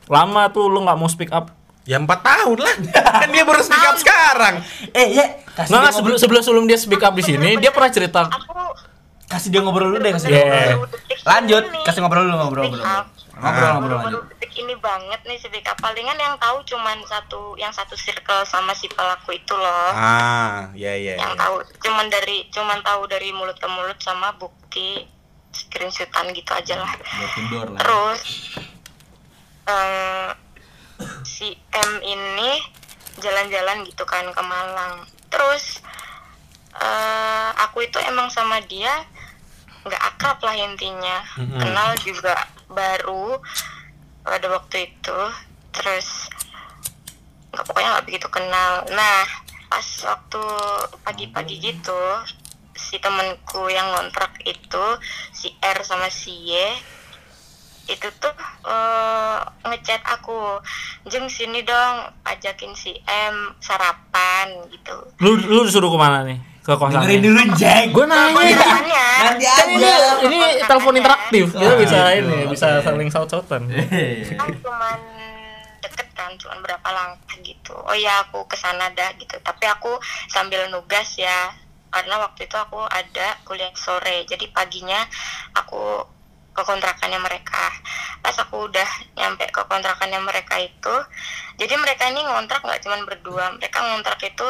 lama 0.09 0.43
tuh 0.49 0.65
lu 0.65 0.81
nggak 0.81 0.97
mau 0.97 1.05
speak 1.05 1.29
up? 1.29 1.53
Ya 1.85 2.01
empat 2.01 2.19
tahun 2.19 2.57
lah. 2.57 2.75
kan 3.21 3.29
dia 3.35 3.45
baru 3.45 3.61
speak 3.61 3.85
up 3.85 3.95
sekarang. 3.95 4.59
Eh, 4.89 5.07
ya, 5.15 5.25
kasih 5.53 5.71
Nggak, 5.71 5.93
sebelum 5.93 6.17
sebelum 6.17 6.41
sebelum 6.41 6.63
dia 6.65 6.75
speak 6.75 6.99
up 6.99 7.13
di 7.13 7.21
sini 7.21 7.55
dia 7.55 7.69
pernah 7.69 7.93
cerita 7.93 8.25
aku 8.25 8.73
kasih 9.27 9.53
dia 9.53 9.61
ngobrol 9.61 9.93
dulu 9.93 9.99
deh, 10.01 10.11
kasih 10.11 10.27
Yeah. 10.27 10.41
dia 10.41 10.73
ngobrol. 10.73 10.89
detik 10.89 11.17
Lanjut, 11.23 11.63
kasih 11.85 11.99
ngobrol 12.01 12.23
dulu, 12.25 12.35
ngobrol, 12.41 12.65
speak 12.73 12.81
ngobrol. 13.39 13.63
up. 13.63 13.75
Ngobrol, 13.77 13.99
baru 14.01 14.19
detik 14.31 14.53
ini 14.55 14.73
banget 14.75 15.19
nih 15.23 15.37
speak 15.37 15.63
up 15.63 15.77
palingan 15.77 16.15
yang 16.15 16.35
tahu 16.37 16.57
cuman 16.65 16.97
satu 17.03 17.53
yang 17.55 17.69
satu 17.69 17.93
circle 17.93 18.41
sama 18.43 18.71
si 18.71 18.87
pelaku 18.87 19.33
itu 19.33 19.53
loh 19.53 19.91
Ah, 19.91 20.67
ya 20.73 20.93
ya. 20.93 21.15
yang 21.15 21.33
ya. 21.33 21.39
tahu 21.39 21.55
cuman 21.79 22.07
dari 22.07 22.49
cuman 22.49 22.79
tahu 22.81 23.05
dari 23.05 23.29
mulut 23.29 23.55
ke 23.55 23.67
mulut 23.67 23.97
sama 23.97 24.33
bukti 24.33 25.05
screenshotan 25.49 26.29
gitu 26.31 26.51
aja 26.51 26.75
lah 26.75 26.91
terus 27.75 28.21
eh, 29.65 30.29
si 31.23 31.53
M 31.71 31.91
ini 31.99 32.51
jalan-jalan 33.17 33.81
gitu 33.83 34.03
kan 34.03 34.25
ke 34.27 34.41
Malang 34.41 35.01
terus 35.27 35.81
eh, 36.73 37.49
aku 37.59 37.81
itu 37.81 37.97
emang 38.03 38.29
sama 38.29 38.61
dia 38.63 38.91
nggak 39.81 40.03
akrab 40.05 40.37
lah 40.41 40.53
intinya 40.53 41.23
Mm-mm. 41.37 41.57
kenal 41.57 41.95
juga 41.97 42.35
baru 42.77 43.41
pada 44.21 44.47
waktu 44.53 44.93
itu. 44.93 45.19
Terus 45.73 46.29
nggak 47.49 47.65
pokoknya 47.65 47.89
nggak 47.97 48.05
begitu 48.05 48.27
kenal. 48.29 48.85
Nah 48.93 49.25
pas 49.67 49.87
waktu 50.05 50.43
pagi-pagi 51.03 51.57
gitu 51.59 52.01
si 52.77 53.01
temenku 53.01 53.67
yang 53.67 53.89
ngontrak 53.91 54.37
itu 54.45 54.85
si 55.33 55.51
R 55.59 55.81
sama 55.83 56.07
si 56.07 56.31
Y 56.53 56.55
itu 57.87 58.07
tuh 58.19 58.35
eh, 58.67 59.39
ngechat 59.63 60.03
aku 60.03 60.59
jeng 61.07 61.31
sini 61.31 61.63
dong 61.63 62.11
ajakin 62.27 62.75
si 62.75 62.95
M 63.07 63.55
sarapan 63.63 64.67
gitu. 64.71 64.95
Lu 65.23 65.39
lu 65.39 65.63
disuruh 65.63 65.87
ke 65.87 65.97
mana 65.99 66.27
nih? 66.27 66.39
Ke 66.67 66.75
kosan. 66.75 66.99
Dengerin 66.99 67.21
dulu, 67.23 67.41
Jack. 67.55 67.83
Gue 67.89 68.03
nanya. 68.03 68.67
Nanti 69.23 69.45
Kan 69.47 69.67
ini 69.71 69.87
aja. 69.87 70.19
ini 70.21 70.39
telepon 70.61 70.93
interaktif. 70.93 71.45
Kita 71.49 71.63
Oh, 71.65 71.79
bisa 71.79 71.99
iya. 72.11 72.19
ini, 72.19 72.37
bisa 72.45 72.67
saling 72.81 73.07
saut-sautan. 73.07 73.71
kan 74.35 74.51
cuman 74.53 74.99
deket 75.79 76.07
kan 76.11 76.35
cuman 76.35 76.59
berapa 76.59 76.89
langkah 76.89 77.37
gitu 77.39 77.71
oh 77.71 77.93
ya 77.93 78.19
aku 78.19 78.43
ke 78.45 78.57
sana 78.57 78.89
dah 78.91 79.13
gitu 79.15 79.37
tapi 79.39 79.63
aku 79.63 79.95
sambil 80.27 80.67
nugas 80.67 81.15
ya 81.15 81.53
karena 81.87 82.19
waktu 82.19 82.43
itu 82.43 82.57
aku 82.57 82.81
ada 82.83 83.37
kuliah 83.41 83.69
sore 83.73 84.25
jadi 84.25 84.49
paginya 84.49 84.97
aku 85.53 86.03
ke 86.51 86.61
kontrakannya 86.61 87.21
mereka 87.21 87.69
pas 88.19 88.33
aku 88.35 88.65
udah 88.65 88.89
nyampe 89.13 89.45
ke 89.47 89.61
kontrakannya 89.63 90.17
mereka 90.19 90.57
itu 90.57 90.95
jadi 91.55 91.77
mereka 91.77 92.09
ini 92.09 92.25
ngontrak 92.25 92.59
nggak 92.59 92.81
cuman 92.81 93.05
berdua 93.05 93.53
mereka 93.53 93.79
ngontrak 93.79 94.17
itu 94.19 94.47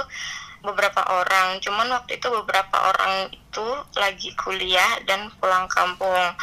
beberapa 0.61 1.01
orang. 1.05 1.61
Cuman 1.61 1.87
waktu 1.93 2.17
itu 2.21 2.27
beberapa 2.29 2.77
orang 2.93 3.29
itu 3.33 3.67
lagi 3.97 4.33
kuliah 4.37 5.01
dan 5.05 5.29
pulang 5.37 5.69
kampung. 5.69 6.33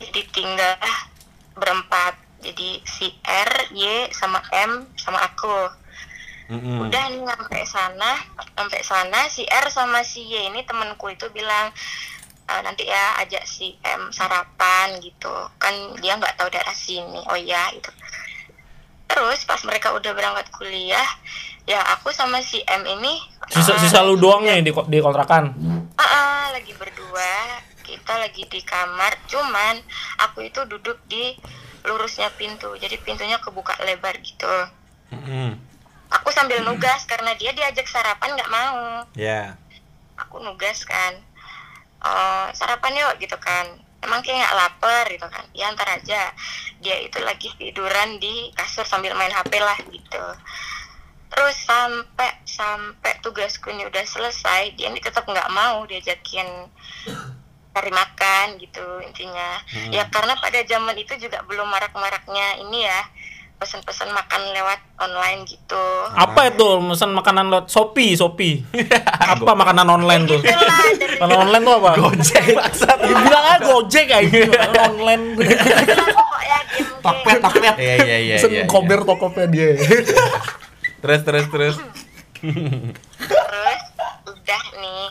Jadi 0.00 0.20
tinggal 0.30 0.74
berempat. 1.54 2.18
Jadi 2.44 2.82
si 2.84 3.08
R, 3.24 3.72
Y, 3.72 4.12
sama 4.12 4.42
M, 4.52 4.84
sama 5.00 5.22
aku. 5.24 5.84
Mm-mm. 6.44 6.76
udah 6.76 7.08
nih 7.08 7.24
nyampe 7.24 7.64
sana 7.64 8.20
sampai 8.52 8.84
sana 8.84 9.32
si 9.32 9.48
R 9.48 9.64
sama 9.72 10.04
si 10.04 10.28
Y 10.28 10.52
ini 10.52 10.60
temenku 10.68 11.08
itu 11.08 11.24
bilang 11.32 11.72
"Eh, 12.44 12.60
nanti 12.60 12.84
ya 12.84 13.16
ajak 13.24 13.48
si 13.48 13.80
M 13.80 14.12
sarapan 14.12 15.00
gitu. 15.00 15.32
Kan 15.56 15.72
dia 16.04 16.20
nggak 16.20 16.36
tahu 16.36 16.52
daerah 16.52 16.76
sini. 16.76 17.24
Oh 17.32 17.38
ya 17.40 17.72
itu 17.72 17.88
terus 19.08 19.40
pas 19.48 19.60
mereka 19.64 19.96
udah 19.96 20.12
berangkat 20.12 20.52
kuliah 20.52 21.08
ya 21.64 21.80
aku 21.96 22.12
sama 22.12 22.40
si 22.44 22.60
M 22.64 22.84
ini 22.84 23.34
Sisa 23.52 23.76
eh, 23.76 23.80
sisa 23.80 24.00
lu 24.00 24.16
doang 24.16 24.40
nih 24.48 24.64
di 24.64 24.72
di 24.72 24.98
kontrakan. 25.04 25.52
Ah, 26.00 26.04
ah, 26.04 26.44
lagi 26.56 26.72
berdua. 26.72 27.60
Kita 27.84 28.16
lagi 28.16 28.48
di 28.48 28.60
kamar 28.64 29.20
cuman 29.28 29.76
aku 30.16 30.48
itu 30.48 30.64
duduk 30.64 30.96
di 31.04 31.36
lurusnya 31.84 32.32
pintu. 32.40 32.72
Jadi 32.80 32.96
pintunya 33.04 33.36
kebuka 33.36 33.76
lebar 33.84 34.16
gitu. 34.24 34.48
Mm-mm. 35.12 35.60
aku 36.08 36.30
sambil 36.30 36.62
nugas 36.62 37.04
karena 37.10 37.34
dia 37.36 37.50
diajak 37.52 37.84
sarapan 37.84 38.32
nggak 38.32 38.48
mau. 38.52 39.04
Ya. 39.12 39.58
aku 40.16 40.40
nugas 40.40 40.80
kan. 40.88 41.12
"Eh, 42.00 42.46
sarapan 42.56 42.96
yuk 42.96 43.20
gitu 43.20 43.36
kan. 43.36 43.66
Emang 44.00 44.24
kayak 44.24 44.40
nggak 44.40 44.56
lapar 44.56 45.04
gitu 45.12 45.26
kan. 45.28 45.44
Ya 45.52 45.68
ntar 45.76 46.00
aja. 46.00 46.32
Dia 46.80 46.96
itu 47.02 47.20
lagi 47.20 47.52
tiduran 47.60 48.16
di 48.16 48.48
kasur 48.56 48.88
sambil 48.88 49.12
main 49.18 49.32
hp 49.32 49.52
lah 49.60 49.78
gitu 49.92 50.24
terus 51.34 51.56
sampai 51.66 52.30
sampai 52.46 53.12
tugasku 53.18 53.66
ini 53.74 53.90
udah 53.90 54.04
selesai 54.06 54.78
dia 54.78 54.86
ini 54.86 55.02
tetap 55.02 55.26
nggak 55.26 55.50
mau 55.50 55.82
diajakin 55.82 56.46
cari 57.74 57.90
makan 57.90 58.54
gitu 58.62 59.02
intinya 59.02 59.58
ya 59.90 60.06
karena 60.06 60.38
pada 60.38 60.62
zaman 60.62 60.94
itu 60.94 61.18
juga 61.18 61.42
belum 61.42 61.66
marak-maraknya 61.66 62.62
ini 62.62 62.86
ya 62.86 63.02
pesan-pesan 63.58 64.10
makan 64.14 64.42
lewat 64.54 64.80
online 65.00 65.46
gitu 65.46 65.84
Apa 66.14 66.52
itu 66.52 66.66
pesan 66.90 67.16
makanan 67.16 67.48
lewat 67.48 67.66
Shopee, 67.70 68.12
Shopee. 68.18 68.60
apa 69.34 69.52
makanan 69.56 69.86
online 69.88 70.26
tuh? 70.26 70.42
Gitu 70.42 70.66
Makanan 71.22 71.38
online 71.48 71.62
tuh 71.62 71.74
apa? 71.80 71.90
Gojek. 71.96 72.44
Ya, 72.50 72.94
bilang 73.24 73.44
aja 73.46 73.64
Gojek 73.64 74.06
aja. 74.10 74.38
Online. 74.90 75.24
pokoknya 75.38 76.58
game-game. 76.76 77.00
Tokped, 77.00 77.38
tokped. 77.40 77.74
Iya 77.78 77.94
iya 78.04 78.18
iya. 78.18 78.36
Pesen 78.36 78.50
iya, 78.52 78.62
iya. 78.66 78.68
kober 78.68 79.00
Tokopedia. 79.06 79.70
Terus 81.04 81.20
terus 81.20 81.46
terus. 81.46 81.76
terus 82.40 83.82
udah 84.26 84.62
nih 84.74 85.06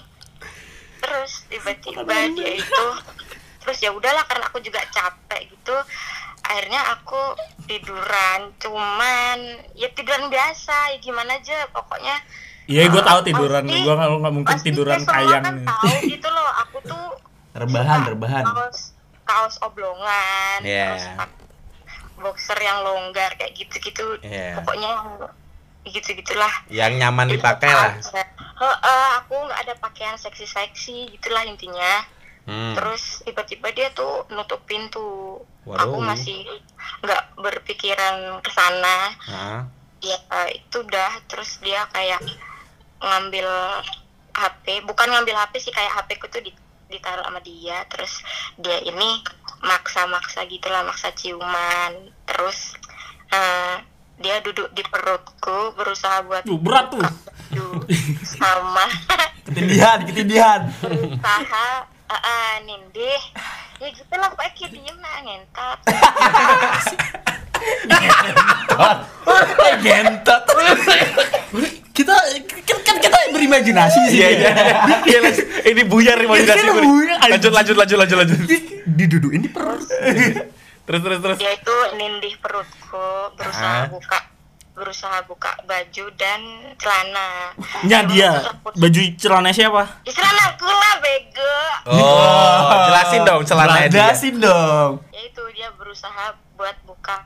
terus 1.00 1.32
tiba-tiba 1.48 2.02
dia 2.32 2.52
itu 2.56 2.86
terus 3.60 3.78
ya 3.80 3.90
udahlah 3.90 4.24
karena 4.24 4.46
aku 4.46 4.60
juga 4.60 4.82
capek 4.88 5.48
gitu 5.48 5.76
akhirnya 6.42 6.82
aku 6.92 7.22
tiduran 7.66 8.40
cuman 8.58 9.38
ya 9.72 9.90
tiduran 9.92 10.28
biasa 10.28 10.74
ya 10.90 11.00
gimana 11.00 11.36
aja 11.36 11.70
pokoknya 11.70 12.18
Iya, 12.64 12.88
gue 12.88 13.02
tahu 13.02 13.20
tiduran. 13.24 13.68
Pasti- 13.68 13.84
Gue 13.84 13.92
nggak 13.92 14.10
nggak 14.16 14.34
mungkin 14.34 14.56
pasti 14.56 14.66
tiduran 14.66 15.00
kayang. 15.04 15.44
kan 15.44 15.56
tahu 15.68 15.88
gitu 16.08 16.28
loh 16.28 16.48
aku 16.58 16.78
tuh 16.82 17.06
Rebahan, 17.54 18.00
suka 18.00 18.10
rebahan. 18.10 18.44
kaos 18.46 18.80
kaos 19.24 19.56
oblongan 19.60 20.60
Iya. 20.64 20.96
terus 20.96 21.06
boxer 22.16 22.56
yang 22.58 22.80
longgar 22.82 23.36
kayak 23.36 23.52
gitu-gitu 23.54 24.16
Iya. 24.22 24.56
pokoknya 24.56 24.92
gitu 25.86 26.14
gitulah 26.14 26.52
Yang 26.68 26.94
nyaman 26.98 27.28
dipakai 27.30 27.68
lah. 27.68 27.92
Heeh, 28.54 29.08
aku 29.18 29.36
nggak 29.36 29.60
ada 29.62 29.74
pakaian 29.78 30.16
seksi-seksi 30.16 31.12
gitulah 31.12 31.44
intinya 31.44 32.04
Hmm. 32.44 32.76
terus 32.76 33.24
tiba-tiba 33.24 33.72
dia 33.72 33.88
tuh 33.92 34.28
nutup 34.28 34.60
pintu 34.64 35.40
Waduh. 35.64 35.80
aku 35.80 36.04
masih 36.04 36.44
nggak 37.00 37.40
berpikiran 37.40 38.44
ke 38.44 38.52
sana 38.52 39.16
Ah. 39.24 39.64
ya 40.04 40.20
itu 40.52 40.84
udah 40.84 41.24
terus 41.24 41.64
dia 41.64 41.88
kayak 41.88 42.20
ngambil 43.00 43.48
HP 44.36 44.84
bukan 44.84 45.08
ngambil 45.08 45.40
HP 45.40 45.54
sih 45.62 45.72
kayak 45.72 45.96
HP 45.96 46.20
ku 46.20 46.28
tuh 46.28 46.44
di 46.44 46.52
ditaruh 46.92 47.24
sama 47.24 47.40
dia 47.40 47.80
terus 47.88 48.20
dia 48.58 48.76
ini 48.82 49.24
maksa-maksa 49.64 50.44
gitulah 50.44 50.84
maksa 50.84 51.16
ciuman 51.16 51.96
terus 52.26 52.76
eh, 53.32 53.76
dia 54.16 54.40
duduk 54.40 54.70
di 54.72 54.84
perutku 54.84 55.74
berusaha 55.74 56.22
buat 56.24 56.44
Tuh, 56.44 56.58
berat 56.58 56.90
tuh. 56.90 57.02
sama 58.36 58.86
Ketindihan, 59.44 60.00
ketindihan. 60.04 60.62
berusaha 60.80 61.68
eh, 62.08 62.16
eh, 62.16 62.52
nindih 62.64 63.22
ya 63.78 63.88
gitu 63.90 64.14
lah 64.14 64.32
pokoknya 64.32 64.52
kayak 64.54 64.72
diem 64.72 64.98
lah 64.98 65.16
ngentot 65.22 65.80
Eh, 69.56 69.76
gentot. 69.80 70.44
Kita 71.94 72.16
kan, 72.84 72.98
kita 73.00 73.18
berimajinasi 73.32 74.00
sih. 74.10 74.18
Iya 74.20 74.28
iya. 74.34 74.50
Iya. 75.06 75.20
Ini 75.64 75.82
buyar 75.86 76.18
Iya, 76.18 76.26
imajinasi 76.28 76.60
anjing. 76.60 77.32
Lanjut 77.32 77.52
lanjut 77.54 77.76
lanjut 77.78 77.98
lanjut 78.02 78.18
lanjut. 78.20 78.38
Didudukin 78.90 79.40
di 79.42 79.50
perut. 79.50 79.80
Terus 80.84 81.00
terus 81.02 81.20
terus. 81.20 81.38
dia 81.38 81.54
itu 81.54 81.76
nindih 81.94 82.36
perutku 82.38 83.08
berusaha 83.34 83.80
Ah. 83.80 83.88
buka 83.88 84.20
berusaha 84.74 85.18
buka 85.24 85.54
baju 85.64 86.06
dan 86.14 86.42
celana 86.76 87.54
Nya 87.84 88.04
dia 88.04 88.32
baju 88.66 89.00
celana 89.16 89.50
siapa? 89.50 90.02
Ya, 90.02 90.12
celana 90.12 90.44
aku 90.52 90.66
lah 90.66 90.96
bego 91.00 91.56
Oh, 91.86 92.68
jelasin 92.84 93.22
dong 93.22 93.42
celananya 93.44 93.86
dia. 93.86 93.96
Jelasin 94.10 94.36
dong. 94.38 94.92
ya 95.10 95.22
itu 95.22 95.44
dia 95.52 95.70
berusaha 95.72 96.26
buat 96.54 96.76
buka 96.84 97.22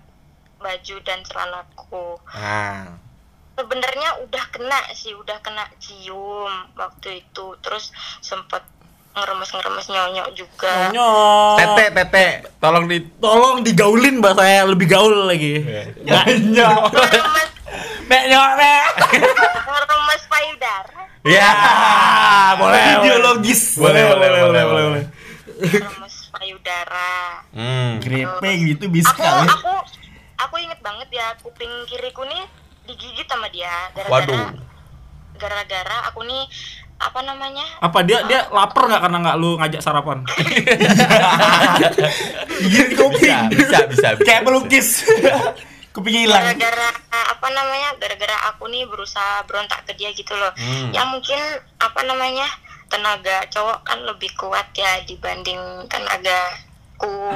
baju 0.58 0.96
dan 1.02 1.20
celanaku 1.24 2.20
Ah. 2.28 2.94
sebenarnya 3.54 4.22
udah 4.22 4.46
kena 4.48 4.86
sih 4.92 5.16
udah 5.16 5.40
kena 5.40 5.66
cium 5.78 6.52
waktu 6.74 7.24
itu 7.24 7.46
terus 7.58 7.90
sempet 8.20 8.62
ngeremes 9.18 9.50
ngeremes 9.50 9.86
nyonyok 9.88 10.28
juga 10.32 10.94
Nyok. 10.94 11.58
Tete 11.58 11.86
tete, 11.92 12.28
tolong 12.58 12.86
di 12.86 13.02
Tolong 13.18 13.58
digaulin 13.60 14.22
bahasa 14.22 14.44
saya 14.44 14.62
lebih 14.64 14.86
gaul 14.86 15.26
lagi. 15.26 15.58
Ya. 16.06 16.22
Nyok. 16.28 16.82
ngeremes 16.94 17.50
Mek 18.06 18.24
nyok 18.28 18.50
mek. 18.56 18.84
ngeremes 19.60 20.24
payudara 20.26 21.02
Ya, 21.28 21.50
boleh. 22.56 22.80
boleh. 22.80 22.86
Ideologis. 23.04 23.76
Boleh, 23.76 24.04
boleh, 24.08 24.30
boleh, 24.40 24.64
boleh. 24.64 25.04
ngeremes 25.58 26.16
payudara 26.30 27.42
Hmm. 27.50 27.98
Grepe 27.98 28.50
gitu 28.64 28.86
bisa 28.88 29.10
aku 29.10 29.20
kali. 29.20 29.50
aku 29.50 29.74
aku 30.38 30.56
inget 30.60 30.78
banget 30.80 31.10
ya 31.10 31.34
kuping 31.42 31.68
kiriku 31.84 32.22
nih 32.24 32.46
digigit 32.86 33.26
sama 33.26 33.50
dia 33.50 33.74
gara-gara 33.92 34.14
Waduh. 34.14 34.54
gara-gara 35.36 35.98
aku 36.06 36.22
nih 36.24 36.46
apa 36.98 37.20
namanya 37.22 37.62
Apa 37.78 38.02
dia 38.02 38.18
dia 38.26 38.50
lapar 38.50 38.86
nggak 38.86 39.00
karena 39.00 39.18
nggak 39.22 39.38
lu 39.38 39.56
ngajak 39.56 39.80
sarapan? 39.80 40.26
Gigit 42.60 42.88
kopi. 42.94 43.28
Bisa, 43.54 43.78
bisa, 43.86 44.08
bisa. 44.16 44.24
Kayak 44.24 44.42
pelukis. 44.44 44.88
Kuping 45.94 46.26
hilang. 46.26 46.54
gara-gara 46.54 46.90
apa 47.10 47.48
namanya 47.50 47.90
gara-gara 47.98 48.36
aku 48.50 48.70
nih 48.70 48.86
berusaha 48.86 49.42
berontak 49.44 49.82
ke 49.82 49.94
dia 49.94 50.10
gitu 50.12 50.32
loh 50.32 50.50
Hmm. 50.54 50.90
ya 50.90 51.06
mungkin 51.06 51.38
apa 51.78 52.02
namanya 52.02 52.46
tenaga 52.86 53.42
cowok 53.50 53.82
kan 53.82 53.98
lebih 54.02 54.30
kuat 54.36 54.66
ya 54.74 55.02
dibanding 55.04 55.60
tenagaku 55.90 57.34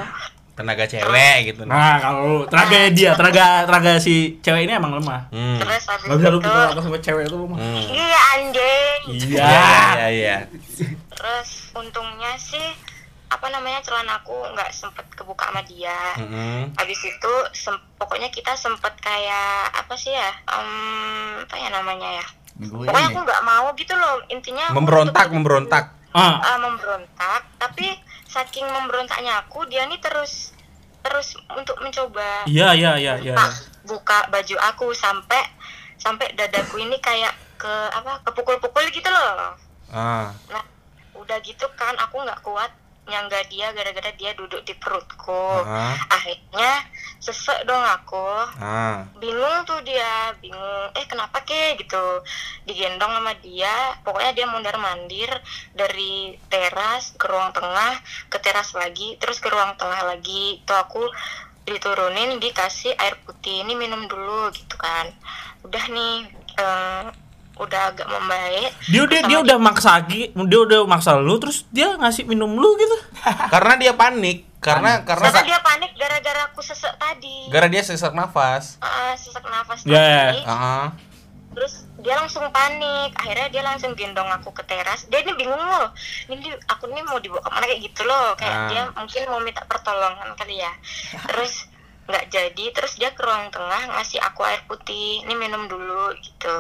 Tenaga 0.62 0.86
cewek 0.86 1.38
gitu. 1.47 1.62
Nah, 1.64 1.97
kalau 1.97 2.45
tenaga 2.45 2.80
dia, 2.89 3.12
tenaga 3.12 3.66
tenaga 3.66 3.91
si 3.97 4.14
cewek 4.39 4.64
ini 4.64 4.74
emang 4.74 4.93
lemah. 4.93 5.28
Hmm. 5.28 5.57
terus 5.57 5.84
habis 5.84 6.05
Gak 6.05 6.18
bisa 6.18 6.30
lu 6.30 6.38
itu 6.38 6.47
pukul 6.47 6.80
sama 6.80 6.97
cewek 6.99 7.24
itu 7.26 7.36
lemah. 7.36 7.57
Hmm. 7.57 7.82
iya 7.88 8.20
anjing 8.32 9.01
Iya, 9.01 9.49
iya, 9.91 10.07
iya. 10.07 10.38
terus 11.12 11.49
untungnya 11.74 12.38
sih 12.38 12.68
apa 13.28 13.47
namanya 13.47 13.80
celanaku 13.80 14.36
nggak 14.51 14.70
sempet 14.70 15.07
kebuka 15.09 15.47
sama 15.47 15.64
dia 15.64 15.95
Hmm. 16.16 16.68
habis 16.76 16.99
itu 16.99 17.34
sem- 17.51 17.80
pokoknya 17.95 18.28
kita 18.28 18.53
sempet 18.53 18.91
kayak 18.97 19.49
apa 19.74 19.95
sih 19.95 20.12
ya 20.12 20.32
Em, 20.51 20.70
apa 21.41 21.55
ya 21.55 21.70
namanya 21.72 22.09
ya 22.14 22.26
pokoknya 22.62 23.07
aku 23.07 23.20
nggak 23.24 23.41
mau 23.41 23.72
gitu 23.74 23.93
loh 23.93 24.20
intinya 24.28 24.68
aku 24.68 24.76
Memberontak, 24.78 25.28
memberontak. 25.30 25.86
Ah, 26.12 26.43
ah, 26.43 26.57
memberontak 26.59 27.47
tapi 27.55 27.88
saking 28.28 28.68
memberontaknya 28.68 29.39
aku 29.39 29.64
dia 29.66 29.88
nih 29.88 29.97
terus 29.97 30.51
terus 31.02 31.34
untuk 31.54 31.78
mencoba 31.82 32.45
iya 32.45 32.74
iya 32.78 32.97
iya 32.97 33.14
iya. 33.18 33.34
buka, 33.34 33.47
buka 33.86 34.18
baju 34.30 34.56
aku 34.70 34.88
sampai 34.93 35.41
sampai 35.97 36.34
dadaku 36.34 36.82
ini 36.82 36.97
kayak 36.97 37.34
ke 37.58 37.74
apa 37.93 38.22
kepukul-pukul 38.26 38.86
gitu 38.89 39.10
loh 39.10 39.54
Ah. 39.91 40.32
nah 40.47 40.64
udah 41.14 41.38
gitu 41.43 41.68
kan 41.76 41.93
aku 41.99 42.24
nggak 42.24 42.41
kuat 42.41 42.72
nyangga 43.12 43.43
dia 43.51 43.76
gara-gara 43.76 44.12
dia 44.16 44.32
duduk 44.32 44.64
di 44.64 44.72
perutku. 44.80 45.68
Ah. 45.68 45.99
akhirnya 46.07 46.88
sesek 47.20 47.68
dong 47.68 47.84
aku. 47.84 48.32
Ah. 48.57 49.03
bingung 49.20 49.68
tuh 49.68 49.84
dia 49.84 50.32
bingung 50.39 50.88
eh 50.95 51.05
kenapa 51.05 51.43
ke? 51.43 51.76
gitu. 51.76 52.24
Digendong 52.64 53.12
sama 53.20 53.36
dia 53.43 53.99
pokoknya 54.07 54.32
dia 54.32 54.45
mondar 54.47 54.76
mandir 54.80 55.30
dari 55.76 56.39
teras 56.47 57.12
ke 57.20 57.28
ruang 57.28 57.51
tengah 57.51 57.99
ke 58.32 58.38
teras 58.39 58.72
lagi 58.72 59.20
terus 59.20 59.43
ke 59.43 59.51
ruang 59.51 59.76
tengah 59.76 60.07
lagi. 60.07 60.64
Itu 60.64 60.72
aku 60.72 61.03
diturunin 61.68 62.41
dikasih 62.41 62.95
air 62.97 63.20
putih 63.28 63.68
ini 63.68 63.76
minum 63.76 64.07
dulu 64.07 64.49
gitu 64.55 64.80
kan. 64.80 65.12
Udah 65.68 65.84
nih 65.91 66.16
eh, 66.57 67.05
udah 67.54 67.82
agak 67.89 68.06
membaik 68.06 68.72
Dia 68.88 69.02
udah 69.04 69.20
dia 69.24 69.38
udah 69.39 69.58
maksa 69.58 69.97
lagi, 69.97 70.30
dia 70.32 70.60
udah 70.60 70.84
maksa 70.84 71.16
lu 71.16 71.36
terus 71.38 71.68
dia 71.70 71.93
ngasih 71.93 72.24
minum 72.24 72.49
lu 72.52 72.74
gitu. 72.76 72.97
Karena 73.54 73.74
dia 73.76 73.93
panik, 73.93 74.47
karena 74.58 75.02
karena 75.02 75.30
karena 75.30 75.41
dia 75.43 75.60
panik 75.60 75.91
gara-gara 75.93 76.41
aku 76.47 76.62
sesek 76.62 76.93
tadi 76.95 77.49
gara 77.49 77.66
dia 77.66 77.82
sesak 77.82 78.14
nafas. 78.14 78.78
Ah, 78.78 79.14
sesek 79.14 79.41
nafas 79.43 79.82
Ya. 79.84 80.32
tadi 80.32 80.41
Ah. 80.43 80.88
terus 81.52 81.84
dia 81.97 82.16
langsung 82.16 82.47
panik 82.49 83.12
akhirnya 83.12 83.52
dia 83.52 83.60
langsung 83.62 83.91
gendong 83.91 84.32
aku 84.32 84.49
ke 84.52 84.64
teras 84.64 85.04
dia 85.06 85.20
ini 85.20 85.36
bingung 85.36 85.60
loh 85.60 85.91
ini 86.26 86.47
aku 86.64 86.88
ini 86.88 87.04
mau 87.04 87.20
dibawa 87.20 87.43
ke 87.43 87.49
mana 87.52 87.66
kayak 87.68 87.82
gitu 87.84 88.08
loh 88.08 88.32
kayak 88.34 88.56
Ah. 88.56 88.68
dia 88.72 88.82
mungkin 88.88 89.22
mau 89.28 89.41
minta 89.41 89.60
pertolongan 89.68 90.32
kali 90.34 90.58
ya 90.58 90.72
terus 91.28 91.68
nggak 92.12 92.28
jadi 92.28 92.66
terus 92.76 92.99
dia 92.99 93.16
ke 93.16 93.24
ruang 93.24 93.47
tengah 93.49 93.95
ngasih 93.95 94.20
aku 94.20 94.43
air 94.43 94.59
putih 94.68 95.24
ini 95.24 95.34
minum 95.39 95.72
dulu 95.72 96.12
gitu 96.20 96.55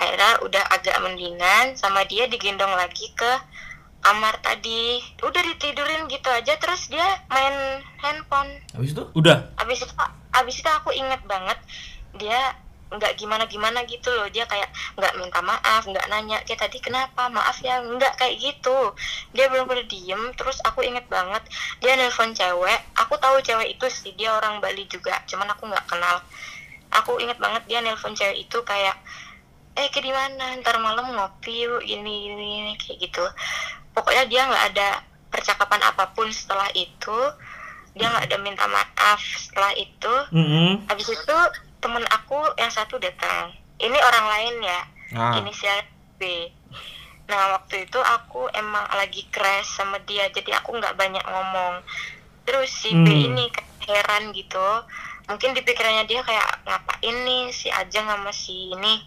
akhirnya 0.00 0.40
udah 0.40 0.64
agak 0.72 0.96
mendingan 1.04 1.76
sama 1.76 2.02
dia 2.08 2.24
digendong 2.26 2.72
lagi 2.72 3.12
ke 3.12 3.32
kamar 4.00 4.38
tadi 4.40 5.02
udah 5.20 5.42
ditidurin 5.52 6.08
gitu 6.08 6.28
aja 6.32 6.56
terus 6.56 6.88
dia 6.88 7.04
main 7.28 7.82
handphone 8.00 8.48
Habis 8.72 8.96
itu? 8.96 9.04
Udah. 9.18 9.52
abis 9.60 9.84
itu 9.84 9.94
abis 10.32 10.56
itu 10.62 10.70
aku 10.70 10.90
inget 10.96 11.20
banget 11.26 11.58
dia 12.16 12.54
nggak 12.86 13.18
gimana 13.18 13.44
gimana 13.50 13.82
gitu 13.88 14.08
loh. 14.14 14.30
Dia 14.30 14.46
kayak 14.46 14.70
nggak 14.94 15.14
minta 15.18 15.40
maaf 15.42 15.82
nggak 15.86 16.06
nanya 16.06 16.38
kayak 16.46 16.66
tadi 16.66 16.78
kenapa? 16.78 17.26
Maaf 17.26 17.58
ya. 17.62 17.82
Nggak 17.82 18.14
kayak 18.18 18.36
gitu. 18.38 18.94
Dia 19.34 19.50
belum 19.50 19.66
pada 19.66 19.82
diem. 19.86 20.22
Terus 20.38 20.58
aku 20.62 20.86
inget 20.86 21.06
banget 21.10 21.42
dia 21.82 21.98
nelpon 21.98 22.30
cewek. 22.32 22.80
Aku 22.94 23.18
tahu 23.18 23.42
cewek 23.42 23.74
itu 23.74 23.86
sih 23.90 24.14
dia 24.14 24.34
orang 24.34 24.62
Bali 24.62 24.86
juga 24.86 25.18
cuman 25.26 25.50
aku 25.50 25.66
nggak 25.66 25.86
kenal. 25.90 26.22
Aku 27.02 27.18
inget 27.18 27.36
banget 27.42 27.66
dia 27.66 27.82
nelpon 27.82 28.14
cewek 28.14 28.46
itu 28.46 28.58
kayak 28.62 28.94
eh 29.76 29.92
ke 29.92 30.00
di 30.00 30.08
mana? 30.14 30.56
Ntar 30.62 30.80
malam 30.80 31.12
ngopi 31.12 31.68
yuk 31.68 31.84
ini 31.84 32.32
ini, 32.32 32.48
ini 32.64 32.72
kayak 32.80 32.96
gitu. 33.02 33.24
Pokoknya 33.92 34.24
dia 34.30 34.48
nggak 34.48 34.64
ada 34.72 34.88
percakapan 35.28 35.82
apa 35.84 36.16
pun 36.16 36.30
setelah 36.32 36.70
itu. 36.72 37.18
Dia 37.96 38.12
nggak 38.12 38.28
ada 38.28 38.38
minta 38.40 38.64
maaf 38.68 39.20
setelah 39.20 39.72
itu. 39.76 40.14
Mm-mm. 40.32 40.84
habis 40.88 41.08
itu 41.12 41.36
temen 41.86 42.02
aku 42.10 42.42
yang 42.58 42.66
satu 42.74 42.98
datang. 42.98 43.54
Ini 43.78 43.94
orang 43.94 44.26
lain 44.26 44.54
ya. 44.58 44.80
Ah. 45.14 45.38
inisial 45.38 45.86
B. 46.18 46.50
Nah 47.30 47.54
waktu 47.54 47.86
itu 47.86 47.94
aku 48.02 48.50
emang 48.58 48.82
lagi 48.90 49.22
crash 49.30 49.78
sama 49.78 50.02
dia 50.02 50.26
jadi 50.34 50.58
aku 50.58 50.74
nggak 50.74 50.98
banyak 50.98 51.22
ngomong. 51.22 51.78
Terus 52.42 52.74
si 52.74 52.90
B 52.90 53.06
Hmm. 53.06 53.26
ini 53.30 53.44
kayak 53.54 54.02
heran 54.02 54.34
gitu. 54.34 54.68
Mungkin 55.30 55.54
di 55.54 55.62
pikirannya 55.62 56.10
dia 56.10 56.26
kayak 56.26 56.66
ngapain 56.66 57.16
nih 57.22 57.54
si 57.54 57.70
Ajeng 57.70 58.10
sama 58.10 58.34
si 58.34 58.74
ini 58.74 59.06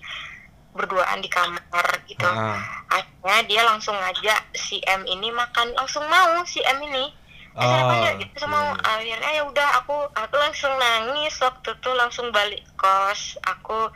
berduaan 0.71 1.19
di 1.19 1.27
kamar? 1.27 1.87
Gitu. 2.07 2.23
Ah. 2.23 2.63
akhirnya 2.89 3.39
dia 3.45 3.61
langsung 3.67 3.99
ngajak 3.99 4.55
si 4.55 4.79
M 4.87 5.03
ini 5.03 5.35
makan. 5.35 5.75
Langsung 5.75 6.07
mau 6.07 6.39
si 6.47 6.63
M 6.63 6.79
ini 6.79 7.11
eh 7.49 7.59
Oh, 7.59 7.65
sarapan 7.65 7.97
yuk 8.05 8.15
gitu 8.23 8.35
sama 8.45 8.77
akhirnya 8.77 9.31
ya 9.35 9.43
udah 9.43 9.67
aku 9.81 9.95
aku 10.13 10.35
langsung 10.37 10.69
nangis 10.77 11.33
waktu 11.41 11.75
itu 11.75 11.89
langsung 11.97 12.29
balik 12.29 12.61
kos 12.77 13.35
aku 13.41 13.89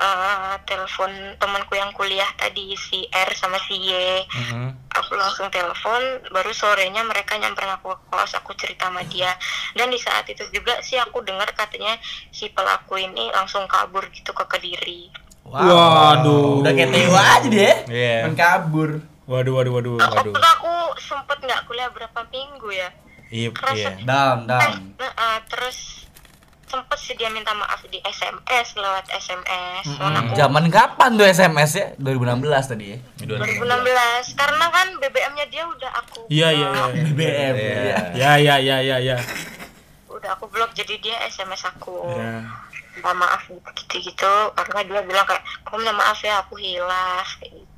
eh, 0.00 0.54
telepon 0.64 1.10
temanku 1.36 1.74
yang 1.74 1.90
kuliah 1.92 2.28
tadi 2.38 2.72
si 2.78 3.04
R 3.10 3.30
sama 3.34 3.58
si 3.66 3.76
Y 3.76 3.92
Mhm. 4.30 4.94
aku 4.94 5.12
langsung 5.18 5.50
telepon 5.50 6.00
baru 6.30 6.54
sorenya 6.54 7.02
mereka 7.04 7.34
nyamperin 7.36 7.74
aku 7.76 7.92
ke 7.92 8.04
kos 8.08 8.32
aku 8.38 8.54
cerita 8.54 8.88
sama 8.88 9.02
dia 9.06 9.34
dan 9.74 9.90
di 9.90 9.98
saat 9.98 10.24
itu 10.30 10.46
juga 10.54 10.78
sih 10.80 10.96
aku 10.96 11.20
dengar 11.20 11.50
katanya 11.52 11.98
si 12.30 12.48
pelaku 12.48 12.96
ini 12.96 13.28
langsung 13.34 13.66
kabur 13.66 14.06
gitu 14.14 14.30
ke 14.30 14.44
kediri 14.46 15.10
Waduh. 15.50 16.62
Udah 16.62 16.72
kayak 16.76 16.94
Teo 16.94 17.16
aja 17.16 17.48
dia. 17.50 17.72
Iya. 17.90 18.16
Kan 18.28 18.34
kabur. 18.38 19.02
Waduh 19.30 19.54
waduh 19.54 19.72
waduh. 19.72 19.94
waktu 19.96 20.28
itu 20.28 20.40
aku 20.42 20.72
sempet 20.98 21.38
nggak 21.38 21.60
kuliah 21.64 21.86
berapa 21.88 22.20
minggu 22.26 22.68
ya 22.68 22.90
Iya, 23.30 23.54
Kerasa. 23.54 23.78
iya. 23.78 23.90
Down, 24.02 24.38
down. 24.44 24.90
nah, 24.98 25.06
eh, 25.06 25.38
terus 25.46 26.02
sempet 26.66 26.98
sih 26.98 27.14
dia 27.14 27.26
minta 27.28 27.50
maaf 27.52 27.78
di 27.84 27.98
SMS 28.00 28.74
lewat 28.74 29.06
SMS 29.08 29.86
Cuman 29.88 30.14
aku 30.20 30.30
Zaman 30.34 30.64
kapan 30.68 31.10
tuh 31.14 31.22
SMS 31.24 31.70
ya? 31.72 31.86
2016 31.96 32.42
tadi 32.68 32.84
ya. 32.90 32.98
2016 33.20 34.34
karena 34.34 34.66
kan 34.66 34.86
BBM-nya 34.96 35.46
dia 35.46 35.62
udah 35.64 35.90
aku 35.96 36.26
Iya 36.26 36.48
iya 36.50 36.66
iya. 36.68 36.84
BBM. 37.06 37.54
Iya. 37.54 37.70
Iya. 37.70 37.96
Ya 38.14 38.32
ya 38.36 38.54
ya 38.58 38.76
ya 38.80 38.96
ya. 39.00 39.16
udah 40.08 40.30
aku 40.32 40.46
blok 40.46 40.70
jadi 40.72 40.98
dia 40.98 41.16
SMS 41.24 41.62
aku 41.64 42.02
Ya. 42.12 42.42
minta 42.92 43.14
maaf 43.14 43.46
gitu 43.46 43.94
gitu 44.04 44.32
karena 44.52 44.80
dia 44.84 45.02
bilang 45.02 45.22
kayak 45.24 45.40
kamu 45.62 45.80
minta 45.80 45.94
maaf 45.96 46.18
ya 46.18 46.34
aku 46.40 46.54
hilaf 46.54 47.30
kayak 47.38 47.54
gitu 47.56 47.69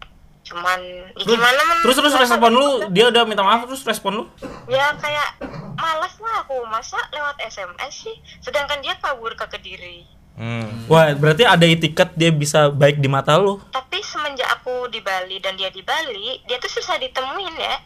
cuman 0.42 0.80
ya 1.14 1.22
Lu- 1.22 1.38
gimana 1.38 1.60
men? 1.64 1.76
Terus 1.86 1.96
terus 2.02 2.14
respon 2.18 2.50
lu, 2.50 2.68
dia 2.90 3.08
udah 3.08 3.22
minta 3.22 3.46
maaf 3.46 3.62
terus 3.66 3.86
respon 3.86 4.12
lu? 4.18 4.24
ya 4.66 4.90
kayak 4.98 5.38
malas 5.78 6.14
lah 6.18 6.42
aku 6.42 6.58
masa 6.66 6.98
lewat 7.14 7.38
SMS 7.46 8.06
sih? 8.06 8.16
Sedangkan 8.42 8.82
dia 8.82 8.98
kabur 8.98 9.32
ke 9.38 9.46
kediri. 9.46 10.02
Hmm. 10.32 10.88
Wah, 10.88 11.12
berarti 11.12 11.44
ada 11.44 11.62
etiket 11.68 12.16
dia 12.16 12.32
bisa 12.32 12.72
baik 12.72 12.98
di 12.98 13.06
mata 13.06 13.36
lu. 13.36 13.60
tapi 13.68 14.00
semenjak 14.00 14.48
aku 14.48 14.88
di 14.88 15.04
Bali 15.04 15.36
dan 15.38 15.54
dia 15.54 15.68
di 15.68 15.84
Bali 15.84 16.40
dia 16.48 16.56
tuh 16.58 16.72
susah 16.72 16.96
ditemuin 16.98 17.54
ya. 17.54 17.76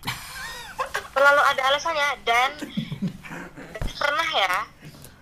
Selalu 1.17 1.43
ada 1.43 1.63
alasannya. 1.73 2.09
Dan 2.23 2.51
pernah 3.97 4.29
ya 4.31 4.55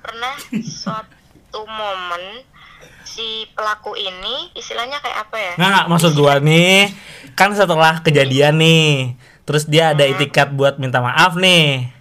pernah 0.05 0.35
suatu 0.83 1.61
momen 1.65 2.45
si 3.05 3.45
pelaku 3.53 3.95
ini 3.95 4.51
istilahnya 4.53 4.99
kayak 4.99 5.19
apa 5.29 5.37
ya 5.37 5.53
Nggak, 5.57 5.71
nggak, 5.71 5.87
maksud 5.89 6.13
gua 6.13 6.35
nih, 6.41 6.91
kan 7.33 7.53
setelah 7.53 8.01
kejadian 8.01 8.57
nih, 8.57 9.15
terus 9.45 9.65
dia 9.65 9.93
ada 9.93 10.03
etiket 10.03 10.51
buat 10.51 10.77
minta 10.77 10.99
maaf 10.99 11.37
nih. 11.37 11.93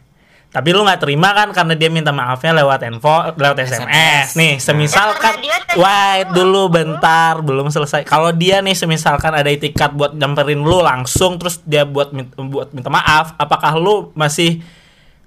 Tapi 0.53 0.69
lu 0.69 0.85
nggak 0.85 1.01
terima 1.01 1.33
kan 1.33 1.49
karena 1.49 1.73
dia 1.73 1.89
minta 1.89 2.13
maafnya 2.13 2.53
lewat 2.53 2.85
info, 2.85 3.33
lewat 3.33 3.57
SMS. 3.57 4.37
Nih, 4.37 4.61
semisal 4.61 5.11
Ya, 5.11 5.17
kan, 5.17 5.33
dia 5.41 5.57
dari- 5.57 5.81
wait 5.81 6.27
dulu 6.29 6.69
bentar, 6.69 7.41
belum 7.41 7.73
selesai. 7.73 8.05
Kalau 8.05 8.29
dia 8.29 8.61
nih 8.61 8.77
semisalkan 8.77 9.33
ada 9.33 9.49
etiket 9.49 9.89
buat 9.91 10.13
nyamperin 10.13 10.61
lu 10.61 10.77
langsung, 10.77 11.41
terus 11.41 11.57
dia 11.65 11.89
buat 11.89 12.13
buat 12.37 12.69
minta 12.69 12.93
maaf, 12.93 13.33
apakah 13.35 13.73
lu 13.75 14.13
masih 14.13 14.61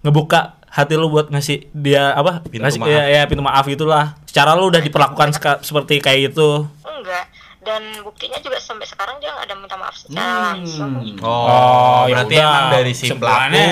ngebuka 0.06 0.54
hati 0.76 0.92
lu 0.92 1.08
buat 1.08 1.26
ngasih 1.26 1.72
dia 1.72 2.12
apa? 2.12 2.44
Pintu 2.44 2.60
ngasih, 2.62 2.78
maaf. 2.78 2.90
Ya, 2.90 3.02
ya 3.08 3.22
pintu 3.24 3.40
maaf 3.40 3.64
gitulah. 3.64 4.12
Secara 4.22 4.52
lu 4.52 4.68
udah 4.68 4.78
diperlakukan 4.78 5.32
seka- 5.32 5.60
seperti 5.60 5.98
kayak 5.98 6.30
gitu. 6.30 6.68
enggak 6.84 7.24
dan 7.60 7.82
buktinya 8.00 8.38
juga 8.38 8.58
sampai 8.58 8.84
sekarang 8.84 9.16
dia 9.16 9.26
nggak 9.28 9.42
ada 9.42 9.54
minta 9.56 9.74
maaf 9.74 9.96
secara 9.96 10.54
langsung 10.54 11.18
Oh, 11.18 12.04
ya 12.04 12.14
berarti 12.14 12.34
udah. 12.36 12.46
emang 12.46 12.66
dari 12.70 12.92
si 12.92 13.06
pelaku 13.10 13.64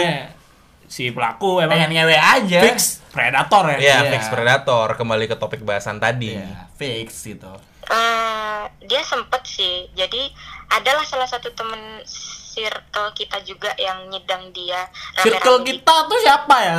si 0.85 1.05
pelaku 1.09 1.51
emang 1.61 1.79
Pengen 1.79 1.91
ngewe 1.95 2.17
aja. 2.17 2.59
fix 2.65 2.79
predator 3.09 3.65
ya. 3.69 3.77
ya 3.77 3.79
Iya. 3.79 4.11
fix 4.11 4.23
predator 4.27 4.87
kembali 4.95 5.25
ke 5.27 5.37
topik 5.37 5.61
bahasan 5.61 5.99
tadi. 5.99 6.35
Iya, 6.35 6.67
fix 6.75 7.23
gitu. 7.25 7.51
Eh, 7.85 8.63
dia 8.83 9.03
sempet 9.03 9.45
sih 9.45 9.87
jadi 9.93 10.27
adalah 10.71 11.05
salah 11.05 11.27
satu 11.27 11.53
temen 11.53 12.03
circle 12.55 13.11
kita 13.19 13.43
juga 13.43 13.75
yang 13.75 14.07
nyidang 14.07 14.55
dia 14.55 14.87
Circle 15.19 15.67
rame-rame 15.67 15.67
kita 15.67 15.95
tuh 16.07 16.19
siapa 16.23 16.57
ya? 16.63 16.79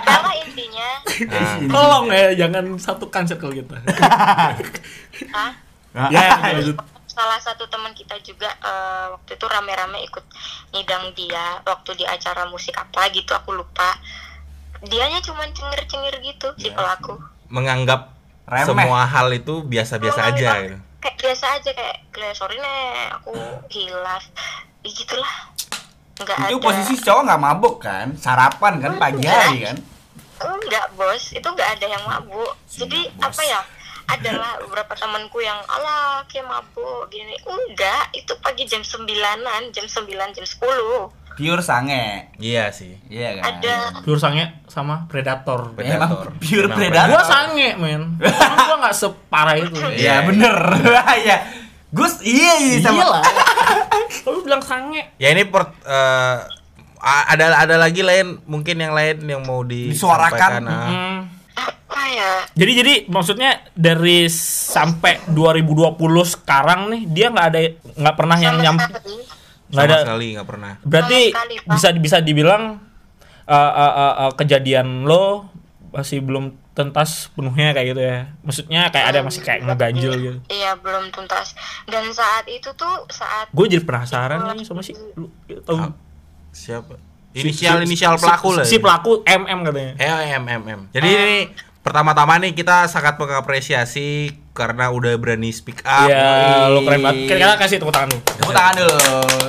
adalah 0.00 0.32
intinya 0.40 0.88
Nah, 1.28 1.56
Tolong 1.74 2.06
ya, 2.08 2.32
jangan 2.32 2.64
satukan 2.80 3.24
circle 3.28 3.52
kita. 3.52 3.76
ah, 5.36 5.52
ya, 6.08 6.08
ya, 6.08 6.24
lanjut. 6.56 6.76
salah 7.10 7.36
satu 7.42 7.66
teman 7.68 7.92
kita 7.92 8.16
juga 8.22 8.48
eh, 8.62 9.06
waktu 9.12 9.36
itu 9.36 9.44
rame-rame 9.44 10.00
ikut 10.06 10.24
nyidang 10.72 11.12
dia 11.12 11.60
waktu 11.66 11.98
di 11.98 12.04
acara 12.06 12.48
musik 12.48 12.72
apa 12.78 13.10
gitu 13.12 13.34
aku 13.36 13.52
lupa 13.52 13.98
dianya 14.80 15.20
cuma 15.20 15.44
cengir-cengir 15.52 16.16
gitu 16.24 16.54
si 16.56 16.72
pelaku 16.72 17.18
menganggap 17.52 18.14
Remeh. 18.48 18.64
semua 18.64 19.04
hal 19.04 19.28
itu 19.34 19.60
biasa-biasa 19.66 20.20
aja 20.32 20.50
gitu. 20.64 20.78
Kayak 21.00 21.16
biasa 21.18 21.44
aja 21.58 21.70
kayak 21.72 21.96
"Gle, 22.12 22.30
sorry 22.32 22.56
nih 22.56 23.08
aku 23.16 23.32
hilaf. 23.72 24.24
Ya 24.80 24.90
gitulah. 24.92 25.34
Nggak 26.20 26.36
Itu 26.52 26.56
ada. 26.60 26.66
posisi 26.68 26.94
cowok 27.00 27.22
nggak 27.24 27.42
mabuk 27.42 27.74
kan? 27.80 28.06
Sarapan 28.16 28.80
kan 28.80 28.92
pagi 28.96 29.24
hari 29.24 29.58
kan? 29.64 29.76
enggak 30.40 30.86
bos. 30.96 31.36
Itu 31.36 31.48
nggak 31.52 31.70
ada 31.80 31.86
yang 31.88 32.04
mabuk. 32.04 32.56
Jadi 32.68 33.08
apa 33.20 33.42
ya? 33.44 33.60
Adalah 34.10 34.58
beberapa 34.64 34.96
temanku 34.96 35.38
yang 35.38 35.60
ala 35.68 36.24
kayak 36.26 36.48
mabuk 36.48 37.08
gini. 37.08 37.36
Enggak 37.44 38.08
itu 38.12 38.32
pagi 38.40 38.64
jam 38.64 38.80
sembilanan 38.80 39.68
jam 39.70 39.84
sembilan 39.84 40.32
jam 40.32 40.44
sepuluh 40.44 41.12
Pure 41.40 41.60
sange. 41.60 42.28
Iya 42.36 42.68
sih. 42.68 43.00
Iya 43.06 43.40
kan? 43.40 43.58
ada 43.58 43.74
Pure 44.00 44.16
sange 44.16 44.44
sama 44.66 45.04
predator. 45.06 45.72
Predator. 45.72 46.28
Emang 46.28 46.38
pure 46.38 46.66
Emang 46.66 46.76
predator. 46.76 47.10
Gua 47.10 47.24
sange, 47.24 47.68
men. 47.74 48.02
Gua 48.68 48.76
nggak 48.78 48.94
separah 48.94 49.56
itu. 49.56 49.72
Iya 49.72 49.96
Iya, 49.96 50.14
bener. 50.22 50.56
Iya. 51.20 51.36
Gus 51.90 52.22
iya 52.22 52.52
iya 52.56 52.76
Iya 52.76 52.86
sama. 52.86 53.02
lah. 53.02 53.24
Lu 54.30 54.40
bilang 54.40 54.60
sange. 54.60 55.16
Ya 55.16 55.28
ini 55.28 55.42
per, 55.42 55.74
a- 56.96 57.26
ada 57.26 57.58
ada 57.58 57.76
lagi 57.76 58.00
lain 58.00 58.38
mungkin 58.44 58.76
yang 58.76 58.92
lain 58.92 59.18
yang 59.20 59.42
mau 59.42 59.64
Disuarakan. 59.64 59.90
disampaikan, 59.90 60.62
ah. 60.66 60.86
Hmm. 60.86 61.18
apa 61.50 62.02
ya 62.06 62.30
Jadi 62.54 62.72
jadi 62.74 62.94
maksudnya 63.06 63.50
dari 63.72 64.30
sampai 64.30 65.18
2020 65.26 65.98
sekarang 66.24 66.88
nih 66.88 67.02
dia 67.04 67.26
nggak 67.28 67.46
ada 67.48 67.60
nggak 67.98 68.14
pernah 68.14 68.38
yang 68.38 68.54
Sama 68.54 68.62
nyam 68.62 68.76
sekali. 68.78 69.14
Nggak 69.70 69.78
Sama 69.80 69.86
ada 69.86 69.96
sekali 70.02 70.26
nggak 70.32 70.48
pernah. 70.48 70.72
berarti 70.82 71.20
sekali, 71.28 71.54
Pak. 71.56 71.70
bisa 71.70 71.88
bisa 71.94 72.16
dibilang 72.18 72.62
uh, 73.44 73.54
uh, 73.54 73.92
uh, 73.96 74.14
uh, 74.20 74.30
kejadian 74.34 75.02
lo 75.02 75.46
masih 75.90 76.18
belum 76.18 76.44
tuntas 76.70 77.30
penuhnya 77.30 77.70
kayak 77.70 77.86
gitu 77.88 78.00
ya 78.00 78.18
maksudnya 78.40 78.82
kayak 78.88 79.06
ada 79.08 79.20
masih 79.20 79.40
kayak 79.40 79.60
ngeganjel 79.64 80.12
gitu 80.16 80.38
iya 80.48 80.74
belum 80.74 81.10
tuntas 81.10 81.58
dan 81.84 82.06
saat 82.08 82.46
itu 82.46 82.70
tuh 82.72 83.06
saat 83.08 83.46
gue 83.48 83.66
jadi 83.68 83.82
penasaran 83.82 84.38
nih 84.52 84.62
sama 84.62 84.80
si 84.80 84.94
lu 85.12 85.26
tahu 85.60 85.90
Siapa? 86.48 86.94
si- 87.30 87.42
Inisial 87.42 87.76
si- 87.76 87.86
inisial 87.86 88.14
si- 88.14 88.22
pelaku 88.22 88.48
lah. 88.52 88.64
si 88.64 88.76
pelaku 88.76 89.22
MM 89.24 89.60
katanya 89.62 89.92
Eh, 89.96 90.10
M 90.32 90.44
M 90.46 90.62
M. 90.64 90.80
Jadi 90.90 91.08
ini 91.08 91.38
pertama-tama 91.80 92.38
nih 92.38 92.52
kita 92.52 92.86
sangat 92.86 93.18
mengapresiasi 93.18 94.34
karena 94.50 94.90
udah 94.90 95.14
berani 95.14 95.50
speak 95.50 95.80
up. 95.82 96.04
Iya, 96.04 96.68
lo 96.68 96.82
keren 96.82 97.00
banget. 97.00 97.30
Kita 97.30 97.54
kasih 97.56 97.76
tepuk 97.78 97.94
tangan 97.94 98.08
dulu. 98.10 98.22
Tepuk 98.24 98.52
tangan 98.52 98.74
dulu. 98.76 98.96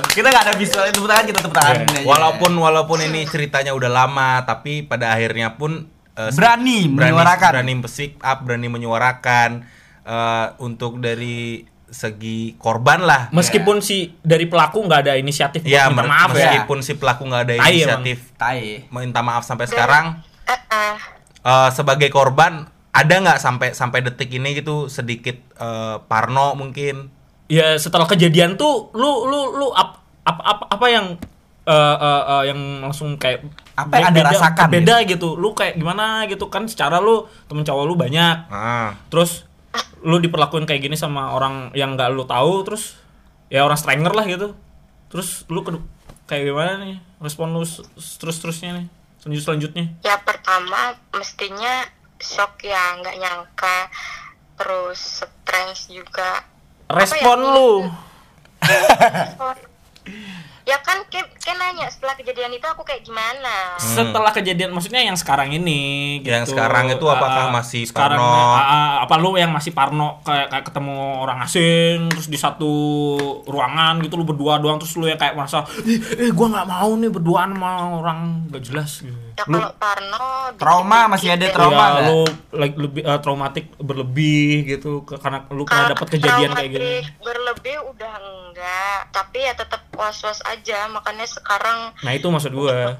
Kita 0.08 0.26
nggak 0.28 0.44
ada 0.44 0.54
visual 0.54 0.84
tepuk 0.88 1.08
tangan 1.08 1.24
kita 1.24 1.38
tepuk 1.40 1.56
tangan. 1.56 1.74
Iya. 1.76 1.86
aja. 1.92 2.06
Walaupun 2.06 2.52
walaupun 2.54 2.98
ini 3.02 3.20
ceritanya 3.24 3.72
udah 3.72 3.90
lama, 3.90 4.42
tapi 4.42 4.82
pada 4.82 5.10
akhirnya 5.10 5.54
pun 5.54 5.84
eh, 6.12 6.30
Berani 6.30 6.86
berani 6.86 7.12
menyuarakan. 7.12 7.50
berani 7.52 7.74
speak 7.84 8.14
up, 8.20 8.38
berani 8.42 8.68
menyuarakan 8.68 9.50
eh, 10.02 10.46
untuk 10.58 10.98
dari 10.98 11.62
segi 11.88 12.56
korban 12.56 13.04
lah. 13.04 13.28
Meskipun 13.30 13.84
si 13.84 14.16
dari 14.18 14.48
pelaku 14.48 14.80
nggak 14.80 15.00
ada 15.02 15.12
inisiatif 15.14 15.60
buat 15.60 15.68
Ya, 15.68 15.92
minta 15.92 16.08
maaf 16.08 16.32
ya. 16.32 16.48
meskipun 16.56 16.78
si 16.80 16.96
pelaku 16.96 17.28
nggak 17.28 17.42
ada 17.42 17.54
inisiatif 17.60 18.32
tai. 18.34 18.88
minta 18.88 19.20
maaf 19.20 19.44
sampai 19.44 19.68
sekarang, 19.68 20.24
eh, 20.46 20.96
sebagai 21.68 22.08
korban 22.08 22.64
ada 22.92 23.14
nggak 23.18 23.38
sampai 23.38 23.68
sampai 23.72 24.00
detik 24.00 24.28
ini 24.30 24.52
gitu 24.54 24.86
sedikit 24.86 25.36
eh, 25.54 25.96
Parno 26.02 26.52
mungkin? 26.52 27.08
Ya 27.48 27.76
setelah 27.76 28.04
kejadian 28.04 28.54
tuh 28.54 28.92
lu 28.92 29.26
lu 29.26 29.40
lu 29.54 29.68
ap- 29.72 30.00
apa 30.22 30.42
apa, 30.46 30.64
apa 30.70 30.86
yang 30.86 31.06
eh, 31.64 31.72
eh, 31.98 32.22
eh, 32.30 32.42
yang 32.48 32.60
langsung 32.80 33.16
kayak 33.16 33.44
Apa 33.72 33.96
yang 33.98 34.12
Anda 34.12 34.28
rasakan 34.28 34.68
beda 34.70 34.96
gitu. 35.04 35.34
Lu 35.34 35.52
kayak 35.52 35.74
gimana 35.74 36.24
gitu? 36.26 36.46
Kan 36.46 36.68
secara 36.68 36.98
lu 36.98 37.24
temen 37.46 37.64
cowok 37.64 37.84
lu 37.84 37.94
banyak. 37.94 38.36
ah. 38.48 38.92
Terus 39.08 39.48
lu 40.00 40.18
diperlakuin 40.18 40.64
kayak 40.64 40.82
gini 40.82 40.94
sama 40.94 41.32
orang 41.32 41.72
yang 41.72 41.96
nggak 41.96 42.10
lu 42.10 42.24
tahu 42.24 42.60
terus 42.62 43.00
ya 43.48 43.62
orang 43.62 43.76
stranger 43.76 44.12
lah 44.12 44.24
gitu. 44.24 44.52
Terus 45.08 45.48
lu 45.48 45.60
ke- 45.62 45.80
kayak 46.26 46.44
gimana 46.46 46.76
nih? 46.78 47.00
Respon 47.18 47.50
lu 47.50 47.64
terus 47.96 48.36
terusnya 48.38 48.76
nih? 48.76 48.86
Selanjut 49.16 49.42
selanjutnya 49.44 49.84
ya 50.02 50.18
pertama 50.18 50.92
mestinya 51.14 51.86
shock 52.22 52.62
ya 52.62 53.02
nggak 53.02 53.18
nyangka. 53.18 53.78
Terus 54.56 55.26
stres 55.26 55.90
juga. 55.90 56.46
Respon 56.86 57.38
ya? 57.42 57.50
lu 57.52 57.72
ya 60.62 60.78
kan 60.78 61.02
kayak 61.06 61.26
kayak 61.36 61.56
nanya 61.56 61.86
setelah 61.86 62.14
kejadian 62.14 62.52
itu 62.52 62.62
aku 62.62 62.82
kayak 62.82 63.02
gimana 63.02 63.74
setelah 63.76 64.30
kejadian 64.30 64.70
maksudnya 64.70 65.02
yang 65.02 65.14
sekarang 65.14 65.50
ini 65.50 65.82
gitu. 66.20 66.30
Yang 66.32 66.46
sekarang 66.50 66.86
itu 66.88 67.02
apakah 67.04 67.30
Ah, 67.42 67.50
masih 67.52 67.82
sekarang 67.82 68.16
parno? 68.16 68.38
ah, 68.48 68.62
ah, 68.62 68.92
apa 69.02 69.14
lu 69.16 69.34
yang 69.34 69.50
masih 69.50 69.70
parno 69.70 70.22
kayak, 70.22 70.46
kayak 70.48 70.64
ketemu 70.64 70.94
orang 71.18 71.38
asing 71.40 72.06
terus 72.08 72.26
di 72.26 72.36
satu 72.36 72.70
ruangan 73.44 73.98
gitu 74.00 74.14
lu 74.14 74.24
berdua 74.24 74.56
doang 74.56 74.78
terus 74.78 74.94
lu 74.94 75.04
yang 75.04 75.16
kayak 75.16 75.34
merasa 75.34 75.64
eh, 75.82 75.98
eh 76.20 76.30
gua 76.30 76.46
nggak 76.52 76.68
mau 76.68 76.90
nih 76.92 77.10
berduaan 77.10 77.50
sama 77.52 77.70
orang 77.96 78.18
gak 78.48 78.62
jelas 78.62 78.90
gitu. 79.00 79.18
ya 79.32 79.44
lu 79.44 79.58
kalau 79.58 79.72
Parno 79.74 80.26
Trauma, 80.54 80.86
dikit-dikit 81.00 81.10
masih 81.10 81.28
ada 81.32 81.42
ya. 81.42 81.52
trauma. 81.52 81.84
ya, 81.88 82.00
lu 82.04 82.18
like, 82.52 82.76
lebih 82.76 83.02
eh, 83.02 83.18
traumatik 83.18 83.66
berlebih 83.76 84.46
gitu 84.68 85.02
ke- 85.02 85.16
karena 85.16 85.42
lu 85.48 85.64
pernah 85.64 85.90
dapat 85.90 86.06
kejadian 86.10 86.50
kayak 86.52 86.70
gini 86.70 86.92
traumatik 87.00 87.18
berlebih 87.18 87.76
udah 87.88 88.14
enggak 88.14 88.98
tapi 89.10 89.38
ya 89.40 89.52
tetap 89.52 89.80
was-was 89.92 90.38
aja 90.42 90.51
makanya 90.88 91.24
sekarang 91.24 91.92
Nah, 92.02 92.12
itu 92.12 92.26
maksud 92.28 92.52
gua. 92.52 92.96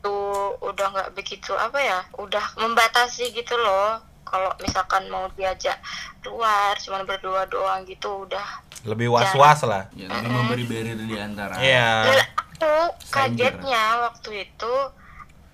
tuh 0.00 0.54
udah 0.62 0.86
nggak 0.92 1.10
begitu 1.12 1.50
apa 1.52 1.76
ya 1.76 1.98
udah 2.16 2.54
membatasi 2.56 3.34
gitu 3.34 3.58
loh 3.58 3.98
kalau 4.22 4.50
misalkan 4.58 5.06
mau 5.06 5.26
diajak 5.34 5.78
keluar 6.18 6.74
cuman 6.78 7.02
berdua 7.02 7.42
doang 7.46 7.82
gitu 7.84 8.22
udah 8.22 8.62
Lebih 8.86 9.10
was-was 9.10 9.66
lah. 9.66 9.90
Ya, 9.98 10.06
memberi 10.06 10.62
barrier 10.62 10.94
di 10.94 11.18
antara. 11.18 11.58
Iya. 11.58 12.06
Dan 12.06 12.18
aku 12.38 12.74
kagetnya 13.10 13.82
waktu 14.06 14.46
itu 14.46 14.74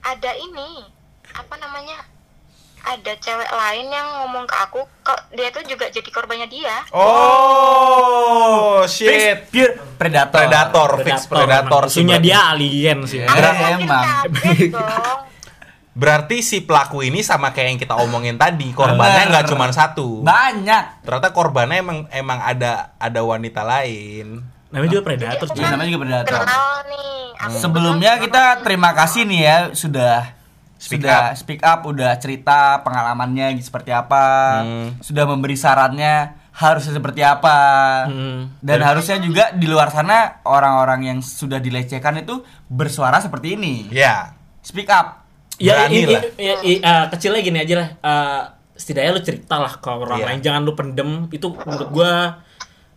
ada 0.04 0.36
ini 0.36 0.84
apa 1.32 1.54
namanya 1.56 1.96
ada 2.84 3.12
cewek 3.14 3.46
lain 3.48 3.86
yang 3.88 4.08
ngomong 4.18 4.42
ke 4.42 4.56
aku 4.58 4.82
kok 5.00 5.30
dia 5.30 5.48
tuh 5.48 5.62
juga 5.62 5.86
jadi 5.86 6.08
korbannya 6.08 6.46
dia 6.46 6.82
Oh, 6.92 8.82
shit. 8.84 9.46
Pure 9.48 9.78
predator. 9.94 10.34
Predator, 10.34 10.90
fix 11.00 11.18
predator. 11.26 11.82
berarti. 11.86 12.18
dia 12.18 12.38
alien 12.48 12.98
sih. 13.04 13.22
Makin 13.22 13.54
emang. 13.80 14.06
Berarti 15.92 16.40
si 16.40 16.64
pelaku 16.64 17.04
ini 17.04 17.20
sama 17.20 17.52
kayak 17.52 17.68
yang 17.68 17.76
kita 17.76 17.94
omongin 18.00 18.40
tadi, 18.40 18.72
korbannya 18.72 19.28
nggak 19.28 19.44
cuma 19.46 19.68
satu. 19.68 20.24
Banyak. 20.24 21.04
Ternyata 21.04 21.28
korbannya 21.30 21.76
emang 21.78 21.98
emang 22.08 22.40
ada 22.40 22.96
ada 22.96 23.20
wanita 23.20 23.60
lain. 23.60 24.40
Namanya 24.72 24.88
juga 24.90 25.04
predator, 25.04 25.46
Jadi. 25.46 25.60
Iya, 25.60 25.68
namanya 25.68 25.88
juga 25.92 26.00
predator. 26.00 26.32
kenal 26.40 26.64
nih 26.88 27.12
aku 27.36 27.56
Sebelumnya 27.60 28.12
kita 28.16 28.42
sama- 28.48 28.62
terima 28.64 28.90
kasih 28.94 29.22
nih 29.28 29.40
ya 29.42 29.56
sudah 29.74 30.32
Speak 30.82 31.06
sudah 31.06 31.30
up. 31.30 31.38
speak 31.38 31.60
up, 31.62 31.86
udah 31.86 32.18
cerita 32.18 32.82
pengalamannya 32.82 33.54
seperti 33.62 33.94
apa, 33.94 34.26
Hmm. 34.66 34.98
sudah 34.98 35.30
memberi 35.30 35.54
sarannya 35.54 36.34
harusnya 36.50 36.98
seperti 36.98 37.22
apa. 37.22 37.58
Hmm. 38.10 38.50
Dan 38.58 38.82
harusnya 38.82 39.22
juga 39.22 39.54
di 39.54 39.70
luar 39.70 39.94
sana 39.94 40.42
orang-orang 40.42 41.06
yang 41.06 41.18
sudah 41.22 41.62
dilecehkan 41.62 42.18
itu 42.18 42.42
bersuara 42.66 43.22
seperti 43.22 43.54
ini. 43.54 43.86
Ya. 43.94 44.34
Speak 44.58 44.90
up. 44.90 45.22
Ya, 45.62 45.86
i- 45.86 46.02
lah. 46.02 46.18
i- 46.34 46.42
i- 46.42 46.62
i- 46.74 46.82
eh, 46.82 47.04
kecilnya 47.14 47.38
gini 47.38 47.58
aja 47.62 47.74
lah. 47.78 47.88
Eh, 48.02 48.42
setidaknya 48.74 49.10
lu 49.14 49.22
cerita 49.22 49.62
lah 49.62 49.78
ke 49.78 49.86
orang 49.86 50.18
Iya. 50.18 50.26
lain. 50.26 50.40
Jangan 50.42 50.60
lu 50.66 50.72
pendem. 50.74 51.10
Itu 51.30 51.54
menurut 51.54 51.88
gua 51.94 52.42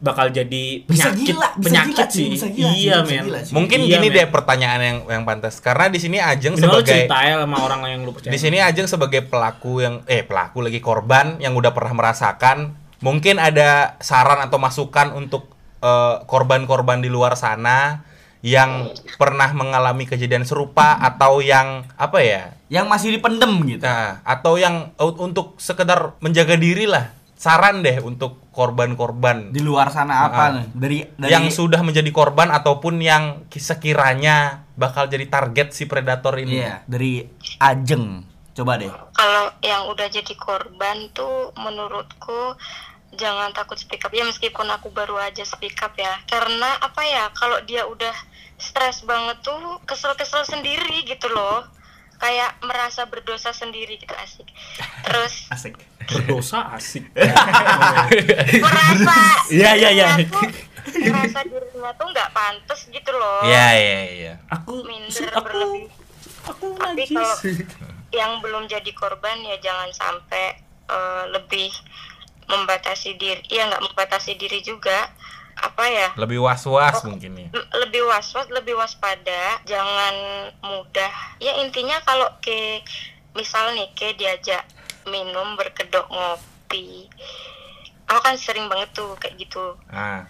bakal 0.06 0.30
jadi 0.30 0.86
Bisa 0.86 1.10
penyakit, 1.10 1.26
gila, 1.34 1.50
bisa 1.58 1.66
penyakit 1.66 1.98
gila, 1.98 2.14
sih. 2.14 2.28
bisa 2.30 2.48
gila, 2.48 2.70
iya, 2.72 2.96
bisa 3.02 3.10
men. 3.10 3.24
gila. 3.26 3.40
Mungkin 3.50 3.80
Iya, 3.82 3.90
gini 3.98 4.08
men. 4.08 4.16
deh 4.16 4.26
pertanyaan 4.30 4.80
yang 4.80 4.98
yang 5.10 5.24
pantas. 5.26 5.58
Karena 5.58 5.90
di 5.90 5.98
sini 5.98 6.22
Ajeng 6.22 6.54
lu 6.54 6.62
sebagai 6.62 7.10
cerita 7.10 7.18
ya 7.20 7.42
sama 7.42 7.58
orang 7.58 7.82
yang 7.90 8.02
lu 8.06 8.14
percaya. 8.14 8.30
di 8.30 8.38
sini 8.38 8.62
Ajeng 8.62 8.86
sebagai 8.86 9.26
pelaku 9.26 9.82
yang 9.82 10.06
eh 10.06 10.22
pelaku 10.22 10.62
lagi 10.62 10.78
korban 10.78 11.42
yang 11.42 11.58
udah 11.58 11.74
pernah 11.74 11.98
merasakan, 11.98 12.58
mungkin 13.02 13.42
ada 13.42 13.98
saran 14.00 14.38
atau 14.40 14.62
masukan 14.62 15.10
untuk 15.12 15.50
eh, 15.82 16.16
korban-korban 16.24 17.02
di 17.02 17.10
luar 17.10 17.34
sana 17.34 18.06
yang 18.40 18.94
pernah 19.18 19.50
mengalami 19.52 20.06
kejadian 20.06 20.46
serupa 20.46 20.94
atau 20.96 21.42
yang 21.42 21.82
apa 21.98 22.22
ya? 22.22 22.54
Yang 22.70 22.86
masih 22.86 23.10
dipendem 23.12 23.54
gitu. 23.66 23.82
Nah, 23.82 24.22
atau 24.22 24.54
yang 24.56 24.94
untuk 25.18 25.58
sekedar 25.58 26.14
menjaga 26.20 26.54
diri 26.54 26.86
lah. 26.86 27.10
Saran 27.36 27.80
deh 27.80 28.00
untuk 28.00 28.48
korban-korban 28.50 29.52
Di 29.52 29.60
luar 29.60 29.88
sana 29.90 30.24
apa 30.26 30.42
Ah. 30.42 30.50
nih? 30.56 30.66
Dari 30.72 30.98
dari 31.14 31.32
yang 31.32 31.46
sudah 31.50 31.80
menjadi 31.80 32.08
korban 32.10 32.48
ataupun 32.48 32.98
yang 32.98 33.44
sekiranya 33.50 34.38
bakal 34.74 35.06
jadi 35.06 35.26
target 35.26 35.72
si 35.72 35.84
predator 35.84 36.36
ini. 36.38 36.60
Iya, 36.60 36.84
dari 36.86 37.28
Ajeng. 37.58 38.24
Coba 38.52 38.76
deh. 38.76 38.88
kalau 39.12 39.52
yang 39.60 39.84
udah 39.86 40.08
jadi 40.08 40.32
korban 40.34 41.12
tuh 41.12 41.52
menurutku 41.56 42.56
jangan 43.14 43.52
takut 43.52 43.76
speak 43.76 44.00
up 44.02 44.12
ya 44.12 44.24
meskipun 44.24 44.64
aku 44.70 44.88
baru 44.90 45.20
aja 45.20 45.44
speak 45.44 45.76
up 45.78 45.92
ya 45.94 46.16
karena 46.26 46.80
apa 46.80 47.04
ya 47.04 47.28
kalau 47.32 47.60
dia 47.62 47.84
udah 47.84 48.16
stres 48.56 49.04
banget 49.04 49.40
tuh 49.42 49.56
kesel-kesel 49.84 50.44
sendiri 50.44 51.04
gitu 51.04 51.28
loh 51.28 51.68
kayak 52.18 52.56
merasa 52.62 53.04
berdosa 53.04 53.52
sendiri 53.52 53.96
gitu 53.98 54.16
asik 54.16 54.48
terus 55.06 55.48
Asik. 55.50 55.76
Berdosa 56.08 56.72
asik. 56.74 57.06
merasa 58.62 59.16
Iya, 59.48 59.72
iya, 59.76 59.90
iya. 59.92 60.08
merasa 61.06 61.40
dirinya 61.44 61.92
tuh 61.94 62.08
nggak 62.08 62.30
pantas 62.32 62.80
gitu 62.88 63.12
loh 63.12 63.42
Iya, 63.44 63.68
iya, 63.74 64.00
iya. 64.12 64.34
Aku 64.52 64.82
minder 64.82 65.30
aku 65.32 65.44
berlebih 65.44 65.86
aku 66.46 66.66
tapi 66.78 67.04
kalau 67.10 67.36
yang 68.20 68.32
belum 68.40 68.64
jadi 68.66 68.92
korban 68.94 69.42
ya 69.42 69.58
jangan 69.60 69.90
sampai 69.92 70.56
eh, 70.86 71.24
lebih 71.32 71.74
membatasi 72.46 73.18
diri 73.18 73.42
ya 73.48 73.66
nggak 73.66 73.82
membatasi 73.82 74.38
diri 74.38 74.62
juga 74.62 75.10
apa 75.56 75.84
ya 75.84 76.08
Lebih 76.14 76.38
was-was 76.38 77.02
mungkin 77.02 77.34
ya. 77.34 77.48
lebih 77.76 78.06
was-was 78.06 78.46
lebih 78.52 78.76
waspada 78.76 79.58
jangan 79.64 80.14
mudah 80.62 81.10
ya 81.40 81.58
intinya 81.58 81.98
kalau 82.04 82.30
ke 82.40 82.84
misal 83.34 83.74
nih 83.74 83.90
ke 83.92 84.14
diajak 84.14 84.62
minum 85.10 85.58
berkedok 85.58 86.06
ngopi. 86.10 87.10
Aku 88.06 88.20
kan 88.22 88.38
sering 88.38 88.70
banget 88.70 88.94
tuh 88.94 89.18
kayak 89.18 89.38
gitu. 89.42 89.78
Ah, 89.90 90.30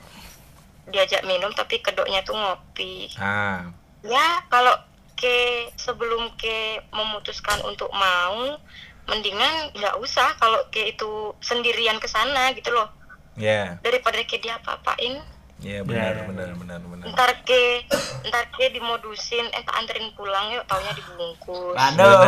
diajak 0.88 1.26
minum 1.28 1.52
tapi 1.52 1.82
kedoknya 1.84 2.24
tuh 2.24 2.36
ngopi. 2.38 3.12
Ah. 3.20 3.72
ya 4.06 4.46
kalau 4.54 4.78
ke 5.18 5.66
sebelum 5.82 6.38
ke 6.38 6.86
memutuskan 6.94 7.58
untuk 7.66 7.90
mau 7.90 8.62
mendingan 9.10 9.74
nggak 9.74 9.98
usah 9.98 10.38
kalau 10.38 10.62
ke 10.70 10.94
itu 10.94 11.34
sendirian 11.42 11.98
ke 11.98 12.08
sana 12.08 12.54
gitu 12.54 12.70
loh. 12.70 12.90
Ya, 13.36 13.76
daripada 13.84 14.24
ke 14.24 14.40
dia 14.40 14.56
apa-apain 14.64 15.20
ya 15.58 15.82
benar, 15.82 16.12
Ya, 16.12 16.20
ya, 16.20 16.24
benar, 16.28 16.50
benar, 16.54 16.80
benar. 16.82 17.06
ntar 17.10 17.32
ke 17.42 17.88
ntar 18.24 18.44
ke 18.50 18.70
dimodusin 18.70 19.48
eh 19.50 19.62
tak 19.62 19.76
anterin 19.78 20.12
pulang 20.12 20.52
yuk 20.52 20.64
taunya 20.66 20.92
dibungkus 20.92 21.74
Waduh. 21.74 22.20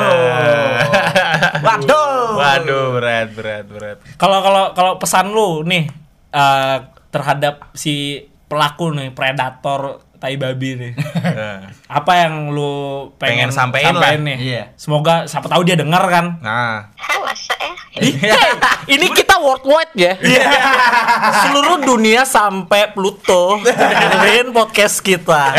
Waduh. 1.60 2.38
Waduh, 2.38 2.86
berat, 2.96 3.28
berat, 3.34 3.66
berat. 3.68 3.98
Kalau 4.16 4.40
kalau 4.40 4.64
kalau 4.72 4.94
pesan 4.96 5.32
lu 5.32 5.62
nih 5.64 5.92
eh, 6.32 6.78
terhadap 7.10 7.72
si 7.74 8.24
pelaku 8.48 8.96
nih 8.96 9.12
predator 9.12 10.00
tai 10.18 10.34
babi 10.34 10.74
nih. 10.74 10.94
Nah, 10.98 11.60
Apa 12.00 12.26
yang 12.26 12.50
lu 12.50 12.74
pengen, 13.22 13.48
Pengen 13.48 13.52
sampein 13.52 13.94
lah. 13.94 14.18
nih? 14.18 14.38
Iya. 14.40 14.64
Semoga 14.74 15.28
siapa 15.28 15.46
tahu 15.46 15.62
dia 15.62 15.78
denger 15.78 16.04
kan. 16.08 16.26
Nah, 16.42 16.90
ya 16.96 17.16
Ini 18.94 19.10
kita 19.10 19.27
worldwide 19.40 19.94
ya. 19.94 20.14
Seluruh 21.44 21.78
dunia 21.80 22.24
sampai 22.24 22.92
Pluto 22.92 23.62
dengerin 23.62 24.52
podcast 24.52 25.00
kita. 25.00 25.54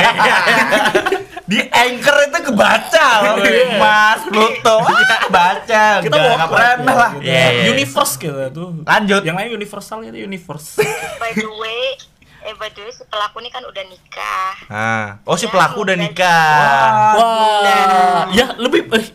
Di 1.49 1.65
anchor 1.65 2.17
itu 2.25 2.39
kebaca 2.45 3.07
loh. 3.25 3.41
Mas 3.77 4.21
Pluto. 4.23 4.77
Ah, 4.85 5.25
baca. 5.29 5.85
kita 6.05 6.13
Udah, 6.13 6.45
pernah 6.45 6.85
ya, 6.85 6.93
lah. 6.95 7.11
gitu. 7.17 7.25
Iya, 7.25 7.47
iya. 7.49 7.65
Universe 7.73 8.15
gitu 8.17 8.37
tuh. 8.53 8.69
Lanjut. 8.85 9.23
Yang 9.25 9.37
lain 9.37 9.51
universal 9.55 9.99
itu 10.05 10.19
universe. 10.19 10.77
by 11.23 11.33
the 11.33 11.49
way 11.49 11.97
eh 12.39 12.55
by 12.55 12.71
the 12.71 12.81
way 12.81 12.93
si 12.93 13.03
pelaku 13.05 13.41
ini 13.41 13.51
kan 13.51 13.61
udah 13.61 13.85
nikah 13.85 14.55
ah. 14.71 15.07
Oh, 15.25 15.35
si 15.35 15.45
Ya, 15.45 15.51
pelaku 15.51 15.83
udah 15.83 15.91
udah. 15.91 15.97
nikah. 15.99 17.13
Wah, 17.17 18.25
ya 18.31 18.53
lebih 18.55 18.89
eh, 18.89 19.09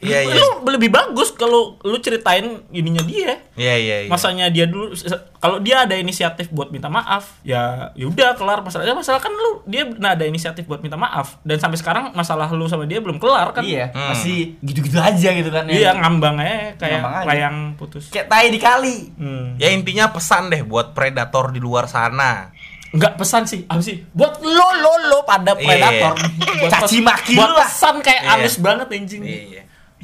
Iya, 0.00 0.18
iya. 0.24 0.34
Lu 0.34 0.64
lebih 0.66 0.88
bagus 0.88 1.28
kalau 1.30 1.76
lu 1.78 1.96
ceritain 1.98 2.42
ininya 2.68 3.00
dia. 3.02 3.36
Iya, 3.52 3.74
iya, 3.76 3.96
iya. 4.02 4.08
Masanya 4.08 4.48
dia 4.48 4.64
dulu 4.64 4.96
kalau 5.36 5.60
dia 5.60 5.84
ada 5.84 5.92
inisiatif 5.92 6.48
buat 6.48 6.68
minta 6.68 6.88
maaf, 6.88 7.36
ya 7.40 7.92
yaudah 7.94 8.32
kelar 8.32 8.60
masalahnya. 8.60 8.96
Masalah 8.96 9.20
kan 9.20 9.28
lu 9.28 9.60
dia 9.64 9.84
nah 9.94 10.12
ada 10.12 10.24
inisiatif 10.24 10.64
buat 10.64 10.80
minta 10.80 10.96
maaf 10.96 11.36
dan 11.42 11.56
sampai 11.56 11.76
sekarang 11.76 12.04
masalah 12.10 12.48
lu 12.48 12.64
sama 12.64 12.84
dia 12.84 12.96
belum 12.98 13.16
kelar 13.16 13.52
kan. 13.52 13.60
Iya, 13.60 13.92
Hmm. 13.92 14.08
masih 14.10 14.56
gitu-gitu 14.58 14.96
aja 14.96 15.28
gitu 15.30 15.50
kan. 15.50 15.68
Iya, 15.68 15.92
ya. 15.92 15.92
ngambang 15.94 16.36
aja 16.38 16.56
kayak 16.74 16.96
Ngambang 16.96 17.14
aja. 17.14 17.26
layang 17.28 17.56
putus. 17.76 18.08
Kayak 18.08 18.26
tai 18.26 18.48
di 18.48 18.56
kali. 18.58 18.96
Hmm. 19.14 19.54
Ya 19.56 19.68
intinya 19.68 20.08
pesan 20.08 20.48
deh 20.48 20.64
buat 20.64 20.90
predator 20.90 21.52
di 21.52 21.60
luar 21.60 21.84
sana. 21.84 22.48
Enggak 22.90 23.14
pesan 23.14 23.44
sih, 23.44 23.62
apa 23.64 23.78
sih? 23.78 24.02
Buat 24.10 24.40
lo 24.40 24.68
lo 24.76 24.92
lo 25.06 25.18
pada 25.22 25.52
Iya. 25.52 25.62
predator. 25.62 26.14
Buat 26.58 26.72
Caci 26.74 26.98
maki 26.98 27.36
buat 27.36 27.46
lu 27.46 27.54
lah. 27.54 27.62
pesan 27.62 27.94
kayak 28.00 28.20
Iya. 28.20 28.30
halus 28.32 28.56
banget 28.56 28.88
anjing. 28.90 29.22
Iya. 29.22 29.62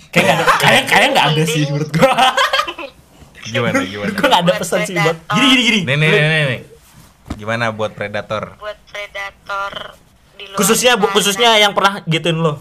Kayak 0.08 0.24
nggak 0.24 0.36
ada, 0.36 0.44
kayak 0.56 0.82
kayak 0.86 1.08
nggak 1.10 1.26
ada 1.28 1.42
sih 1.44 1.62
menurut 1.64 1.90
gua. 1.90 2.14
Gimana, 3.44 3.78
gimana? 3.80 4.10
gua 4.10 4.26
nggak 4.26 4.40
ada 4.40 4.48
Buat 4.48 4.60
pesan 4.60 4.78
sih 4.82 4.94
buat. 4.96 5.16
Gini 5.30 5.46
gini 5.46 5.62
gini. 5.62 5.80
Nih, 5.84 5.96
nih, 5.96 6.08
nih, 6.10 6.42
nih. 6.46 6.60
Gimana 7.36 7.64
buat 7.70 7.92
predator? 7.92 8.56
buat 8.56 8.78
predator 8.86 9.72
di 10.34 10.44
luar 10.44 10.56
Khususnya 10.56 10.92
bu, 10.94 11.06
khususnya 11.08 11.56
yang 11.56 11.72
pernah 11.72 12.00
gituin 12.04 12.36
lo. 12.36 12.58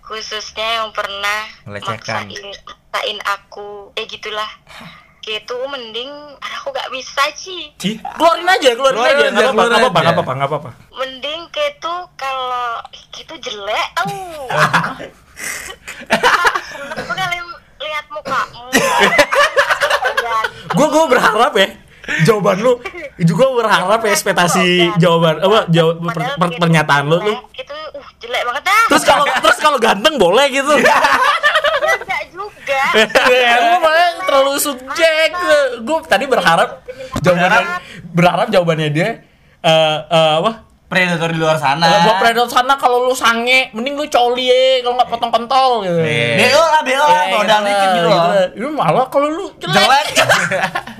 khususnya 0.00 0.80
yang 0.80 0.88
pernah 0.90 1.44
Melecehkan. 1.64 2.24
maksain 2.24 2.40
maksain 2.64 3.18
aku 3.22 3.92
eh 3.92 4.06
gitulah 4.06 4.48
gitu 5.20 5.52
mending 5.68 6.08
"Aduh, 6.34 6.56
aku 6.58 6.68
gak 6.72 6.88
bisa 6.88 7.20
sih 7.30 7.68
Keluarin 7.76 8.48
aja, 8.48 8.72
keluarin, 8.72 8.96
Keluarin 8.96 9.04
aja. 9.04 9.20
aja, 9.20 9.28
Nggak 9.28 9.44
apa-apa, 9.44 9.52
keluarin 9.52 9.68
nggak 9.68 9.84
apa-apa, 10.08 10.32
nggak 10.32 10.48
apa-apa, 10.48 10.70
mending 10.90 11.42
gitu 11.50 11.94
kalau 12.16 12.80
gitu 13.10 13.34
jelek 13.38 13.86
tau 13.92 14.08
aku 16.94 17.10
udah 17.10 17.26
li- 17.28 17.58
lihat 17.80 18.06
mukamu. 18.08 18.64
Dan 20.18 20.44
Gua 20.74 20.86
gua 20.88 21.04
berharap 21.06 21.52
ya 21.54 21.68
jawaban 22.24 22.64
lu 22.64 22.80
juga 23.20 23.52
berharap 23.52 24.00
ya 24.00 24.10
ekspektasi 24.10 24.96
jawaban 24.96 25.44
apa 25.44 25.68
jawab 25.68 26.00
per- 26.08 26.36
per- 26.36 26.56
pernyataan 26.56 27.04
lu 27.04 27.20
lu. 27.20 27.20
jelek, 27.20 27.40
itu 27.52 27.76
uh 27.94 28.08
jelek 28.18 28.42
banget 28.48 28.62
dah. 28.64 28.82
Terus 28.88 29.04
kalau 29.04 29.24
terus 29.28 29.58
kalau 29.58 29.78
ganteng 29.78 30.16
boleh 30.16 30.48
gitu. 30.48 30.72
Ya 30.78 30.96
enggak 32.00 32.22
juga. 32.32 32.80
Ya 33.28 33.54
lu 33.60 33.76
malah 33.80 34.08
terlalu 34.24 34.56
subjek. 34.56 35.30
Gue 35.80 35.98
tadi 36.04 36.24
berharap 36.24 36.84
jawabannya 37.20 37.62
berharap 38.08 38.46
jawabannya 38.48 38.88
dia 38.88 39.08
eh 39.58 39.98
eh, 40.04 40.32
apa 40.38 40.67
Predator 40.88 41.28
di 41.28 41.36
luar 41.36 41.60
sana. 41.60 41.84
Kalau 41.84 42.00
gua 42.08 42.16
predator 42.16 42.48
sana 42.48 42.72
kalau 42.80 43.04
lu 43.04 43.12
sange, 43.12 43.68
mending 43.76 43.92
lu 43.92 44.08
coli 44.08 44.48
ya, 44.48 44.80
kalau 44.80 44.96
nggak 44.96 45.12
potong 45.12 45.28
kontol 45.28 45.84
gitu. 45.84 46.00
Iya. 46.00 46.48
BO 46.48 46.64
lah, 46.64 46.80
BO 46.80 46.96
lah, 46.96 47.12
Ya, 47.12 47.28
modal 47.36 47.60
gitu, 47.60 47.68
dikit 47.68 47.88
gitu 47.92 48.08
loh. 48.08 48.24
Itu 48.56 48.68
malah 48.72 49.04
kalau 49.12 49.28
lu 49.28 49.52
jelek. 49.60 49.76
Jelek. 49.76 50.06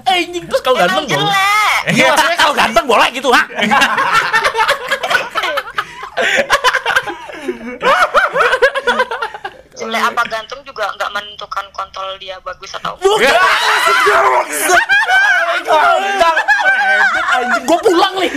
Eh, 0.09 0.25
anjing 0.25 0.41
terus 0.49 0.65
kalau 0.65 0.81
ganteng 0.81 1.05
boleh. 1.05 1.21
jelek 1.21 1.81
Iya 1.93 2.17
maksudnya 2.17 2.39
kalau 2.41 2.57
ganteng 2.57 2.89
boleh 2.89 3.09
gitu, 3.13 3.29
ha? 3.29 3.45
jelek 9.79 10.03
apa 10.05 10.23
gantung 10.27 10.61
juga 10.63 10.91
nggak 10.93 11.11
menentukan 11.11 11.67
kontol 11.71 12.19
dia 12.19 12.37
bagus 12.41 12.75
atau 12.75 12.99
Bukan. 12.99 13.35
Anjing, 17.31 17.65
gua 17.65 17.79
pulang 17.79 18.15
nih. 18.19 18.33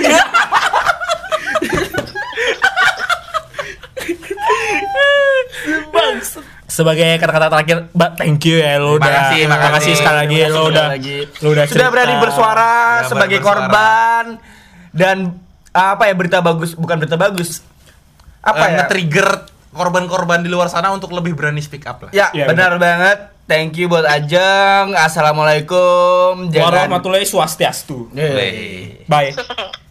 Sebagai 6.66 7.20
kata-kata 7.20 7.48
terakhir, 7.52 7.78
Mbak, 7.92 8.12
thank 8.16 8.42
you 8.48 8.58
ya 8.58 8.80
lo 8.80 8.96
udah. 8.96 9.04
Makasih, 9.04 9.42
makasih. 9.46 9.94
sekali 9.94 10.18
lagi 10.18 10.36
kasih 10.40 10.50
lo 10.50 10.62
udah. 10.66 10.88
lagi. 10.88 11.18
Lo 11.38 11.48
udah 11.52 11.64
Sudah 11.68 11.90
berani 11.92 12.16
bersuara 12.18 12.72
Ya, 12.72 13.08
sebagai 13.12 13.38
bersuara. 13.38 13.60
korban 13.68 14.26
dan 14.92 15.18
apa 15.72 16.04
ya 16.04 16.14
berita 16.16 16.40
bagus 16.40 16.72
bukan 16.74 16.96
berita 16.98 17.20
bagus. 17.20 17.60
Apa 18.40 18.58
Eh, 18.58 18.70
ya? 18.70 18.76
nge-trigger 18.80 19.28
korban-korban 19.72 20.40
di 20.40 20.50
luar 20.50 20.68
sana 20.68 20.92
untuk 20.92 21.12
lebih 21.12 21.34
berani 21.34 21.60
speak 21.60 21.84
up 21.84 22.04
lah. 22.04 22.12
Ya, 22.12 22.28
Iya, 22.32 22.46
benar 22.46 22.76
banget. 22.78 23.32
Thank 23.44 23.76
you 23.76 23.88
buat 23.88 24.06
Ajeng. 24.06 24.96
Assalamualaikum. 24.96 26.48
Warahmatullahi 26.50 27.24
swastiastu. 27.24 28.08
Eh. 28.14 29.04
Bye. 29.06 29.36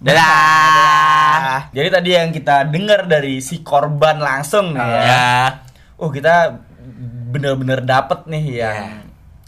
Dadah. 0.01 1.69
Jadi 1.71 1.89
tadi 1.91 2.11
yang 2.11 2.31
kita 2.31 2.65
dengar 2.65 3.05
dari 3.05 3.39
si 3.39 3.61
korban 3.61 4.17
langsung 4.17 4.73
nih 4.73 4.81
ya. 4.81 5.01
Ya. 5.03 5.29
Oh, 5.97 6.09
kita 6.09 6.57
bener-bener 7.31 7.81
dapet 7.81 8.25
nih 8.27 8.65
yang 8.65 8.77
Ya. 8.77 8.89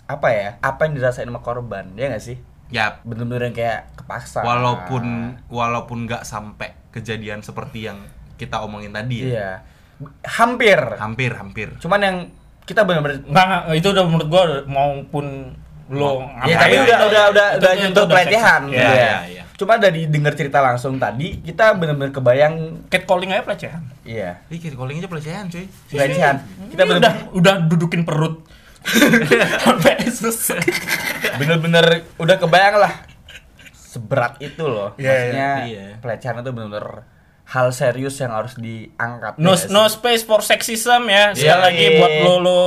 apa 0.07 0.29
ya? 0.29 0.49
Apa 0.61 0.85
yang 0.85 0.95
dirasain 0.95 1.25
sama 1.25 1.41
korban? 1.41 1.97
Ya 1.97 2.13
nggak 2.13 2.21
sih? 2.21 2.37
Ya, 2.69 3.01
Bener-bener 3.03 3.49
yang 3.49 3.57
kayak 3.57 3.81
kepaksa. 3.97 4.41
walaupun 4.41 5.05
walaupun 5.47 6.05
nggak 6.05 6.25
sampai 6.25 6.73
kejadian 6.89 7.41
seperti 7.41 7.85
yang 7.85 8.01
kita 8.37 8.61
omongin 8.61 8.93
tadi 8.93 9.17
ya. 9.23 9.29
iya. 9.29 9.51
Hampir. 10.25 10.79
Hampir, 10.97 11.31
hampir. 11.33 11.69
Cuman 11.77 11.99
yang 11.99 12.17
kita 12.63 12.83
bener-bener 12.83 13.21
Enggak, 13.23 13.45
enggak, 13.45 13.63
itu 13.75 13.89
udah 13.89 14.05
menurut 14.05 14.27
gua 14.27 14.43
maupun 14.65 15.27
lo 15.89 16.25
Ya, 16.43 16.57
tapi 16.57 16.73
kayak 16.73 16.81
udah 16.81 16.97
gitu, 16.97 17.07
udah 17.07 17.25
udah 17.29 17.47
itu- 17.49 17.59
udah 17.59 17.73
itu- 17.75 17.91
udah 17.93 18.05
pelecehan 18.07 18.63
Iya, 18.67 18.81
ya. 18.81 18.89
iya, 18.89 19.17
iya. 19.29 19.43
Cuma 19.53 19.77
dari 19.77 20.07
dengar 20.07 20.33
cerita 20.33 20.59
langsung 20.59 20.97
tadi, 20.97 21.39
kita 21.41 21.75
bener-bener 21.75 22.11
kebayang 22.11 22.55
Catcalling 22.89 23.31
aja 23.31 23.43
pelecehan. 23.43 23.83
iya, 24.03 24.41
Ih, 24.49 24.59
calling 24.69 24.97
aja 24.97 25.07
pelecehan, 25.07 25.45
cuy. 25.47 25.67
pelecehan. 25.87 26.37
Kita 26.67 26.83
Ini 26.83 26.89
bener 26.89 26.99
udah 26.99 27.15
udah 27.33 27.55
dudukin 27.67 28.03
perut. 28.03 28.43
Sampai 29.63 30.03
selesai. 30.05 30.59
bener-bener 31.37 31.85
udah 32.17 32.37
kebayang 32.37 32.79
lah 32.79 32.93
seberat 33.85 34.41
itu 34.41 34.65
loh. 34.65 34.97
Iya, 34.97 35.07
Maksudnya 35.07 35.49
iya. 35.67 35.85
pelecehan 35.99 36.41
itu 36.41 36.51
bener-bener 36.51 37.05
hal 37.53 37.69
serius 37.69 38.17
yang 38.17 38.33
harus 38.33 38.57
diangkat. 38.57 39.37
No, 39.37 39.53
ya 39.53 39.69
no 39.69 39.85
space 39.85 40.25
for 40.25 40.41
sexism 40.41 41.05
ya. 41.05 41.37
Sekali 41.37 41.45
Iya, 41.45 41.55
lagi 41.61 41.85
iya. 41.85 41.97
buat 42.01 42.13
lo 42.19 42.35
lo 42.41 42.63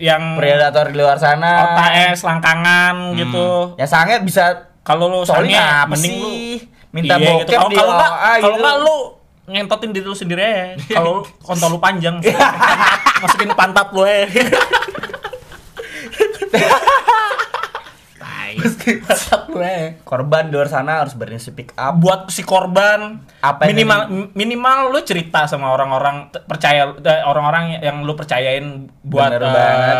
yang 0.00 0.34
predator 0.34 0.88
di 0.88 0.96
luar 0.96 1.20
sana. 1.20 1.68
otaknya 1.68 2.16
selangkangan 2.16 2.94
gitu. 3.14 3.76
Ya 3.76 3.84
sange 3.84 4.24
bisa 4.24 4.72
Kalau 4.80 5.06
lo 5.06 5.22
apa 5.22 5.86
mending 5.86 6.14
lu? 6.16 6.30
Minta 6.90 7.14
Iya, 7.14 7.36
bokep 7.36 7.52
Kalau 7.52 7.68
di 7.68 7.76
kalau 7.76 7.92
enggak, 7.92 8.12
kalau 8.16 8.40
gitu. 8.40 8.58
enggak 8.58 8.76
lu 8.80 8.96
ngentotin 9.50 9.90
diri 9.90 10.06
lu 10.06 10.14
sendiri 10.14 10.42
aja. 10.42 10.62
Kalau 10.96 11.26
kontol 11.38 11.74
lu 11.74 11.78
panjang, 11.78 12.22
masukin 13.18 13.50
pantat 13.52 13.90
lu 13.90 14.06
ya. 14.06 14.26
Ya. 18.52 19.94
korban 20.02 20.46
di 20.46 20.52
luar 20.52 20.66
sana 20.66 21.00
harus 21.00 21.12
berani 21.12 21.36
speak 21.36 21.74
up. 21.74 21.94
buat 21.96 22.28
si 22.28 22.40
korban 22.40 23.20
Apa 23.38 23.64
yang 23.64 23.76
minimal 23.76 24.00
m- 24.08 24.30
minimal 24.32 24.78
lu 24.88 25.00
cerita 25.00 25.44
sama 25.44 25.68
orang-orang 25.68 26.16
percaya 26.42 26.90
orang-orang 27.22 27.78
yang 27.78 28.00
lu 28.00 28.12
percayain 28.12 28.64
buat 29.00 29.28
Bener 29.28 29.42
eh, 29.42 29.50
banget. 29.50 29.96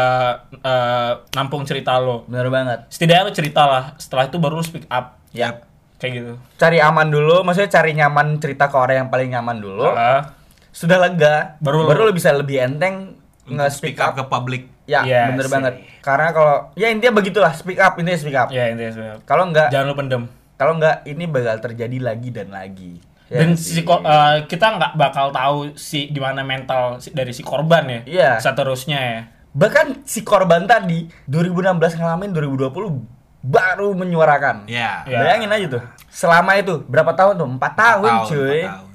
eh, 0.60 1.10
nampung 1.32 1.62
cerita 1.62 1.96
lu 1.96 2.24
Bener 2.24 2.48
banget. 2.48 2.86
setidaknya 2.88 3.22
lu 3.22 3.32
cerita 3.32 3.62
lah 3.62 3.84
setelah 3.96 4.26
itu 4.26 4.36
baru 4.36 4.56
lu 4.56 4.64
speak 4.64 4.86
up 4.86 5.18
Ya. 5.30 5.62
kayak 5.96 6.12
gitu 6.12 6.32
Cari 6.56 6.78
aman 6.78 7.06
dulu, 7.06 7.42
maksudnya 7.42 7.70
cari 7.70 7.92
nyaman 7.92 8.36
cerita 8.36 8.66
ke 8.66 8.74
orang 8.74 8.96
yang 8.98 9.08
paling 9.08 9.28
nyaman 9.28 9.56
dulu. 9.56 9.86
Ah, 9.86 10.32
Sudah 10.70 10.96
lega, 10.98 11.58
Baru- 11.58 11.84
baru 11.84 12.06
lu 12.06 12.12
bisa 12.12 12.30
lebih 12.30 12.56
enteng 12.58 13.18
nge-speak 13.44 13.94
speak 13.94 13.98
up 14.00 14.12
up. 14.12 14.16
ke 14.16 14.24
publik. 14.26 14.62
Ya, 14.90 15.00
Iya 15.00 15.22
bener 15.30 15.46
sih. 15.46 15.52
banget. 15.52 15.74
Karena 16.00 16.28
kalau 16.30 16.56
ya 16.74 16.90
intinya 16.90 17.14
begitulah, 17.14 17.52
speak 17.52 17.78
up, 17.78 17.94
intinya 17.94 18.18
speak 18.18 18.34
up. 18.34 18.48
ya 18.48 18.66
intinya 18.66 18.90
sebenarnya. 18.90 19.18
Kalau 19.22 19.44
enggak, 19.46 19.68
jangan 19.68 19.86
lu 19.86 19.94
pendem 19.94 20.22
kalau 20.56 20.72
enggak 20.74 20.96
ini 21.04 21.24
bakal 21.24 21.56
terjadi 21.62 21.98
lagi 22.00 22.28
dan 22.28 22.50
lagi. 22.50 22.98
Ya 23.26 23.38
dan 23.38 23.54
si 23.54 23.78
sih? 23.78 23.82
ko- 23.82 24.02
eh, 24.02 24.42
kita 24.44 24.66
nggak 24.72 24.92
bakal 24.94 25.30
tahu 25.30 25.58
si 25.74 26.10
gimana 26.10 26.42
mental 26.42 26.98
si- 26.98 27.10
dari 27.10 27.30
si 27.30 27.40
korban 27.40 27.86
ya 27.86 28.00
Iya. 28.04 28.30
seterusnya 28.36 28.98
ya 28.98 29.20
Bahkan 29.50 30.02
si 30.02 30.20
korban 30.20 30.62
tadi 30.64 31.06
2016 31.24 31.94
ngalamin 31.94 32.30
2020 32.30 33.02
baru 33.40 33.94
menyuarakan. 33.94 34.66
Ya. 34.66 35.02
Ya. 35.04 35.18
Bayangin 35.20 35.48
aja 35.48 35.66
tuh. 35.70 35.82
Selama 36.06 36.54
itu 36.54 36.82
berapa 36.84 37.10
tahun 37.12 37.34
tuh? 37.34 37.48
4 37.48 37.72
tahun, 37.72 38.10
Empat 38.12 38.28
cuy. 38.28 38.60
empat 38.60 38.70
tahun. 38.72 38.89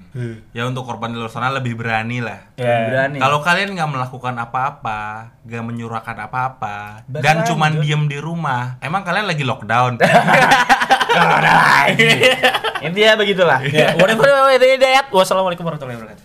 Ya 0.56 0.64
untuk 0.64 0.88
korban 0.88 1.12
di 1.12 1.20
luar 1.20 1.28
sana 1.28 1.52
lebih 1.52 1.76
berani 1.76 2.24
lah. 2.24 2.56
Ya. 2.56 2.88
Berani. 2.88 3.20
Kalau 3.20 3.44
kalian 3.44 3.76
nggak 3.76 3.90
melakukan 3.92 4.36
apa-apa, 4.40 5.36
nggak 5.44 5.64
menyurahkan 5.68 6.18
apa-apa, 6.24 7.04
dan 7.12 7.44
cuman 7.44 7.84
diem 7.84 8.08
di 8.08 8.16
rumah, 8.16 8.80
emang 8.80 9.04
kalian 9.04 9.28
lagi 9.28 9.44
lockdown? 9.44 10.00
Intinya 12.86 13.14
begitulah. 13.20 13.60
ya 13.68 13.96
whatever 14.00 14.28
it 14.52 14.64
is, 14.64 14.80
wassalamualaikum 15.12 15.64
warahmatullahi 15.64 16.00
wabarakatuh 16.00 16.24